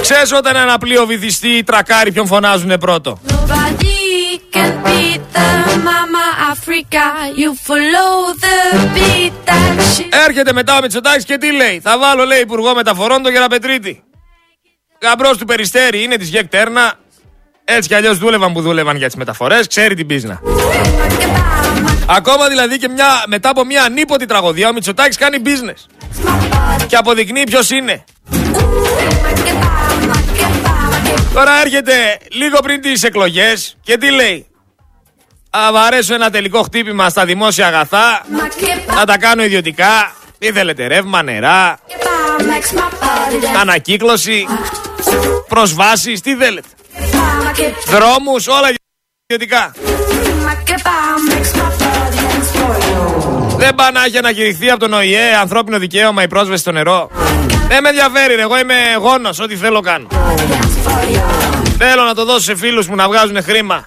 Ξέρεις 0.00 0.32
όταν 0.32 0.56
ένα 0.56 0.78
πλοίο 0.78 1.06
βυθιστεί 1.06 1.62
τρακάρει 1.62 2.12
ποιον 2.12 2.26
φωνάζουνε 2.26 2.78
πρώτο; 2.78 3.20
Nobody 4.38 4.50
can 4.50 4.70
beat 4.84 5.22
the 5.32 5.48
mama 5.88 6.24
Africa. 6.52 7.04
You 7.42 7.50
follow 7.68 8.10
the 8.44 8.58
beat 8.94 9.34
that 9.46 9.76
she. 9.96 10.08
Έρχεται 10.26 10.52
μετά 10.52 10.76
ο 10.76 10.80
Μητσοτάκης 10.80 11.24
και 11.24 11.38
τι 11.38 11.52
λέει; 11.52 11.80
Θα 11.80 11.98
βάλω 11.98 12.24
λέει 12.24 12.40
υπουργό 12.40 12.74
μεταφορών 12.74 13.22
τον 13.22 13.32
Γεραπετρίτη. 13.32 14.02
Γαμπρός 15.02 15.36
του 15.36 15.44
Περιστέρη 15.44 16.02
είναι 16.02 16.16
της 16.16 16.28
ΓΕΚ 16.28 16.48
Τέρνα. 16.48 16.92
Έτσι 17.64 17.88
κι 17.88 17.94
αλλιώς 17.94 18.18
δούλευαν 18.18 18.52
που 18.52 18.60
δούλευαν 18.60 18.96
για 18.96 19.06
τις 19.06 19.16
μεταφορές. 19.16 19.66
Ξέρει 19.66 19.94
την 19.94 20.06
πίσνα. 20.06 20.40
Ακόμα 22.06 22.48
δηλαδή 22.48 22.78
και 22.78 22.88
μια, 22.88 23.24
μετά 23.26 23.48
από 23.48 23.64
μια 23.64 23.82
ανίποτη 23.82 24.26
τραγωδία 24.26 24.68
ο 24.68 24.72
Μητσοτάκης 24.72 25.16
κάνει 25.16 25.38
business. 25.44 25.86
Και 26.86 26.96
αποδεικνύει 26.96 27.44
ποιος 27.44 27.70
είναι. 27.70 28.04
Τώρα 31.38 31.60
έρχεται 31.60 32.18
λίγο 32.30 32.58
πριν 32.58 32.80
τις 32.80 33.02
εκλογές 33.02 33.76
και 33.82 33.96
τι 33.96 34.10
λέει. 34.10 34.46
Θα 35.50 35.72
βαρέσω 35.72 36.14
ένα 36.14 36.30
τελικό 36.30 36.62
χτύπημα 36.62 37.08
στα 37.08 37.24
δημόσια 37.24 37.66
αγαθά. 37.66 38.24
Θα 38.86 39.04
τα 39.04 39.18
κάνω 39.18 39.42
ιδιωτικά. 39.42 40.12
Τι 40.38 40.52
θέλετε, 40.52 40.86
ρεύμα, 40.86 41.22
νερά, 41.22 41.78
ανακύκλωση, 43.60 44.46
προσβάσεις, 45.48 46.20
τι 46.20 46.36
θέλετε. 46.36 46.68
Δρόμους, 47.86 48.46
όλα 48.46 48.68
ιδιωτικά. 49.26 49.74
Δεν 53.56 53.74
πάει 53.74 53.92
να 53.92 54.04
έχει 54.04 54.18
ανακηρυχθεί 54.18 54.70
από 54.70 54.80
τον 54.80 54.92
ΟΗΕ 54.92 55.36
ανθρώπινο 55.40 55.78
δικαίωμα 55.78 56.22
η 56.22 56.28
πρόσβαση 56.28 56.60
στο 56.60 56.72
νερό. 56.72 57.10
Δεν 57.68 57.82
με 57.82 57.88
ενδιαφέρει, 57.88 58.34
ρε. 58.34 58.42
εγώ 58.42 58.58
είμαι 58.58 58.74
γόνος, 59.00 59.40
ό,τι 59.40 59.56
θέλω 59.56 59.80
κάνω. 59.80 60.06
Θέλω 61.78 62.02
να 62.02 62.14
το 62.14 62.24
δώσω 62.24 62.40
σε 62.40 62.56
φίλους 62.56 62.88
μου 62.88 62.94
να 62.94 63.08
βγάζουν 63.08 63.42
χρήμα. 63.42 63.84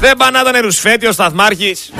Δεν 0.00 0.16
πάει 0.16 0.30
να 0.30 0.40
ήταν 0.40 0.60
ρουσφέτη 0.62 1.06
ο 1.06 1.12
σταθμάρχης. 1.12 1.92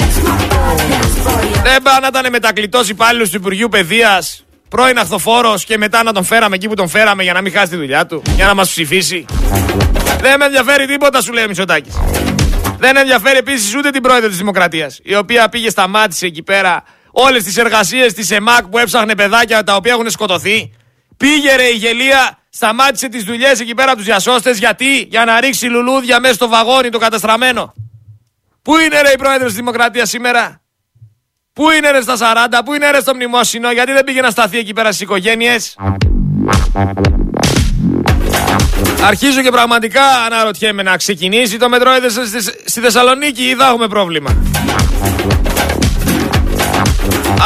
Δεν 1.62 1.82
πάει 1.82 2.00
να 2.00 2.07
ήταν 2.07 2.30
μετακλητός 2.30 2.88
υπάλληλος 2.88 3.30
του 3.30 3.36
Υπουργείου 3.36 3.68
Παιδείας. 3.68 4.44
Πρώην 4.68 4.98
αχθοφόρος 4.98 5.64
και 5.64 5.78
μετά 5.78 6.03
να 6.03 6.12
τον 6.12 6.24
φέραμε 6.24 6.55
εκεί 6.55 6.68
που 6.68 6.74
τον 6.74 6.88
φέραμε 6.88 7.22
για 7.22 7.32
να 7.32 7.40
μην 7.40 7.53
χάσει 7.53 7.68
τη 7.70 7.76
δουλειά 7.76 8.07
του. 8.07 8.22
Για 8.34 8.46
να 8.46 8.55
μας 8.55 8.68
ψηφίσει. 8.68 9.24
Δεν 10.20 10.38
με 10.38 10.44
ενδιαφέρει 10.44 10.86
τίποτα, 10.86 11.20
σου 11.20 11.32
λέει 11.32 11.44
ο 11.44 11.46
Μητσοτάκης. 11.46 11.94
Δεν 12.78 12.96
ενδιαφέρει 12.96 13.38
επίσης 13.38 13.74
ούτε 13.74 13.90
την 13.90 14.03
πρόεδρο 14.03 14.28
της 14.28 14.36
Δημοκρατίας, 14.36 14.98
η 15.03 15.14
οποία 15.16 15.48
πήγε, 15.48 15.70
σταμάτησε 15.70 16.26
εκεί 16.26 16.42
πέρα 16.42 16.84
όλες 17.11 17.44
τις 17.44 17.57
εργασίες 17.57 18.12
της 18.12 18.30
ΕΜΑΚ 18.30 18.66
που 18.66 18.78
έψαχνε 18.78 19.14
παιδάκια 19.14 19.64
τα 19.64 19.74
οποία 19.74 19.92
έχουν 19.92 20.11
σκοτωθεί. 20.11 20.72
Πήγε 21.16 21.54
ρε 21.54 21.66
η 21.66 21.74
γελία, 21.74 22.38
σταμάτησε 22.50 23.08
τις 23.08 23.24
δουλειές 23.24 23.60
εκεί 23.60 23.74
πέρα 23.74 23.94
τους 23.94 24.04
διασώστες. 24.04 24.58
Γιατί; 24.58 25.06
Για 25.10 25.24
να 25.24 25.40
ρίξει 25.40 25.66
λουλούδια 25.66 26.20
μέσα 26.20 26.34
στο 26.34 26.48
βαγόνι 26.48 26.88
το 26.88 26.98
καταστραμμένο. 26.98 27.72
Πού 28.62 28.78
είναι 28.78 29.00
ρε 29.00 29.10
η 29.10 29.16
πρόεδρος 29.16 29.46
της 29.46 29.56
Δημοκρατίας 29.56 30.08
σήμερα; 30.08 30.60
Πού 31.52 31.70
είναι 31.70 31.90
ρε 31.90 32.00
στα 32.00 32.16
40, 32.16 32.62
πού 32.64 32.74
είναι 32.74 32.90
ρε 32.90 33.00
στο 33.00 33.14
μνημόσυνο, 33.14 33.72
γιατί 33.72 33.92
δεν 33.92 34.04
πήγε 34.04 34.20
να 34.20 34.30
σταθεί 34.30 34.58
εκεί 34.58 34.72
πέρα 34.72 34.88
στις 34.88 35.00
οικογένειες; 35.00 35.76
Αρχίζω 39.04 39.42
και 39.42 39.50
πραγματικά 39.50 40.02
αναρωτιέμαι 40.26 40.82
να 40.82 40.96
ξεκινήσει 40.96 41.56
το 41.58 41.68
μετρό 41.68 41.90
στη 42.64 42.80
Θεσσαλονίκη 42.80 43.42
ή 43.42 43.54
θα 43.54 43.66
έχουμε 43.66 43.88
πρόβλημα. 43.88 44.36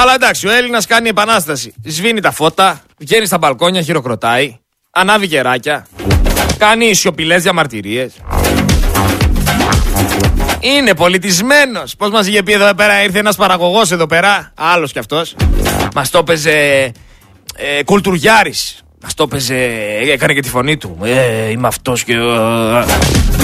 Αλλά 0.00 0.14
εντάξει, 0.14 0.46
ο 0.46 0.50
Έλληνας 0.50 0.86
κάνει 0.86 1.08
επανάσταση. 1.08 1.74
Σβήνει 1.84 2.20
τα 2.20 2.30
φώτα, 2.30 2.80
βγαίνει 2.98 3.26
στα 3.26 3.38
μπαλκόνια, 3.38 3.82
χειροκροτάει, 3.82 4.58
ανάβει 4.90 5.26
γεράκια, 5.26 5.86
κάνει 6.58 6.94
σιωπηλές 6.94 7.42
διαμαρτυρίες. 7.42 8.12
Είναι 10.60 10.94
πολιτισμένος. 10.94 11.96
Πώς 11.96 12.10
μας 12.10 12.26
είχε 12.26 12.42
πει 12.42 12.52
εδώ 12.52 12.74
πέρα, 12.74 13.02
ήρθε 13.02 13.18
ένας 13.18 13.36
παραγωγός 13.36 13.90
εδώ 13.90 14.06
πέρα, 14.06 14.52
άλλος 14.54 14.92
κι 14.92 14.98
αυτός. 14.98 15.36
Μας 15.94 16.10
το 16.10 16.18
έπαιζε 16.18 16.52
ε, 17.56 17.82
κουλτουριάρης. 17.84 18.80
Μας 19.02 19.14
το 19.14 19.22
έπαιζε, 19.22 19.54
έκανε 20.12 20.32
και 20.32 20.40
τη 20.40 20.48
φωνή 20.48 20.76
του. 20.76 20.98
Ε, 21.02 21.50
είμαι 21.50 21.66
αυτός 21.66 22.04
και. 22.04 22.14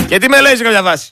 Και 0.09 0.19
τι 0.19 0.29
με 0.29 0.41
λέει 0.41 0.57
σε 0.57 0.63
κάποια 0.63 0.83
βάση; 0.83 1.11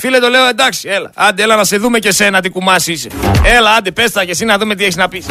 Φίλε, 0.00 0.18
το 0.18 0.28
λέω 0.28 0.46
εντάξει, 0.46 0.88
έλα. 0.88 1.10
Άντε, 1.14 1.42
έλα 1.42 1.56
να 1.56 1.64
σε 1.64 1.76
δούμε 1.76 1.98
και 1.98 2.12
σένα 2.12 2.40
τι 2.40 2.48
κουμάσι 2.48 2.92
είσαι. 2.92 3.08
Έλα, 3.44 3.70
άντε, 3.70 3.90
πες 3.90 4.12
τα 4.12 4.24
και 4.24 4.30
εσύ 4.30 4.44
να 4.44 4.58
δούμε 4.58 4.74
τι 4.74 4.82
έχεις 4.82 4.96
να 4.96 5.08
πεις. 5.08 5.26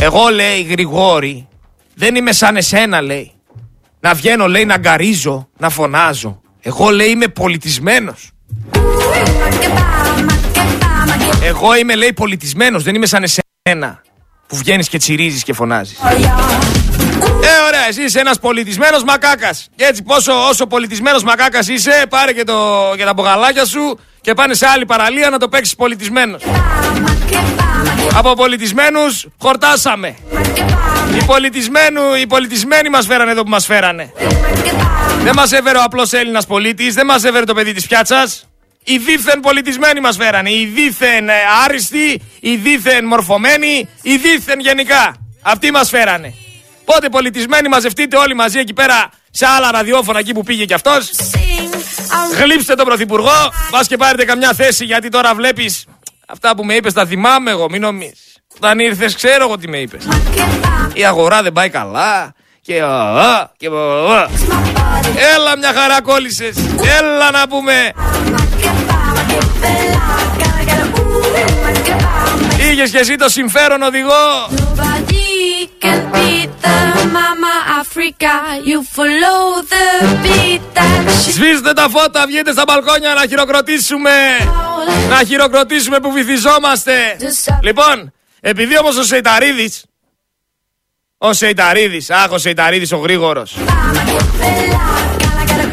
Εγώ, 0.00 0.28
λέει, 0.28 0.62
Γρηγόρη, 0.62 1.48
δεν 1.94 2.14
είμαι 2.14 2.32
σαν 2.32 2.56
εσένα, 2.56 3.00
λέει. 3.00 3.32
Να 4.00 4.14
βγαίνω, 4.14 4.48
λέει, 4.48 4.64
να 4.64 4.76
γκαρίζω, 4.76 5.48
να 5.58 5.68
φωνάζω. 5.68 6.40
Εγώ, 6.60 6.90
λέει, 6.90 7.08
είμαι 7.08 7.28
πολιτισμένος. 7.28 8.30
Εγώ 11.42 11.76
είμαι, 11.76 11.94
λέει, 11.94 12.12
πολιτισμένος, 12.12 12.82
δεν 12.82 12.94
είμαι 12.94 13.06
σαν 13.06 13.22
εσένα 13.22 14.02
που 14.46 14.56
βγαίνεις 14.56 14.88
και 14.88 14.98
τσιρίζεις 14.98 15.42
και 15.42 15.52
φωνάζεις. 15.52 15.98
Ε, 17.26 17.66
ωραία, 17.66 17.86
εσύ 17.88 18.02
είσαι 18.02 18.20
ένας 18.20 18.38
πολιτισμένος 18.38 19.04
μακάκας. 19.04 19.68
Και 19.76 19.84
έτσι, 19.84 20.02
πόσο, 20.02 20.48
όσο 20.48 20.66
πολιτισμένος 20.66 21.22
μακάκας 21.22 21.68
είσαι, 21.68 22.04
πάρε 22.08 22.32
και, 22.32 22.44
το, 22.44 22.92
και 22.96 23.04
τα 23.04 23.12
μπογαλάκια 23.12 23.64
σου 23.64 23.98
και 24.20 24.34
πάνε 24.34 24.54
σε 24.54 24.66
άλλη 24.66 24.86
παραλία 24.86 25.30
να 25.30 25.38
το 25.38 25.48
παίξεις 25.48 25.74
πολιτισμένος. 25.74 26.42
Από 28.14 28.34
πολιτισμένους 28.34 29.26
χορτάσαμε. 29.38 30.16
Οι, 31.12 31.24
οι 32.20 32.26
πολιτισμένοι 32.26 32.88
μας 32.90 33.06
φέρανε 33.06 33.30
εδώ 33.30 33.42
που 33.42 33.50
μας 33.50 33.66
φέρανε. 33.66 34.12
Δεν 35.22 35.32
μας 35.36 35.52
έφερε 35.52 35.78
ο 35.78 35.82
απλός 35.82 36.12
Έλληνας 36.12 36.46
πολίτης, 36.46 36.94
δεν 36.94 37.06
μας 37.06 37.24
έφερε 37.24 37.44
το 37.44 37.54
παιδί 37.54 37.72
της 37.72 37.86
πιάτσας. 37.86 38.46
Οι 38.84 38.98
δίθεν 38.98 39.40
πολιτισμένοι 39.40 40.00
μας 40.00 40.16
φέρανε. 40.16 40.50
Οι 40.50 40.66
δίθεν 40.74 41.28
ε, 41.28 41.32
άριστοι, 41.64 42.22
οι 42.40 42.56
δίθεν 42.56 43.04
μορφωμένοι, 43.04 43.88
οι 44.02 44.16
δίθεν 44.16 44.60
γενικά. 44.60 45.14
Αυτοί 45.42 45.70
μας 45.70 45.88
φέρανε. 45.88 46.34
Πότε 46.94 47.08
πολιτισμένοι 47.08 47.68
μαζευτείτε 47.68 48.16
όλοι 48.16 48.34
μαζί 48.34 48.58
εκεί 48.58 48.72
πέρα 48.72 49.10
σε 49.30 49.46
άλλα 49.46 49.70
ραδιόφωνα 49.70 50.18
εκεί 50.18 50.32
που 50.32 50.42
πήγε 50.42 50.64
κι 50.64 50.74
αυτός; 50.74 51.10
Γλύψτε 52.38 52.74
τον 52.74 52.86
Πρωθυπουργό. 52.86 53.52
Πα 53.70 53.84
και 53.86 53.96
πάρετε 53.96 54.24
καμιά 54.24 54.52
θέση 54.52 54.84
γιατί 54.84 55.08
τώρα 55.08 55.34
βλέπεις 55.34 55.84
αυτά 56.26 56.54
που 56.56 56.64
με 56.64 56.74
είπες. 56.74 56.92
Τα 56.92 57.06
θυμάμαι 57.06 57.50
εγώ, 57.50 57.70
μην 57.70 57.80
νομίζεις. 57.80 58.36
Όταν 58.56 58.78
ήρθες, 58.78 59.14
ξέρω 59.14 59.44
εγώ 59.44 59.58
τι 59.58 59.68
με 59.68 59.78
είπες. 59.78 60.08
Η 60.92 61.04
αγορά 61.04 61.42
δεν 61.42 61.52
πάει 61.52 61.70
καλά. 61.70 62.34
Και, 62.60 62.74
και 63.56 63.66
Έλα 65.36 65.56
μια 65.58 65.72
χαρά 65.74 66.00
κόλλησες 66.02 66.56
Έλα 66.98 67.30
να 67.30 67.48
πούμε 67.48 67.92
Είχες 72.70 72.90
και 72.90 72.98
εσύ 72.98 73.16
το 73.16 73.28
συμφέρον 73.28 73.82
οδηγό 73.82 74.48
Σβήστε 81.30 81.72
τα 81.72 81.88
φώτα, 81.88 82.26
βγείτε 82.26 82.52
στα 82.52 82.64
μπαλκόνια 82.66 83.14
να 83.14 83.26
χειροκροτήσουμε 83.26 84.10
Να 85.08 85.24
χειροκροτήσουμε 85.24 85.98
που 86.00 86.12
βυθιζόμαστε 86.12 86.92
Λοιπόν, 87.62 88.12
επειδή 88.40 88.78
όμως 88.78 88.96
ο 88.96 89.02
Σεϊταρίδης 89.02 89.84
Ο 91.18 91.32
Σεϊταρίδης, 91.32 92.10
αχ 92.10 92.30
ο 92.32 92.38
Σεϊταρίδης 92.38 92.92
ο 92.92 92.96
γρήγορος 92.96 93.56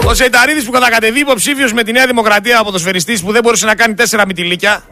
ο 0.05 0.13
Σεϊταρίδης 0.13 0.65
που 0.65 0.71
κατακατεβεί 0.71 1.19
υποψήφιος 1.19 1.73
με 1.73 1.83
τη 1.83 1.91
Νέα 1.91 2.05
Δημοκρατία 2.05 2.59
από 2.59 2.71
το 2.71 2.77
σφαιριστή 2.77 3.19
που 3.25 3.31
δεν 3.31 3.41
μπορούσε 3.41 3.65
να 3.65 3.75
κάνει 3.75 3.93
τέσσερα 3.93 4.25
μυτιλίκια. 4.25 4.83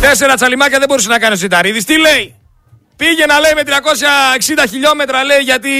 Τέσσερα 0.00 0.34
τσαλιμάκια 0.34 0.78
δεν 0.78 0.88
μπορούσε 0.88 1.08
να 1.08 1.18
κάνει 1.18 1.34
ο 1.34 1.36
Σεϊταρίδης. 1.36 1.84
Τι 1.84 1.98
λέει, 1.98 2.34
Πήγαινα 2.98 3.40
λέει 3.40 3.52
με 3.54 3.62
360 3.64 4.64
χιλιόμετρα 4.68 5.24
λέει 5.24 5.38
γιατί 5.38 5.70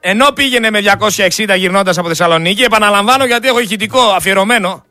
ενώ 0.00 0.32
πήγαινε 0.32 0.70
με 0.70 0.80
260 0.98 1.54
γυρνώντας 1.56 1.98
από 1.98 2.08
Θεσσαλονίκη 2.08 2.62
επαναλαμβάνω 2.62 3.24
γιατί 3.24 3.48
έχω 3.48 3.58
ηχητικό 3.58 4.00
αφιερωμένο. 4.00 4.84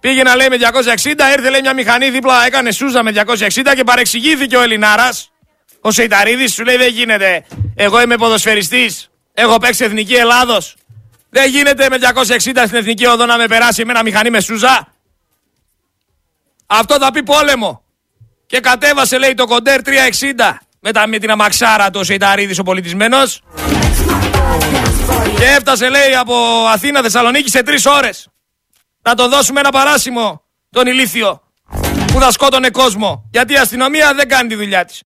Πήγαινα 0.00 0.36
λέει 0.36 0.48
με 0.48 0.56
260 0.60 1.06
ήρθε 1.36 1.50
λέει 1.50 1.60
μια 1.60 1.74
μηχανή 1.74 2.10
δίπλα 2.10 2.46
έκανε 2.46 2.72
σούζα 2.72 3.02
με 3.02 3.12
260 3.26 3.48
και 3.76 3.84
παρεξηγήθηκε 3.84 4.56
ο 4.56 4.60
Ελληνάρας 4.60 5.32
ο 5.80 5.90
Σεϊταρίδης 5.90 6.52
σου 6.52 6.64
λέει 6.64 6.76
δεν 6.76 6.92
γίνεται. 6.92 7.44
Εγώ 7.74 8.00
είμαι 8.00 8.16
ποδοσφαιριστής. 8.16 9.10
Έχω 9.34 9.58
παίξει 9.58 9.84
Εθνική 9.84 10.14
Ελλάδος. 10.14 10.76
Δεν 11.30 11.50
γίνεται 11.50 11.88
με 11.88 11.98
260 11.98 12.36
στην 12.38 12.76
Εθνική 12.76 13.06
Οδό 13.06 13.26
να 13.26 13.36
με 13.36 13.46
περάσει 13.46 13.84
με 13.84 13.90
ένα 13.90 14.02
μηχανή 14.02 14.30
με 14.30 14.40
σούζα 14.40 14.94
αυτό 16.66 16.98
θα 16.98 17.10
πει 17.10 17.22
πόλεμο. 17.22 17.82
Και 18.46 18.60
κατέβασε 18.60 19.18
λέει 19.18 19.34
το 19.34 19.46
κοντέρ 19.46 19.80
360 19.84 19.90
μετά 20.86 21.06
με 21.06 21.18
την 21.18 21.30
αμαξάρα 21.30 21.90
του 21.90 22.00
ο 22.00 22.04
Σεϊταρίδης 22.04 22.58
ο 22.58 22.62
πολιτισμένος. 22.62 23.42
Και 25.38 25.44
έφτασε 25.44 25.88
λέει 25.88 26.14
από 26.20 26.34
Αθήνα 26.72 27.02
Θεσσαλονίκη 27.02 27.50
σε 27.50 27.62
τρεις 27.62 27.86
ώρες. 27.86 28.28
Να 29.02 29.14
το 29.14 29.28
δώσουμε 29.28 29.60
ένα 29.60 29.70
παράσημο 29.70 30.42
τον 30.70 30.86
ηλίθιο 30.86 31.42
που 32.12 32.20
θα 32.20 32.30
σκότωνε 32.30 32.70
κόσμο. 32.70 33.28
Γιατί 33.30 33.52
η 33.52 33.56
αστυνομία 33.56 34.14
δεν 34.14 34.28
κάνει 34.28 34.48
τη 34.48 34.54
δουλειά 34.54 34.84
της. 34.84 35.02